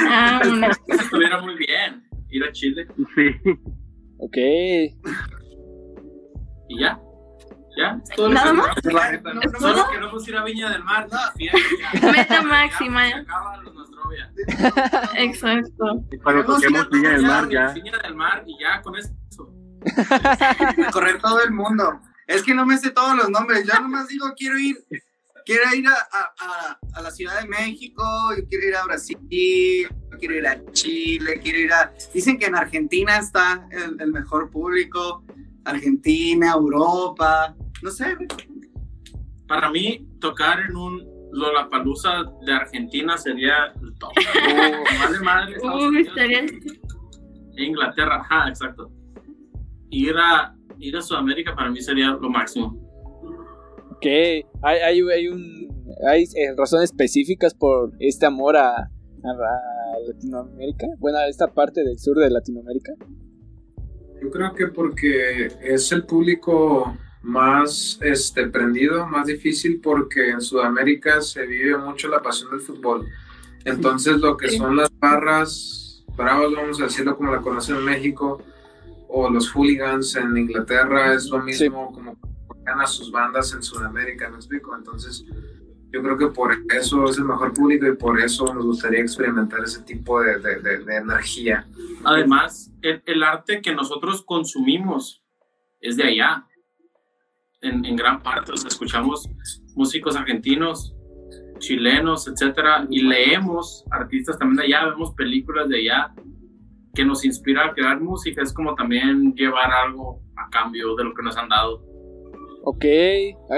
ah, 0.10 0.42
Estuviera 0.88 1.42
muy 1.42 1.56
bien 1.58 2.08
ir 2.30 2.44
a 2.44 2.52
Chile. 2.52 2.88
Sí. 3.16 3.36
Ok. 4.18 4.38
¿Y 6.70 6.80
ya? 6.80 7.00
¿Ya? 7.78 8.02
Todo 8.16 8.30
¿Nada 8.30 8.52
más? 8.54 8.68
Solo 9.60 9.90
que 9.92 10.00
no 10.00 10.10
pusiera 10.12 10.44
Viña 10.44 10.70
del 10.72 10.84
Mar. 10.84 11.08
Meta 12.02 12.42
máxima. 12.42 13.08
Exacto. 15.16 16.04
Cuando 16.24 16.46
toquemos 16.46 16.90
Viña 16.90 17.10
del 17.12 17.22
Mar, 17.24 17.50
ya. 17.50 17.70
Viña 17.74 17.98
del 18.04 18.16
Mar 18.16 18.44
y 18.46 18.58
ya 18.60 18.82
con 18.82 18.96
eso. 18.96 19.10
Correr 20.92 21.22
todo 21.22 21.42
el 21.42 21.52
mundo. 21.52 22.02
Es 22.30 22.44
que 22.44 22.54
no 22.54 22.64
me 22.64 22.78
sé 22.78 22.92
todos 22.92 23.18
los 23.18 23.28
nombres. 23.32 23.66
Yo 23.66 23.74
nomás 23.82 24.08
digo, 24.08 24.28
quiero 24.38 24.60
ir. 24.60 24.78
Quiero 25.46 25.64
ir 25.74 25.88
a, 25.88 25.96
a, 26.12 26.80
a, 26.94 27.02
la 27.02 27.10
Ciudad 27.10 27.42
de 27.42 27.48
México, 27.48 28.04
yo 28.38 28.48
quiero 28.48 28.68
ir 28.68 28.76
a 28.76 28.84
Brasil, 28.84 29.18
quiero 30.20 30.36
ir 30.36 30.46
a 30.46 30.64
Chile, 30.74 31.40
quiero 31.42 31.58
ir 31.58 31.74
a... 31.74 31.92
Dicen 32.14 32.38
que 32.38 32.46
en 32.46 32.56
Argentina 32.56 33.18
está 33.18 33.68
el, 33.72 34.00
el 34.00 34.12
mejor 34.12 34.52
público, 34.52 35.24
Argentina, 35.66 36.52
Europa, 36.52 37.56
no 37.82 37.90
sé. 37.90 38.16
Para 39.48 39.72
mí, 39.72 40.08
tocar 40.20 40.60
en 40.60 40.76
un 40.76 41.04
Lollapalooza 41.32 42.26
de 42.46 42.54
Argentina 42.54 43.18
sería 43.18 43.74
el 43.82 43.96
top. 43.96 44.12
madre, 45.00 45.20
madre, 45.22 45.58
Inglaterra, 47.58 48.22
ajá, 48.22 48.50
exacto. 48.50 48.92
Ir 49.90 50.16
a, 50.16 50.56
ir 50.80 50.98
a 50.98 51.02
Sudamérica 51.02 51.56
para 51.56 51.70
mí 51.70 51.82
sería 51.82 52.12
lo 52.12 52.30
máximo. 52.30 52.78
Ok, 53.92 54.06
hay, 54.06 54.46
hay, 54.64 55.02
hay, 55.02 55.28
un, 55.28 55.86
hay 56.08 56.24
eh, 56.24 56.56
razones 56.58 56.92
específicas 56.92 57.54
por 57.54 57.92
este 58.00 58.26
amor 58.26 58.56
a, 58.56 58.72
a, 58.76 58.90
Latinoamérica, 60.08 60.88
bueno, 61.00 61.18
a 61.18 61.28
esta 61.28 61.54
parte 61.54 61.84
del 61.84 62.00
sur 62.00 62.18
de 62.18 62.30
Latinoamérica. 62.30 62.94
Yo 64.22 64.30
creo 64.32 64.54
que 64.54 64.68
porque 64.68 65.48
es 65.62 65.92
el 65.92 66.06
público 66.06 66.98
más 67.22 68.00
este, 68.02 68.48
prendido, 68.48 69.06
más 69.06 69.28
difícil, 69.28 69.82
porque 69.82 70.30
en 70.30 70.42
Sudamérica 70.42 71.22
se 71.22 71.46
vive 71.46 71.78
mucho 71.78 72.08
la 72.08 72.22
pasión 72.22 72.52
del 72.52 72.62
fútbol. 72.62 73.06
Entonces, 73.66 74.18
lo 74.18 74.38
que 74.38 74.50
son 74.50 74.78
las 74.78 74.90
barras 75.00 76.06
bravas, 76.16 76.52
vamos 76.54 76.82
a 76.82 76.86
decirlo 76.86 77.18
como 77.18 77.32
la 77.32 77.42
conocen 77.42 77.78
en 77.78 77.86
México, 77.86 78.42
o 79.10 79.30
los 79.30 79.50
hooligans 79.52 80.16
en 80.16 80.38
Inglaterra, 80.38 81.14
es 81.14 81.30
lo 81.30 81.40
mismo 81.40 81.92
como 81.92 82.18
a 82.66 82.86
sus 82.86 83.12
bandas 83.12 83.52
en 83.54 83.64
Sudamérica, 83.64 84.30
¿me 84.30 84.36
explico? 84.36 84.76
Entonces, 84.76 85.26
yo 85.92 86.04
creo 86.04 86.18
que 86.18 86.28
por 86.28 86.56
eso 86.70 87.06
es 87.06 87.18
el 87.18 87.26
mejor 87.26 87.52
público 87.54 87.88
y 87.88 87.96
por 87.96 88.22
eso 88.22 88.54
nos 88.54 88.64
gustaría 88.64 89.00
experimentar 89.00 89.62
ese 89.64 89.82
tipo 89.82 90.22
de, 90.22 90.38
de, 90.40 90.96
energía. 90.96 91.68
Además, 92.04 92.72
el, 92.84 93.02
el, 93.08 93.24
arte 93.24 93.62
que 93.62 93.74
nosotros 93.74 94.22
consumimos 94.22 95.24
es 95.82 95.98
de 95.98 96.04
allá 96.04 96.46
en, 97.62 97.96
gran 97.96 98.22
parte. 98.22 98.52
O 98.52 98.58
sea, 98.58 98.68
escuchamos 98.68 99.28
músicos 99.76 100.16
argentinos, 100.16 100.94
chilenos, 101.58 102.28
etcétera, 102.28 102.86
y 102.90 103.02
leemos 103.02 103.84
artistas 103.90 104.38
también 104.38 104.58
de 104.58 104.76
allá, 104.76 104.90
vemos 104.92 105.16
películas 105.16 105.68
de 105.70 105.80
allá 105.80 106.14
que 106.94 107.06
nos 107.06 107.26
inspira 107.26 107.66
a 107.66 107.74
crear 107.74 108.00
música. 108.02 108.42
Es 108.42 108.54
como 108.54 108.76
también 108.76 109.34
llevar 109.36 109.72
algo 109.72 110.22
a 110.36 110.50
cambio 110.50 110.96
de 110.96 111.04
lo 111.04 111.14
que 111.14 111.24
nos 111.24 111.38
han 111.38 111.50
dado. 111.50 111.90
Ok, 112.62 112.86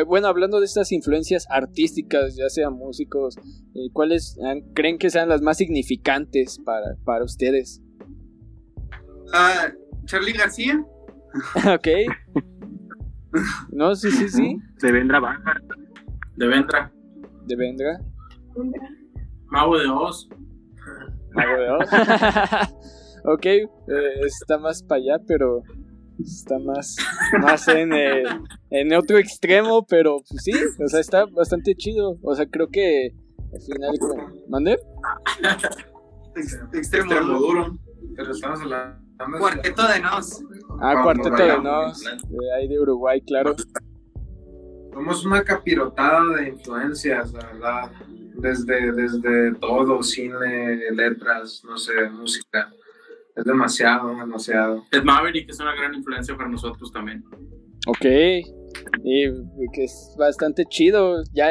bueno, 0.06 0.28
hablando 0.28 0.60
de 0.60 0.66
estas 0.66 0.92
influencias 0.92 1.48
artísticas, 1.50 2.36
ya 2.36 2.50
sean 2.50 2.74
músicos, 2.74 3.36
eh, 3.74 3.90
¿cuáles 3.94 4.38
creen 4.76 5.00
que 5.00 5.10
sean 5.10 5.28
las 5.28 5.42
más 5.42 5.58
significantes 5.58 6.60
para, 6.64 6.96
para 7.04 7.26
ustedes? 7.26 7.82
Uh, 9.34 10.06
Charlie 10.06 10.34
García. 10.34 10.86
ok. 11.74 11.88
No, 13.72 13.96
sí, 13.96 14.12
sí, 14.12 14.30
sí. 14.30 14.58
De 14.82 14.92
Vendra 14.92 15.20
Baja. 15.20 15.56
De 16.36 16.48
Vendra. 16.48 16.92
De 17.46 17.56
Vendra. 17.56 18.00
Mago 19.48 19.78
de 19.80 19.88
Oz. 19.88 20.30
Mago 21.34 21.58
de 21.58 21.70
Oz. 21.70 21.90
ok, 23.24 23.46
eh, 23.46 23.68
está 24.26 24.58
más 24.58 24.84
para 24.84 25.02
allá, 25.02 25.24
pero 25.28 25.64
está 26.20 26.60
más, 26.60 26.96
más 27.42 27.68
en, 27.68 27.94
eh, 27.94 28.24
en 28.70 28.94
otro 28.94 29.18
extremo, 29.18 29.86
pero 29.88 30.18
pues 30.30 30.44
sí, 30.44 30.54
o 30.84 30.88
sea, 30.88 31.00
está 31.00 31.26
bastante 31.26 31.76
chido. 31.76 32.18
O 32.22 32.36
sea, 32.36 32.46
creo 32.46 32.68
que 32.68 33.14
al 33.54 33.62
final. 33.62 33.96
¿Mande? 34.48 34.80
Extremo, 36.74 37.14
duro. 37.14 37.78
Pero 38.16 38.32
estamos 38.32 38.60
Cuarteto 39.40 39.88
de 39.88 40.00
Nos. 40.00 40.44
Ah, 40.82 41.02
Cuarteto 41.04 41.36
de 41.36 41.60
Nos. 41.60 42.04
De 42.04 42.54
ahí 42.58 42.68
de 42.68 42.80
Uruguay, 42.80 43.22
claro. 43.22 43.56
Somos 44.94 45.26
una 45.26 45.44
capirotada 45.44 46.36
de 46.36 46.50
influencias, 46.50 47.32
la 47.34 47.46
verdad. 47.46 47.92
Desde, 48.36 48.92
desde 48.92 49.54
todo, 49.56 50.02
cine, 50.02 50.92
letras, 50.92 51.62
no 51.64 51.78
sé, 51.78 52.10
música. 52.10 52.72
Es 53.36 53.46
demasiado, 53.46 54.10
demasiado. 54.10 54.84
El 54.92 55.04
Maverick 55.04 55.50
es 55.50 55.60
una 55.60 55.74
gran 55.76 55.94
influencia 55.94 56.36
para 56.36 56.50
nosotros 56.50 56.92
también. 56.92 57.24
Ok. 57.88 58.06
Y 59.04 59.26
que 59.74 59.84
es 59.84 60.16
bastante 60.18 60.66
chido. 60.66 61.24
Ya, 61.34 61.50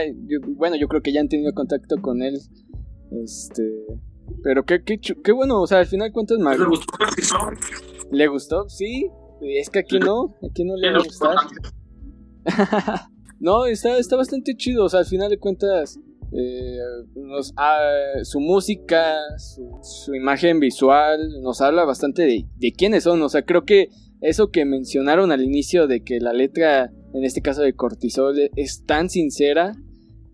bueno, 0.57 0.77
yo 0.77 0.89
creo 0.89 1.03
que 1.03 1.13
ya 1.13 1.21
han 1.21 1.29
tenido 1.29 1.53
contacto 1.55 1.97
con 2.01 2.23
él. 2.23 2.35
Este 3.25 3.63
pero 4.43 4.65
qué, 4.65 4.83
qué, 4.83 4.99
qué 4.99 5.33
bueno, 5.33 5.61
o 5.61 5.67
sea, 5.67 5.79
al 5.79 5.87
final 5.87 6.13
cuentas 6.13 6.39
más. 6.39 6.59
¿Le 6.59 6.65
gustó 6.65 6.99
¿Le 8.11 8.27
gustó? 8.29 8.69
Sí. 8.69 9.09
Es 9.43 9.71
que 9.71 9.81
aquí 9.81 9.99
no, 9.99 10.37
aquí 10.49 10.65
no 10.65 10.77
le 10.77 10.93
va 10.93 10.99
a 10.99 11.03
gustar. 11.03 11.37
no, 13.41 13.67
está, 13.67 13.97
está 13.99 14.17
bastante 14.17 14.55
chido, 14.57 14.85
o 14.85 14.89
sea, 14.89 15.01
al 15.01 15.07
final 15.07 15.31
de 15.31 15.39
cuentas, 15.39 15.99
nos, 17.15 17.53
su 18.23 18.41
música, 18.41 19.17
su, 19.37 20.15
imagen 20.15 20.61
visual, 20.61 21.43
nos 21.43 21.61
habla 21.61 21.85
bastante 21.85 22.23
de, 22.23 22.73
quiénes 22.73 23.05
son, 23.05 23.23
o 23.23 23.29
sea, 23.29 23.43
creo 23.43 23.65
que 23.65 23.89
eso 24.21 24.51
que 24.51 24.65
mencionaron 24.65 25.33
al 25.33 25.43
inicio 25.43 25.87
de 25.87 26.03
que 26.03 26.21
la 26.21 26.33
letra, 26.33 26.93
en 27.15 27.25
este 27.25 27.41
caso 27.41 27.63
de 27.63 27.73
Cortisol, 27.75 28.51
es 28.55 28.85
tan 28.85 29.09
sincera 29.09 29.75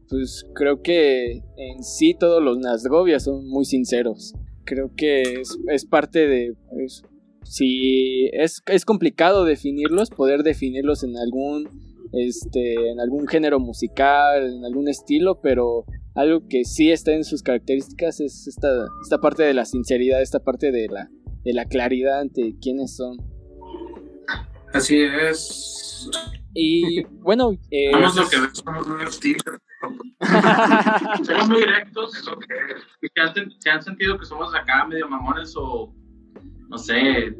pues 0.08 0.46
creo 0.54 0.82
que 0.82 1.42
en 1.56 1.82
sí 1.82 2.14
todos 2.18 2.42
los 2.42 2.58
Nasgovia 2.58 3.20
son 3.20 3.48
muy 3.48 3.64
sinceros. 3.64 4.34
Creo 4.64 4.90
que 4.96 5.42
es, 5.68 5.84
parte 5.84 6.26
de... 6.26 6.54
si 7.44 8.26
es, 8.32 8.62
es 8.66 8.84
complicado 8.84 9.44
definirlos, 9.44 10.10
poder 10.10 10.42
definirlos 10.42 11.04
en 11.04 11.16
algún, 11.16 11.85
este, 12.16 12.90
en 12.90 13.00
algún 13.00 13.26
género 13.28 13.60
musical, 13.60 14.42
en 14.50 14.64
algún 14.64 14.88
estilo, 14.88 15.40
pero 15.42 15.84
algo 16.14 16.48
que 16.48 16.64
sí 16.64 16.90
está 16.90 17.12
en 17.12 17.24
sus 17.24 17.42
características 17.42 18.20
es 18.20 18.46
esta, 18.46 18.68
esta 19.02 19.18
parte 19.18 19.42
de 19.42 19.52
la 19.54 19.64
sinceridad, 19.64 20.22
esta 20.22 20.40
parte 20.40 20.72
de 20.72 20.88
la, 20.88 21.08
de 21.44 21.52
la 21.52 21.66
claridad 21.66 22.20
ante 22.20 22.54
quiénes 22.60 22.96
son. 22.96 23.18
Así 24.72 24.98
es. 24.98 26.10
Y 26.54 27.04
bueno, 27.20 27.52
eh, 27.70 27.90
Somos 27.92 28.16
lo 28.16 28.28
que 28.28 28.36
Somos 28.54 28.88
muy 28.88 29.04
hostiles. 29.04 29.42
somos 31.26 31.48
muy 31.48 31.58
directos. 31.58 32.24
Lo 32.26 32.38
que, 32.38 32.46
que 33.14 33.20
han, 33.20 33.50
se 33.60 33.70
han 33.70 33.82
sentido 33.82 34.18
que 34.18 34.24
somos 34.24 34.54
acá 34.54 34.86
medio 34.86 35.08
mamones 35.08 35.54
o 35.56 35.94
no 36.68 36.78
sé, 36.78 37.34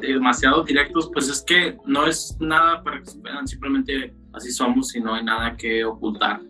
demasiado 0.00 0.64
directos, 0.64 1.10
pues 1.12 1.28
es 1.28 1.42
que 1.42 1.76
no 1.86 2.06
es 2.06 2.36
nada 2.40 2.82
para 2.82 3.00
que 3.00 3.06
se 3.06 3.20
vean, 3.20 3.46
simplemente 3.46 4.14
así 4.32 4.50
somos 4.50 4.94
y 4.94 5.00
no 5.00 5.14
hay 5.14 5.24
nada 5.24 5.56
que 5.56 5.84
ocultar. 5.84 6.40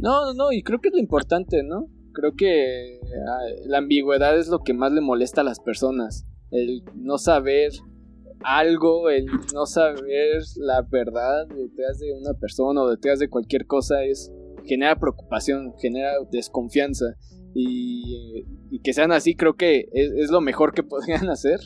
No, 0.00 0.26
no, 0.26 0.34
no, 0.34 0.52
y 0.52 0.62
creo 0.62 0.80
que 0.80 0.88
es 0.88 0.94
lo 0.94 1.00
importante, 1.00 1.62
¿no? 1.62 1.86
Creo 2.12 2.34
que 2.36 2.98
ah, 3.04 3.38
la 3.66 3.78
ambigüedad 3.78 4.38
es 4.38 4.48
lo 4.48 4.60
que 4.60 4.74
más 4.74 4.92
le 4.92 5.00
molesta 5.00 5.40
a 5.40 5.44
las 5.44 5.60
personas. 5.60 6.24
El 6.50 6.82
no 6.94 7.18
saber 7.18 7.72
algo, 8.42 9.10
el 9.10 9.26
no 9.54 9.66
saber 9.66 10.42
la 10.56 10.82
verdad 10.82 11.46
detrás 11.48 11.98
de 11.98 12.12
una 12.12 12.34
persona 12.34 12.82
o 12.82 12.90
detrás 12.90 13.18
de 13.18 13.28
cualquier 13.28 13.66
cosa 13.66 14.04
es 14.04 14.32
genera 14.64 14.98
preocupación, 14.98 15.74
genera 15.80 16.12
desconfianza. 16.30 17.06
Y, 17.54 18.44
que 18.84 18.92
sean 18.92 19.10
así 19.10 19.34
creo 19.34 19.56
que 19.56 19.88
es, 19.92 20.12
es 20.12 20.30
lo 20.30 20.40
mejor 20.40 20.72
que 20.72 20.82
podrían 20.84 21.28
hacer. 21.28 21.58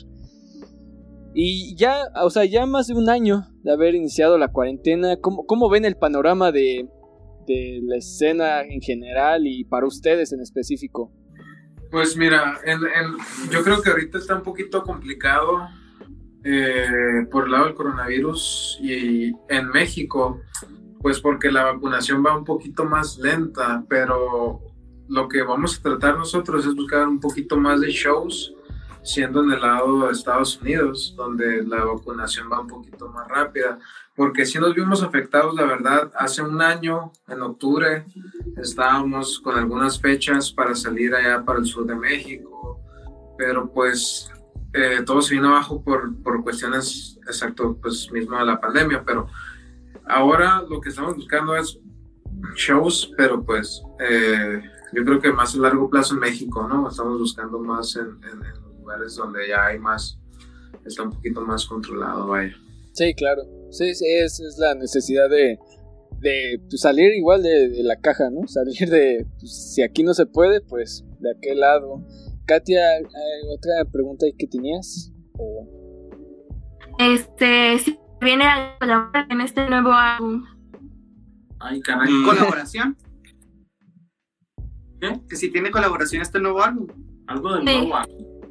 Y 1.35 1.75
ya, 1.75 1.97
o 2.23 2.29
sea, 2.29 2.45
ya 2.45 2.65
más 2.65 2.87
de 2.87 2.93
un 2.95 3.09
año 3.09 3.47
de 3.63 3.71
haber 3.71 3.95
iniciado 3.95 4.37
la 4.37 4.49
cuarentena, 4.49 5.17
¿cómo, 5.17 5.45
cómo 5.45 5.69
ven 5.69 5.83
el 5.85 5.95
panorama 5.97 6.51
de, 6.51 6.87
de 7.47 7.79
la 7.83 7.97
escena 7.97 8.61
en 8.61 8.81
general 8.81 9.47
y 9.47 9.63
para 9.63 9.87
ustedes 9.87 10.31
en 10.33 10.41
específico? 10.41 11.11
Pues 11.91 12.15
mira, 12.17 12.59
en- 12.65 12.79
en- 12.79 13.49
yo 13.51 13.63
creo 13.63 13.81
que 13.81 13.89
ahorita 13.89 14.17
está 14.17 14.35
un 14.35 14.43
poquito 14.43 14.83
complicado 14.83 15.67
eh, 16.43 17.25
por 17.31 17.45
el 17.45 17.51
lado 17.51 17.65
del 17.65 17.75
coronavirus 17.75 18.79
y 18.81 19.31
en 19.49 19.69
México, 19.73 20.39
pues 21.01 21.19
porque 21.19 21.51
la 21.51 21.63
vacunación 21.63 22.23
va 22.25 22.37
un 22.37 22.43
poquito 22.45 22.85
más 22.85 23.17
lenta, 23.17 23.83
pero 23.87 24.61
lo 25.07 25.27
que 25.27 25.43
vamos 25.43 25.79
a 25.79 25.83
tratar 25.83 26.17
nosotros 26.17 26.65
es 26.65 26.75
buscar 26.75 27.07
un 27.07 27.19
poquito 27.19 27.57
más 27.57 27.79
de 27.81 27.91
shows, 27.91 28.53
siendo 29.03 29.43
en 29.43 29.51
el 29.51 29.61
lado 29.61 30.05
de 30.07 30.11
Estados 30.13 30.59
Unidos, 30.61 31.13
donde 31.17 31.63
la 31.63 31.83
vacunación 31.85 32.49
va 32.51 32.61
un 32.61 32.67
poquito 32.67 33.09
más 33.09 33.27
rápida, 33.27 33.77
porque 34.15 34.45
si 34.45 34.59
nos 34.59 34.73
vimos 34.75 35.03
afectados, 35.03 35.53
la 35.55 35.65
verdad, 35.65 36.11
hace 36.15 36.41
un 36.41 36.61
año, 36.61 37.11
en 37.27 37.41
octubre, 37.41 38.05
estábamos 38.57 39.39
con 39.39 39.57
algunas 39.57 39.99
fechas 39.99 40.51
para 40.51 40.75
salir 40.75 41.13
allá 41.15 41.43
para 41.43 41.59
el 41.59 41.65
sur 41.65 41.85
de 41.85 41.95
México, 41.95 42.79
pero 43.37 43.71
pues 43.71 44.31
eh, 44.73 45.01
todo 45.05 45.21
se 45.21 45.35
vino 45.35 45.49
abajo 45.49 45.83
por, 45.83 46.15
por 46.23 46.43
cuestiones, 46.43 47.19
exacto, 47.27 47.77
pues 47.81 48.11
mismo 48.11 48.37
de 48.37 48.45
la 48.45 48.59
pandemia, 48.61 49.03
pero 49.05 49.27
ahora 50.07 50.63
lo 50.69 50.79
que 50.79 50.89
estamos 50.89 51.15
buscando 51.15 51.55
es 51.55 51.79
shows, 52.55 53.11
pero 53.17 53.43
pues 53.43 53.81
eh, 53.99 54.61
yo 54.93 55.03
creo 55.03 55.19
que 55.19 55.31
más 55.33 55.55
a 55.55 55.59
largo 55.59 55.89
plazo 55.89 56.13
en 56.13 56.19
México, 56.19 56.67
¿no? 56.67 56.87
Estamos 56.89 57.17
buscando 57.19 57.59
más 57.59 57.95
en, 57.95 58.07
en- 58.23 58.45
en 58.45 58.62
lugares 58.83 59.15
donde 59.15 59.47
ya 59.47 59.65
hay 59.67 59.79
más, 59.79 60.19
está 60.85 61.03
un 61.03 61.11
poquito 61.11 61.41
más 61.41 61.65
controlado, 61.65 62.27
vaya. 62.27 62.53
Sí, 62.93 63.13
claro. 63.15 63.43
Sí, 63.71 63.95
sí, 63.95 64.05
es, 64.07 64.39
es 64.39 64.57
la 64.59 64.75
necesidad 64.75 65.29
de, 65.29 65.57
de 66.19 66.61
pues, 66.69 66.81
salir 66.81 67.13
igual 67.13 67.41
de, 67.41 67.69
de 67.69 67.83
la 67.83 67.95
caja, 67.99 68.29
¿no? 68.29 68.47
Salir 68.47 68.89
de, 68.89 69.25
pues, 69.39 69.73
si 69.73 69.81
aquí 69.81 70.03
no 70.03 70.13
se 70.13 70.25
puede, 70.25 70.61
pues 70.61 71.03
de 71.19 71.31
aquel 71.31 71.61
lado. 71.61 72.05
Katia, 72.45 72.81
¿hay 72.97 73.47
otra 73.57 73.89
pregunta 73.91 74.25
ahí 74.25 74.33
que 74.37 74.47
tenías? 74.47 75.11
O- 75.39 75.67
Este, 76.99 77.79
si 77.79 77.97
viene 78.21 78.43
a 78.45 78.75
colaborar 78.79 79.25
en 79.29 79.41
este 79.41 79.67
nuevo 79.69 79.91
álbum. 79.93 80.43
Ay, 81.59 81.79
caray. 81.81 82.11
Mm. 82.11 82.25
¿Colaboración? 82.25 82.97
¿Qué? 84.99 85.19
Que 85.29 85.35
si 85.35 85.51
tiene 85.51 85.71
colaboración 85.71 86.21
este 86.21 86.39
nuevo 86.39 86.61
álbum. 86.61 86.87
Algo 87.27 87.53
de 87.55 87.59
Sí. 87.59 87.65
nuevo. 87.65 87.95
ah. 87.95 88.05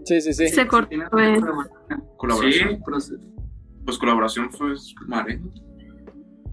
Sí, 0.05 0.21
sí, 0.21 0.33
sí. 0.33 0.49
Se 0.49 0.67
cortó. 0.67 0.91
Pues. 1.11 1.41
colaboración. 2.17 2.71
Sí, 3.01 3.13
pues, 3.85 3.99
colaboración 3.99 4.51
fue 4.53 4.75
Mare. 5.07 5.41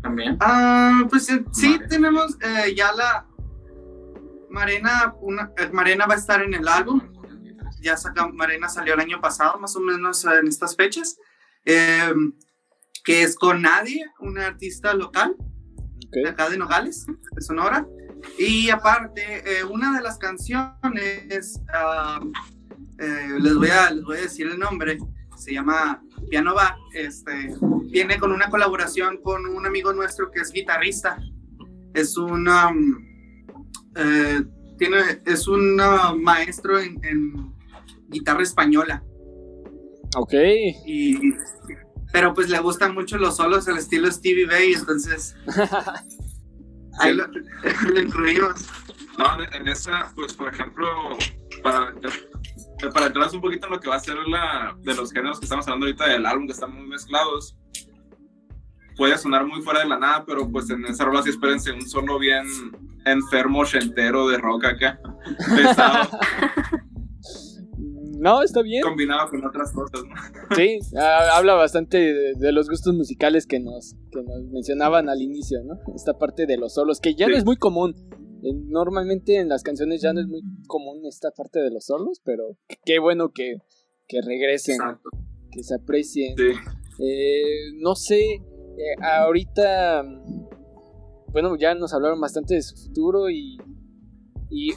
también. 0.01 0.37
Ah, 0.39 1.03
pues 1.09 1.29
eh, 1.29 1.43
sí, 1.51 1.79
tenemos 1.89 2.37
eh, 2.41 2.73
ya 2.75 2.91
la 2.93 3.25
Marena, 4.49 5.13
una, 5.21 5.51
eh, 5.57 5.69
Marena 5.71 6.05
va 6.07 6.15
a 6.15 6.17
estar 6.17 6.41
en 6.41 6.53
el 6.53 6.67
álbum. 6.67 7.01
Ya 7.81 7.95
saca, 7.95 8.27
Marena 8.27 8.67
salió 8.67 8.93
el 8.95 8.99
año 8.99 9.21
pasado, 9.21 9.57
más 9.59 9.75
o 9.75 9.79
menos 9.79 10.25
en 10.25 10.47
estas 10.47 10.75
fechas. 10.75 11.17
eh, 11.65 12.13
que 13.05 13.23
es 13.23 13.35
con 13.35 13.61
Nadie, 13.61 14.05
una 14.19 14.47
artista 14.47 14.93
local 14.93 15.35
Ok. 15.39 16.13
de 16.13 16.29
acá 16.29 16.49
de 16.49 16.57
Nogales, 16.57 17.05
de 17.31 17.41
Sonora. 17.41 17.87
Y 18.37 18.69
aparte, 18.69 19.23
eh, 19.59 19.63
una 19.63 19.95
de 19.95 20.01
las 20.03 20.17
canciones, 20.17 21.61
ah, 21.73 22.19
eh, 22.99 23.27
les, 23.39 23.55
voy 23.55 23.69
a, 23.69 23.91
les 23.91 24.03
voy 24.03 24.17
a 24.17 24.21
decir 24.21 24.47
el 24.47 24.59
nombre, 24.59 24.97
se 25.37 25.53
llama 25.53 26.01
Piano 26.29 26.53
Va, 26.53 26.75
este, 26.93 27.55
viene 27.85 28.19
con 28.19 28.31
una 28.31 28.49
colaboración 28.49 29.21
con 29.21 29.45
un 29.45 29.65
amigo 29.65 29.93
nuestro 29.93 30.29
que 30.31 30.41
es 30.41 30.51
guitarrista. 30.51 31.17
Es 31.93 32.17
un, 32.17 32.47
um, 32.47 33.05
eh, 33.95 34.41
tiene, 34.77 34.97
es 35.25 35.47
un 35.47 35.79
uh, 35.79 36.15
maestro 36.17 36.79
en, 36.79 36.99
en 37.03 37.53
guitarra 38.09 38.43
española. 38.43 39.03
Ok. 40.15 40.33
Y, 40.85 41.19
pero 42.11 42.33
pues 42.33 42.49
le 42.49 42.59
gustan 42.59 42.93
mucho 42.93 43.17
los 43.17 43.37
solos, 43.37 43.67
el 43.67 43.77
estilo 43.77 44.11
Stevie 44.11 44.45
Bay, 44.47 44.73
entonces 44.73 45.35
ahí 46.99 47.13
lo, 47.13 47.27
lo 47.93 47.99
incluimos. 48.01 48.67
No, 49.17 49.43
en- 49.43 49.53
en 49.53 49.67
esa, 49.67 50.11
pues 50.15 50.33
por 50.33 50.53
ejemplo, 50.53 50.87
para, 51.61 51.93
para 52.87 53.07
entrar 53.07 53.27
un 53.33 53.41
poquito 53.41 53.67
en 53.67 53.73
lo 53.73 53.79
que 53.79 53.89
va 53.89 53.95
a 53.95 53.99
ser 53.99 54.15
la 54.27 54.75
de 54.81 54.95
los 54.95 55.11
géneros 55.11 55.39
que 55.39 55.45
estamos 55.45 55.67
hablando 55.67 55.85
ahorita 55.85 56.07
del 56.07 56.25
álbum, 56.25 56.45
que 56.47 56.53
están 56.53 56.73
muy 56.73 56.87
mezclados, 56.87 57.55
puede 58.95 59.17
sonar 59.17 59.45
muy 59.45 59.61
fuera 59.61 59.81
de 59.81 59.87
la 59.87 59.97
nada, 59.99 60.23
pero 60.25 60.49
pues 60.49 60.69
en 60.69 60.85
esa 60.85 61.05
rola 61.05 61.21
sí 61.21 61.29
espérense 61.29 61.71
un 61.71 61.87
solo 61.87 62.17
bien 62.19 62.45
enfermo, 63.05 63.63
entero 63.73 64.27
de 64.27 64.37
rock 64.37 64.65
acá, 64.65 64.99
pesado, 65.55 66.09
No, 68.19 68.41
está 68.43 68.61
bien. 68.61 68.81
combinado 68.83 69.29
con 69.29 69.45
otras 69.45 69.71
cosas, 69.71 70.01
¿no? 70.03 70.55
Sí, 70.55 70.79
habla 71.33 71.53
bastante 71.53 71.97
de, 71.97 72.33
de 72.35 72.51
los 72.51 72.67
gustos 72.69 72.93
musicales 72.93 73.45
que 73.47 73.59
nos, 73.61 73.95
que 74.11 74.21
nos 74.21 74.43
mencionaban 74.51 75.07
al 75.07 75.21
inicio, 75.21 75.59
¿no? 75.63 75.75
Esta 75.95 76.17
parte 76.17 76.45
de 76.45 76.57
los 76.57 76.73
solos, 76.73 76.99
que 76.99 77.15
ya 77.15 77.27
no 77.27 77.33
Sí. 77.33 77.39
es 77.39 77.45
muy 77.45 77.55
común. 77.55 77.95
Normalmente 78.41 79.37
en 79.37 79.49
las 79.49 79.63
canciones 79.63 80.01
ya 80.01 80.13
no 80.13 80.21
es 80.21 80.27
muy 80.27 80.41
común 80.67 81.05
esta 81.05 81.31
parte 81.31 81.59
de 81.59 81.71
los 81.71 81.85
solos, 81.85 82.21
pero 82.23 82.57
qué 82.85 82.99
bueno 82.99 83.31
que, 83.31 83.57
que 84.07 84.21
regresen, 84.21 84.75
Exacto. 84.75 85.09
que 85.51 85.63
se 85.63 85.75
aprecien. 85.75 86.35
Sí. 86.37 87.03
Eh, 87.03 87.71
no 87.79 87.95
sé, 87.95 88.19
eh, 88.19 88.95
ahorita, 89.01 90.03
bueno, 91.31 91.55
ya 91.57 91.75
nos 91.75 91.93
hablaron 91.93 92.19
bastante 92.19 92.55
de 92.55 92.61
su 92.61 92.75
futuro 92.75 93.29
y, 93.29 93.57
y 94.49 94.71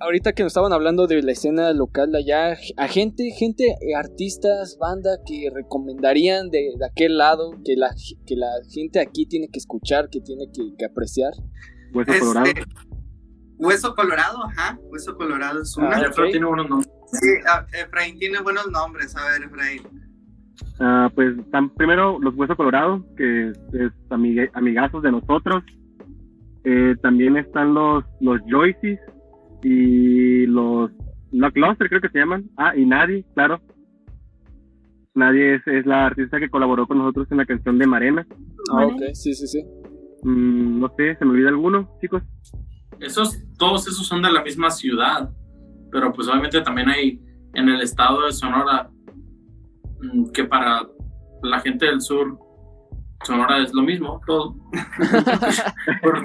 ahorita 0.00 0.32
que 0.32 0.42
nos 0.42 0.50
estaban 0.50 0.72
hablando 0.72 1.06
de 1.06 1.22
la 1.22 1.32
escena 1.32 1.72
local 1.72 2.12
de 2.12 2.18
allá, 2.18 2.58
a 2.76 2.88
gente, 2.88 3.30
gente, 3.30 3.76
eh, 3.80 3.94
artistas, 3.94 4.76
banda 4.78 5.18
que 5.26 5.50
recomendarían 5.52 6.50
de, 6.50 6.72
de 6.78 6.86
aquel 6.86 7.18
lado, 7.18 7.52
que 7.64 7.76
la, 7.76 7.94
que 8.26 8.36
la 8.36 8.50
gente 8.70 9.00
aquí 9.00 9.26
tiene 9.26 9.48
que 9.48 9.58
escuchar, 9.58 10.08
que 10.10 10.20
tiene 10.20 10.46
que, 10.52 10.74
que 10.76 10.84
apreciar. 10.84 11.32
Hueso 11.94 12.12
Este. 12.12 12.62
Hueso 13.58 13.94
Colorado, 13.94 14.44
ajá, 14.44 14.78
Hueso 14.84 15.16
Colorado 15.16 15.62
es 15.62 15.76
una. 15.76 15.96
Ah, 15.96 16.10
pero 16.14 16.26
ok. 16.26 16.30
tiene 16.30 16.46
buenos 16.46 16.68
nombres. 16.68 16.90
Sí, 17.12 17.28
ah, 17.48 17.64
Efraín 17.72 18.18
tiene 18.18 18.40
buenos 18.40 18.70
nombres, 18.70 19.16
a 19.16 19.24
ver, 19.30 19.42
Efraín. 19.42 19.82
Ah, 20.80 21.10
pues 21.14 21.36
están 21.38 21.70
primero 21.70 22.18
los 22.20 22.34
Hueso 22.34 22.56
Colorado, 22.56 23.04
que 23.16 23.50
es, 23.50 23.92
amigazos 24.54 25.02
de 25.02 25.12
nosotros. 25.12 25.64
Eh, 26.64 26.94
también 27.02 27.36
están 27.36 27.74
los, 27.74 28.04
los 28.20 28.40
Joyces 28.48 29.00
y 29.62 30.46
los 30.46 30.90
la 31.30 31.50
Cluster, 31.50 31.88
creo 31.88 32.00
que 32.00 32.08
se 32.10 32.18
llaman. 32.18 32.50
Ah, 32.56 32.76
y 32.76 32.86
Nadie, 32.86 33.24
claro. 33.34 33.60
Nadie 35.14 35.56
es, 35.56 35.66
es 35.66 35.84
la 35.84 36.06
artista 36.06 36.38
que 36.38 36.48
colaboró 36.48 36.86
con 36.86 36.98
nosotros 36.98 37.26
en 37.30 37.38
la 37.38 37.46
canción 37.46 37.78
de 37.78 37.86
Marena. 37.86 38.26
Ah, 38.72 38.86
ok, 38.86 39.02
sí, 39.14 39.34
sí, 39.34 39.46
sí. 39.46 39.64
Mm, 40.22 40.80
no 40.80 40.88
sé, 40.96 41.16
se 41.16 41.24
me 41.24 41.32
olvida 41.32 41.48
alguno, 41.48 41.98
chicos. 42.00 42.22
Esos, 43.00 43.38
todos 43.58 43.86
esos 43.86 44.06
son 44.06 44.22
de 44.22 44.30
la 44.32 44.42
misma 44.42 44.70
ciudad, 44.70 45.30
pero 45.90 46.12
pues 46.12 46.28
obviamente 46.28 46.60
también 46.60 46.88
hay 46.88 47.20
en 47.54 47.68
el 47.68 47.80
estado 47.80 48.26
de 48.26 48.32
Sonora 48.32 48.90
mm, 50.00 50.30
que 50.32 50.44
para 50.44 50.86
la 51.42 51.60
gente 51.60 51.86
del 51.86 52.00
sur 52.00 52.38
Sonora 53.24 53.58
es 53.62 53.72
lo 53.74 53.82
mismo, 53.82 54.20
todo. 54.26 54.54
por, 56.02 56.22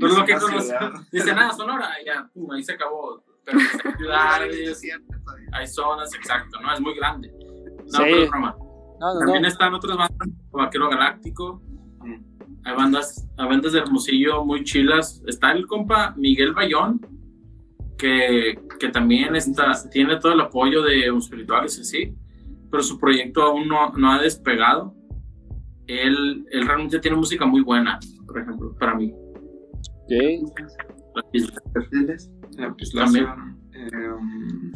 por 0.00 0.18
lo 0.18 0.24
que 0.24 0.34
conozco. 0.34 0.74
Dice 1.12 1.32
nada, 1.34 1.52
Sonora, 1.52 1.88
ya, 2.04 2.28
pum, 2.34 2.50
ahí 2.50 2.62
se 2.62 2.72
acabó. 2.72 3.22
Pero 3.44 3.58
hay 3.58 3.92
ciudades, 3.96 4.82
hay 5.52 5.66
zonas, 5.66 6.14
exacto, 6.14 6.60
¿no? 6.60 6.72
Es 6.72 6.80
muy 6.80 6.94
grande. 6.96 7.32
No, 7.32 7.98
Sí. 7.98 8.02
pero 8.04 8.22
es 8.24 8.30
broma. 8.30 8.56
No, 9.00 9.14
no, 9.14 9.18
También 9.20 9.42
no. 9.42 9.48
están 9.48 9.74
otras 9.74 9.96
bandas, 9.96 10.28
como 10.50 10.64
Vaquero 10.64 10.88
Galáctico. 10.88 11.62
Hay 12.64 12.76
bandas, 12.76 13.28
hay 13.36 13.48
bandas 13.48 13.72
de 13.72 13.80
Hermosillo 13.80 14.44
muy 14.44 14.64
chilas. 14.64 15.22
Está 15.26 15.52
el 15.52 15.66
compa 15.66 16.14
Miguel 16.16 16.52
Bayón, 16.52 17.00
que, 17.98 18.58
que 18.78 18.88
también 18.88 19.34
está, 19.36 19.72
tiene 19.90 20.18
todo 20.18 20.32
el 20.32 20.40
apoyo 20.40 20.82
de 20.82 21.10
un 21.10 21.18
espirituales 21.18 21.78
y 21.78 21.80
así, 21.82 22.14
pero 22.70 22.82
su 22.82 22.98
proyecto 22.98 23.42
aún 23.42 23.68
no, 23.68 23.90
no 23.92 24.12
ha 24.12 24.22
despegado. 24.22 24.94
Él, 25.86 26.46
él 26.50 26.66
realmente 26.66 26.98
tiene 27.00 27.16
música 27.16 27.44
muy 27.44 27.60
buena, 27.62 27.98
por 28.26 28.40
ejemplo, 28.40 28.74
para 28.78 28.94
mí. 28.94 29.12
Ok. 29.12 30.10
Eh, 32.58 32.68
pues, 32.76 32.92
También. 32.92 33.26
eh, 33.72 34.08
um, 34.08 34.72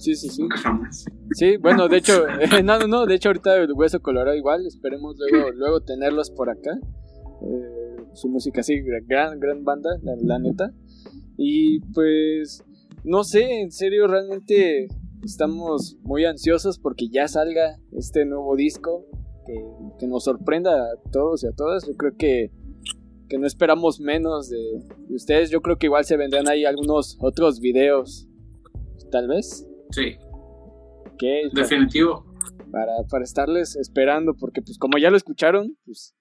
Sí, 0.00 0.14
sí, 0.14 0.30
sí. 0.30 0.48
jamás. 0.62 1.04
Sí, 1.32 1.58
bueno, 1.58 1.86
de 1.86 1.98
hecho, 1.98 2.24
no, 2.64 2.78
no, 2.78 2.86
no, 2.86 3.06
de 3.06 3.14
hecho 3.16 3.28
ahorita 3.28 3.56
el 3.56 3.72
Hueso 3.74 4.00
Colorado 4.00 4.34
igual, 4.34 4.66
esperemos 4.66 5.16
luego, 5.18 5.50
luego 5.54 5.80
tenerlos 5.82 6.30
por 6.30 6.48
acá. 6.48 6.78
Eh, 7.42 7.96
su 8.14 8.28
música 8.28 8.62
sí, 8.62 8.80
gran, 9.06 9.38
gran 9.38 9.64
banda, 9.64 9.90
la, 10.02 10.14
la 10.20 10.38
neta. 10.38 10.72
Y 11.36 11.80
pues, 11.92 12.64
no 13.04 13.24
sé, 13.24 13.60
en 13.60 13.70
serio, 13.70 14.06
realmente 14.06 14.88
estamos 15.24 15.96
muy 16.02 16.24
ansiosos 16.24 16.78
porque 16.78 17.08
ya 17.08 17.28
salga 17.28 17.78
este 17.92 18.24
nuevo 18.24 18.56
disco, 18.56 19.06
que, 19.46 19.54
que 19.98 20.06
nos 20.06 20.24
sorprenda 20.24 20.70
a 20.72 21.10
todos 21.10 21.44
y 21.44 21.46
a 21.46 21.52
todas. 21.52 21.86
Yo 21.86 21.96
creo 21.96 22.16
que, 22.16 22.50
que 23.28 23.38
no 23.38 23.46
esperamos 23.46 24.00
menos 24.00 24.48
de, 24.50 24.58
de 25.08 25.14
ustedes. 25.14 25.50
Yo 25.50 25.60
creo 25.62 25.78
que 25.78 25.86
igual 25.86 26.04
se 26.04 26.16
vendrán 26.16 26.48
ahí 26.48 26.64
algunos 26.64 27.16
otros 27.20 27.60
videos, 27.60 28.28
tal 29.10 29.28
vez. 29.28 29.66
Sí, 29.90 30.16
definitivo. 31.52 32.24
para, 32.70 32.92
para 33.08 33.24
estarles 33.24 33.76
esperando, 33.76 34.34
porque 34.34 34.62
pues 34.62 34.78
como 34.78 34.98
ya 34.98 35.10
lo 35.10 35.16
escucharon, 35.16 35.76
pues 35.84 36.14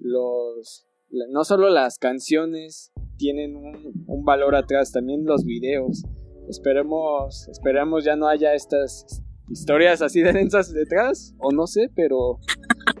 los 0.00 0.86
no 1.30 1.44
solo 1.44 1.70
las 1.70 1.98
canciones 1.98 2.92
tienen 3.16 3.56
un, 3.56 4.04
un 4.06 4.24
valor 4.24 4.54
atrás, 4.54 4.92
también 4.92 5.24
los 5.24 5.44
videos. 5.44 6.02
Esperemos, 6.48 7.48
esperemos 7.48 8.04
ya 8.04 8.16
no 8.16 8.28
haya 8.28 8.54
estas 8.54 9.22
historias 9.48 10.02
así 10.02 10.20
de 10.20 10.32
densas 10.32 10.72
detrás, 10.72 11.34
o 11.38 11.52
no 11.52 11.66
sé, 11.66 11.90
pero 11.94 12.38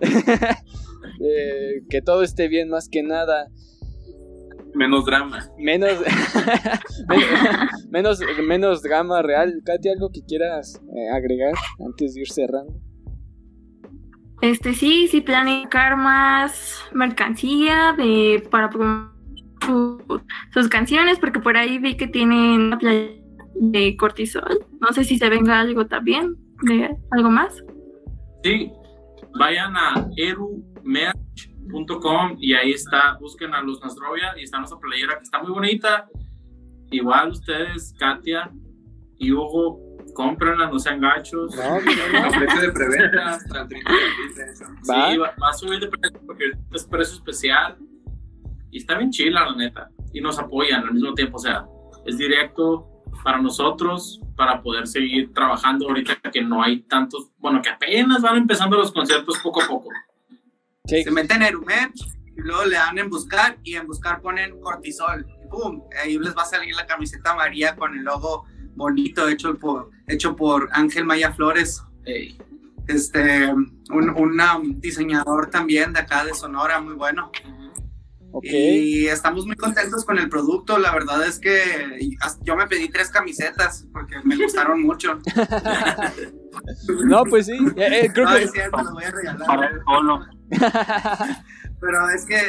eh, 1.20 1.82
que 1.88 2.02
todo 2.02 2.22
esté 2.22 2.48
bien 2.48 2.68
más 2.68 2.88
que 2.88 3.02
nada. 3.02 3.48
Menos 4.74 5.06
drama. 5.06 5.50
Menos, 5.58 5.98
menos, 7.90 8.20
menos 8.46 8.82
drama 8.82 9.22
real. 9.22 9.62
Katy, 9.64 9.88
¿algo 9.88 10.10
que 10.10 10.22
quieras 10.22 10.82
eh, 10.94 11.08
agregar 11.14 11.54
antes 11.78 12.12
de 12.12 12.20
ir 12.20 12.28
cerrando? 12.28 12.74
Este 14.42 14.74
sí, 14.74 15.08
sí 15.08 15.22
planificar 15.22 15.96
más 15.96 16.84
mercancía 16.92 17.94
de 17.96 18.46
para 18.50 18.70
su- 18.70 19.08
sus 20.52 20.68
canciones, 20.68 21.18
porque 21.18 21.40
por 21.40 21.56
ahí 21.56 21.78
vi 21.78 21.96
que 21.96 22.06
tienen 22.06 22.60
una 22.62 22.78
playa 22.78 23.10
de 23.54 23.96
cortisol. 23.96 24.58
No 24.80 24.88
sé 24.92 25.04
si 25.04 25.16
se 25.18 25.28
venga 25.30 25.58
algo 25.60 25.86
también, 25.86 26.36
de 26.62 26.94
algo 27.12 27.30
más. 27.30 27.62
Sí, 28.44 28.70
vayan 29.38 29.74
a 29.76 30.06
erumerch.com 30.16 32.36
y 32.38 32.52
ahí 32.52 32.72
está, 32.72 33.16
busquen 33.20 33.54
a 33.54 33.62
Luz 33.62 33.80
Nasrovia 33.82 34.34
y 34.38 34.42
está 34.42 34.58
nuestra 34.58 34.78
playera 34.78 35.16
que 35.16 35.22
está 35.24 35.42
muy 35.42 35.52
bonita. 35.52 36.06
Igual 36.90 37.30
ustedes, 37.30 37.94
Katia 37.98 38.50
y 39.18 39.32
Hugo, 39.32 39.80
cómprenla, 40.14 40.70
no 40.70 40.78
sean 40.78 41.00
gachos. 41.00 41.54
No, 41.56 41.62
A 41.62 42.30
precio 42.30 42.60
de 42.60 42.72
preventa 42.72 43.30
hasta 43.30 43.60
el 43.62 43.68
30 43.68 43.92
de 43.92 43.98
abril. 43.98 44.18
Va. 44.90 45.10
Sí, 45.10 45.16
va, 45.18 45.34
va 45.42 45.48
a 45.50 45.52
subir 45.52 45.80
de 45.80 45.88
precio 45.88 46.20
porque 46.26 46.44
es 46.72 46.84
precio 46.84 47.16
especial 47.16 47.76
y 48.70 48.78
está 48.78 48.98
bien 48.98 49.10
chila, 49.10 49.44
la 49.44 49.56
neta. 49.56 49.90
Y 50.12 50.20
nos 50.20 50.38
apoyan 50.38 50.84
al 50.84 50.92
mismo 50.92 51.14
tiempo, 51.14 51.36
o 51.36 51.40
sea, 51.40 51.66
es 52.04 52.18
directo 52.18 52.96
para 53.24 53.38
nosotros 53.40 54.20
para 54.36 54.62
poder 54.62 54.86
seguir 54.86 55.32
trabajando 55.32 55.88
ahorita 55.88 56.16
que 56.30 56.42
no 56.42 56.62
hay 56.62 56.82
tantos, 56.82 57.30
bueno, 57.38 57.62
que 57.62 57.70
apenas 57.70 58.22
van 58.22 58.36
empezando 58.36 58.76
los 58.76 58.92
conciertos 58.92 59.38
poco 59.38 59.62
a 59.62 59.66
poco. 59.66 59.88
Sí. 60.84 61.02
Se 61.02 61.10
meten 61.10 61.38
en 61.38 61.48
Erumerch 61.48 62.00
y 62.36 62.40
luego 62.42 62.66
le 62.66 62.76
dan 62.76 62.98
en 62.98 63.08
buscar 63.08 63.58
y 63.64 63.74
en 63.74 63.86
buscar 63.86 64.20
ponen 64.20 64.60
cortisol. 64.60 65.26
Y 65.42 65.48
¡Pum! 65.48 65.82
Ahí 66.02 66.18
les 66.18 66.36
va 66.36 66.42
a 66.42 66.46
salir 66.46 66.74
la 66.74 66.86
camiseta 66.86 67.32
amarilla 67.32 67.74
con 67.76 67.96
el 67.96 68.04
logo 68.04 68.44
bonito 68.76 69.28
hecho 69.28 69.56
por, 69.58 69.90
hecho 70.06 70.36
por 70.36 70.68
Ángel 70.72 71.04
Maya 71.04 71.32
Flores. 71.32 71.82
Ey, 72.04 72.38
Este, 72.86 73.52
un 73.52 73.82
una- 74.16 74.56
un 74.56 74.80
diseñador 74.80 75.50
también 75.50 75.92
de 75.92 75.98
acá 76.00 76.24
de 76.24 76.32
Sonora, 76.34 76.80
muy 76.80 76.94
bueno. 76.94 77.32
Ok. 78.30 78.44
Y 78.44 79.06
estamos 79.08 79.46
muy 79.46 79.56
contentos 79.56 80.04
con 80.04 80.18
el 80.18 80.28
producto. 80.28 80.78
La 80.78 80.92
verdad 80.92 81.26
es 81.26 81.38
que 81.40 81.98
yo 82.44 82.54
me 82.54 82.66
pedí 82.68 82.88
tres 82.88 83.08
camisetas 83.08 83.86
porque 83.92 84.16
me 84.24 84.36
gustaron 84.36 84.82
mucho. 84.82 85.18
No, 87.04 87.22
pues 87.24 87.46
sí. 87.46 87.52
eh, 87.76 88.00
eh, 88.04 88.10
creo 88.12 88.24
No, 88.28 88.34
que. 88.36 88.44
es 88.44 88.50
cierto, 88.52 88.82
lo 88.82 88.92
voy 88.92 89.04
a 89.04 89.10
regalar. 89.10 89.46
Para 89.46 89.66
el 89.68 89.80
solo. 89.84 90.26
Pero 91.80 92.08
es 92.10 92.24
que 92.24 92.40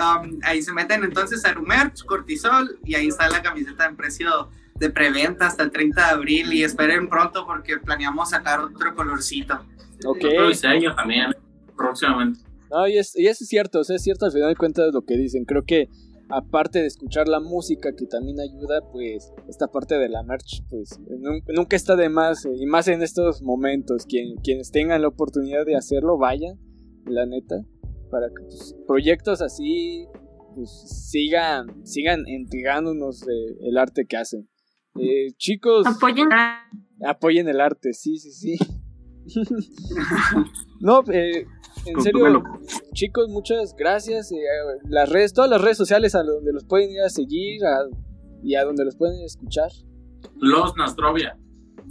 um, 0.00 0.38
ahí 0.42 0.62
se 0.62 0.72
meten 0.72 1.04
entonces 1.04 1.44
a 1.44 1.52
Rumerch, 1.52 2.04
Cortisol, 2.06 2.78
y 2.84 2.94
ahí 2.94 3.08
está 3.08 3.28
la 3.28 3.42
camiseta 3.42 3.84
en 3.86 3.96
precio 3.96 4.48
de 4.78 4.90
preventa 4.90 5.46
hasta 5.46 5.62
el 5.62 5.70
30 5.70 6.00
de 6.06 6.10
abril. 6.12 6.52
Y 6.52 6.62
esperen 6.64 7.08
pronto 7.08 7.44
porque 7.46 7.78
planeamos 7.78 8.30
sacar 8.30 8.60
otro 8.60 8.94
colorcito. 8.94 9.54
Ok. 10.04 10.18
Otro 10.24 10.48
diseño 10.48 10.94
también, 10.94 11.30
próximamente. 11.76 12.40
No, 12.70 12.88
y, 12.88 12.96
es, 12.98 13.16
y 13.18 13.26
eso 13.26 13.44
es 13.44 13.48
cierto, 13.48 13.80
o 13.80 13.84
sea, 13.84 13.96
es 13.96 14.02
cierto 14.02 14.24
al 14.26 14.32
final 14.32 14.48
de 14.48 14.56
cuentas 14.56 14.92
lo 14.94 15.02
que 15.02 15.16
dicen. 15.16 15.44
Creo 15.44 15.64
que 15.64 15.88
aparte 16.30 16.78
de 16.80 16.86
escuchar 16.86 17.28
la 17.28 17.38
música 17.38 17.90
que 17.94 18.06
también 18.06 18.40
ayuda, 18.40 18.80
pues 18.90 19.30
esta 19.46 19.66
parte 19.68 19.96
de 19.96 20.08
la 20.08 20.22
merch, 20.22 20.62
pues 20.70 20.98
nun- 21.06 21.42
nunca 21.54 21.76
está 21.76 21.94
de 21.96 22.08
más. 22.08 22.46
eh, 22.46 22.50
Y 22.58 22.64
más 22.66 22.88
en 22.88 23.02
estos 23.02 23.42
momentos, 23.42 24.06
quien, 24.06 24.36
quienes 24.42 24.70
tengan 24.70 25.02
la 25.02 25.08
oportunidad 25.08 25.66
de 25.66 25.76
hacerlo, 25.76 26.16
vayan, 26.16 26.58
la 27.04 27.26
neta, 27.26 27.56
para 28.10 28.28
que 28.28 28.42
pues, 28.44 28.74
proyectos 28.86 29.42
así 29.42 30.06
pues, 30.54 30.70
sigan, 31.10 31.84
sigan 31.86 32.24
entregándonos 32.26 33.22
eh, 33.28 33.56
el 33.60 33.76
arte 33.76 34.06
que 34.08 34.16
hacen. 34.16 34.48
Eh, 34.98 35.32
chicos, 35.36 35.86
Apoyen 35.86 36.28
apoyen 37.06 37.48
el 37.48 37.60
arte, 37.60 37.92
sí, 37.94 38.18
sí, 38.18 38.30
sí. 38.30 38.56
no, 40.80 41.00
eh, 41.12 41.46
en 41.86 42.00
serio, 42.02 42.42
chicos, 42.92 43.28
muchas 43.28 43.74
gracias. 43.76 44.30
eh, 44.32 44.36
las 44.88 45.08
redes, 45.08 45.32
todas 45.32 45.50
las 45.50 45.60
redes 45.60 45.76
sociales 45.76 46.14
a 46.14 46.22
donde 46.22 46.52
los 46.52 46.64
pueden 46.64 46.90
ir 46.90 47.00
a 47.00 47.08
seguir 47.08 47.64
a- 47.64 47.88
y 48.42 48.54
a 48.56 48.64
donde 48.64 48.84
los 48.84 48.96
pueden 48.96 49.22
escuchar. 49.24 49.70
Los 50.36 50.76
Nastrovia, 50.76 51.36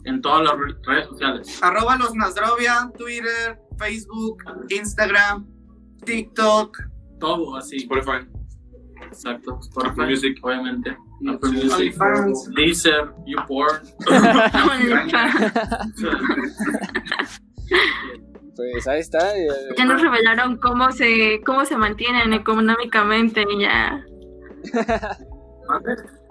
en 0.06 0.22
todas 0.22 0.44
las 0.44 0.54
re- 0.58 0.76
redes 0.84 1.08
sociales. 1.08 1.60
Arroba 1.64 1.98
los 1.98 2.14
Nasdrovia, 2.16 2.92
Twitter, 2.98 3.60
Facebook, 3.78 4.44
Instagram, 4.70 5.48
TikTok. 6.06 6.78
Todo 7.20 7.56
así. 7.56 7.78
Spotify. 7.78 8.28
Exacto. 9.06 9.60
Spotify, 9.62 10.02
Music. 10.10 10.38
obviamente. 10.44 10.96
Apple 11.28 11.52
Music. 11.52 11.72
OnlyFans. 11.74 12.50
Deezer, 12.56 13.10
YouPorn. 13.26 13.82
Pues 18.56 18.88
ahí 18.88 19.00
está. 19.00 19.36
eh, 19.38 19.48
Ya 19.78 19.86
nos 19.86 20.02
revelaron 20.02 20.58
cómo 20.58 20.92
se, 20.92 21.42
cómo 21.46 21.66
se 21.66 21.78
mantienen 21.78 22.34
económicamente 22.34 23.46
ya. 23.60 24.04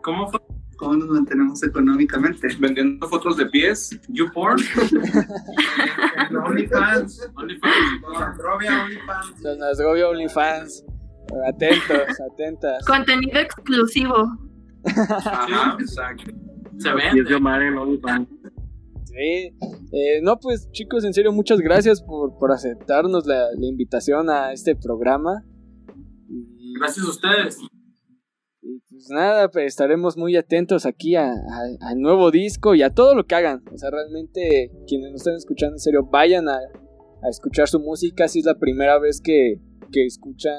¿Cómo 0.02 0.30
fue? 0.30 0.40
¿Cómo 0.76 0.94
nos 0.94 1.08
mantenemos 1.08 1.62
económicamente? 1.62 2.48
Vendiendo 2.58 3.06
fotos 3.08 3.36
de 3.36 3.46
pies. 3.46 3.98
YouPorn. 4.08 4.58
OnlyFans. 6.46 7.30
OnlyFans. 7.36 7.74
OnlyFans. 9.40 9.80
OnlyFans. 9.80 10.84
Atentos, 11.48 12.20
atentas. 12.32 12.84
Contenido 12.86 13.38
exclusivo. 13.40 14.28
Ajá, 14.84 15.76
exacto. 15.80 16.32
Se 16.78 16.88
Y 16.88 16.90
es 16.90 17.14
de 17.14 17.20
vende. 17.20 17.34
Omar 17.34 17.62
en 17.62 17.76
OnlyFans. 17.78 18.28
Sí. 19.04 19.56
Eh, 19.92 20.20
no, 20.22 20.38
pues 20.38 20.70
chicos, 20.70 21.04
en 21.04 21.12
serio, 21.12 21.32
muchas 21.32 21.58
gracias 21.60 22.02
por, 22.02 22.38
por 22.38 22.52
aceptarnos 22.52 23.26
la, 23.26 23.46
la 23.58 23.66
invitación 23.66 24.30
a 24.30 24.52
este 24.52 24.76
programa. 24.76 25.44
Gracias 26.78 27.04
a 27.04 27.10
ustedes. 27.10 27.58
Y 28.62 28.78
pues 28.88 29.08
nada, 29.10 29.50
pues 29.50 29.66
estaremos 29.66 30.16
muy 30.16 30.36
atentos 30.36 30.86
aquí 30.86 31.16
a- 31.16 31.32
a- 31.32 31.88
al 31.90 31.98
nuevo 32.00 32.30
disco 32.30 32.74
y 32.74 32.82
a 32.82 32.90
todo 32.94 33.14
lo 33.14 33.24
que 33.26 33.34
hagan. 33.34 33.62
O 33.72 33.76
sea, 33.78 33.90
realmente 33.90 34.70
quienes 34.86 35.10
nos 35.12 35.20
están 35.22 35.34
escuchando 35.34 35.74
en 35.74 35.80
serio, 35.80 36.06
vayan 36.10 36.48
a, 36.48 36.54
a 36.56 37.28
escuchar 37.30 37.68
su 37.68 37.80
música. 37.80 38.28
Si 38.28 38.38
es 38.38 38.44
la 38.44 38.58
primera 38.58 38.98
vez 39.00 39.20
que, 39.20 39.56
que 39.90 40.06
escucha 40.06 40.50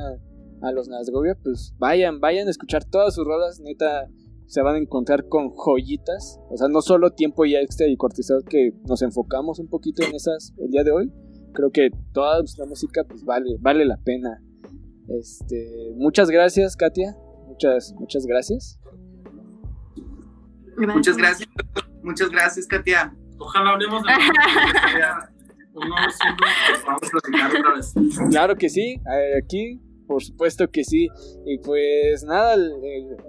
a 0.62 0.72
los 0.72 0.88
Nazgovia, 0.88 1.36
pues 1.41 1.74
vayan, 1.78 2.20
vayan 2.20 2.47
a 2.47 2.51
escuchar 2.51 2.84
todas 2.86 3.16
sus 3.16 3.26
rolas, 3.26 3.59
neta, 3.59 4.07
se 4.45 4.62
van 4.62 4.76
a 4.76 4.78
encontrar 4.80 5.28
con 5.28 5.49
joyitas, 5.55 6.39
o 6.49 6.57
sea, 6.57 6.68
no 6.68 6.82
solo 6.82 7.12
tiempo 7.12 7.45
y 7.45 7.55
extra 7.55 7.88
y 7.88 7.95
cortisol 7.95 8.43
que 8.43 8.74
nos 8.88 9.01
enfocamos 9.01 9.59
un 9.59 9.70
poquito 9.70 10.03
en 10.03 10.14
esas 10.14 10.53
el 10.57 10.70
día 10.70 10.84
de 10.84 10.91
hoy, 10.91 11.12
creo 11.53 11.72
que 11.72 11.89
toda 12.14 12.41
la 12.57 12.66
música 12.66 13.03
pues 13.07 13.24
vale, 13.24 13.57
vale 13.59 13.86
la 13.86 13.97
pena. 13.97 14.41
Este, 15.07 15.93
muchas 15.95 16.30
gracias, 16.30 16.76
Katia. 16.76 17.16
Muchas, 17.47 17.93
muchas 17.97 18.26
gracias. 18.26 18.80
Muchas 20.78 21.18
gracias. 21.18 21.49
Muchas 22.03 22.30
gracias, 22.30 22.68
Katia. 22.68 23.16
Ojalá 23.38 23.72
hablemos 23.72 24.03
de 24.03 24.09
vamos 25.74 26.16
a 26.88 26.99
platicar 27.12 27.55
otra 27.55 27.74
vez. 27.76 27.93
Claro 28.30 28.55
que 28.55 28.70
sí, 28.70 29.01
aquí 29.38 29.80
por 30.12 30.22
supuesto 30.22 30.68
que 30.68 30.84
sí. 30.84 31.07
Y 31.45 31.57
pues 31.59 32.24
nada, 32.26 32.55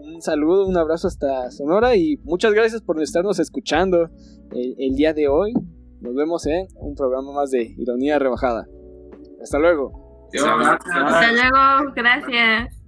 un 0.03 0.21
saludo, 0.21 0.67
un 0.67 0.77
abrazo 0.77 1.07
hasta 1.07 1.51
Sonora 1.53 1.95
y 1.95 2.17
muchas 2.25 2.53
gracias 2.53 2.83
por 2.83 3.01
estarnos 3.01 3.39
escuchando 3.39 4.09
el, 4.51 4.95
día 4.97 5.15
de 5.15 5.29
hoy. 5.29 5.53
Nos 6.01 6.15
vemos 6.15 6.45
en 6.47 6.67
un 6.75 6.97
programa 6.97 7.33
más 7.33 7.51
de 7.51 7.73
Ironía 7.79 8.19
Rebajada. 8.19 8.67
Hasta 9.41 9.59
luego. 9.61 10.29
Hasta 10.35 11.33
luego, 11.33 11.93
gracias. 11.95 12.82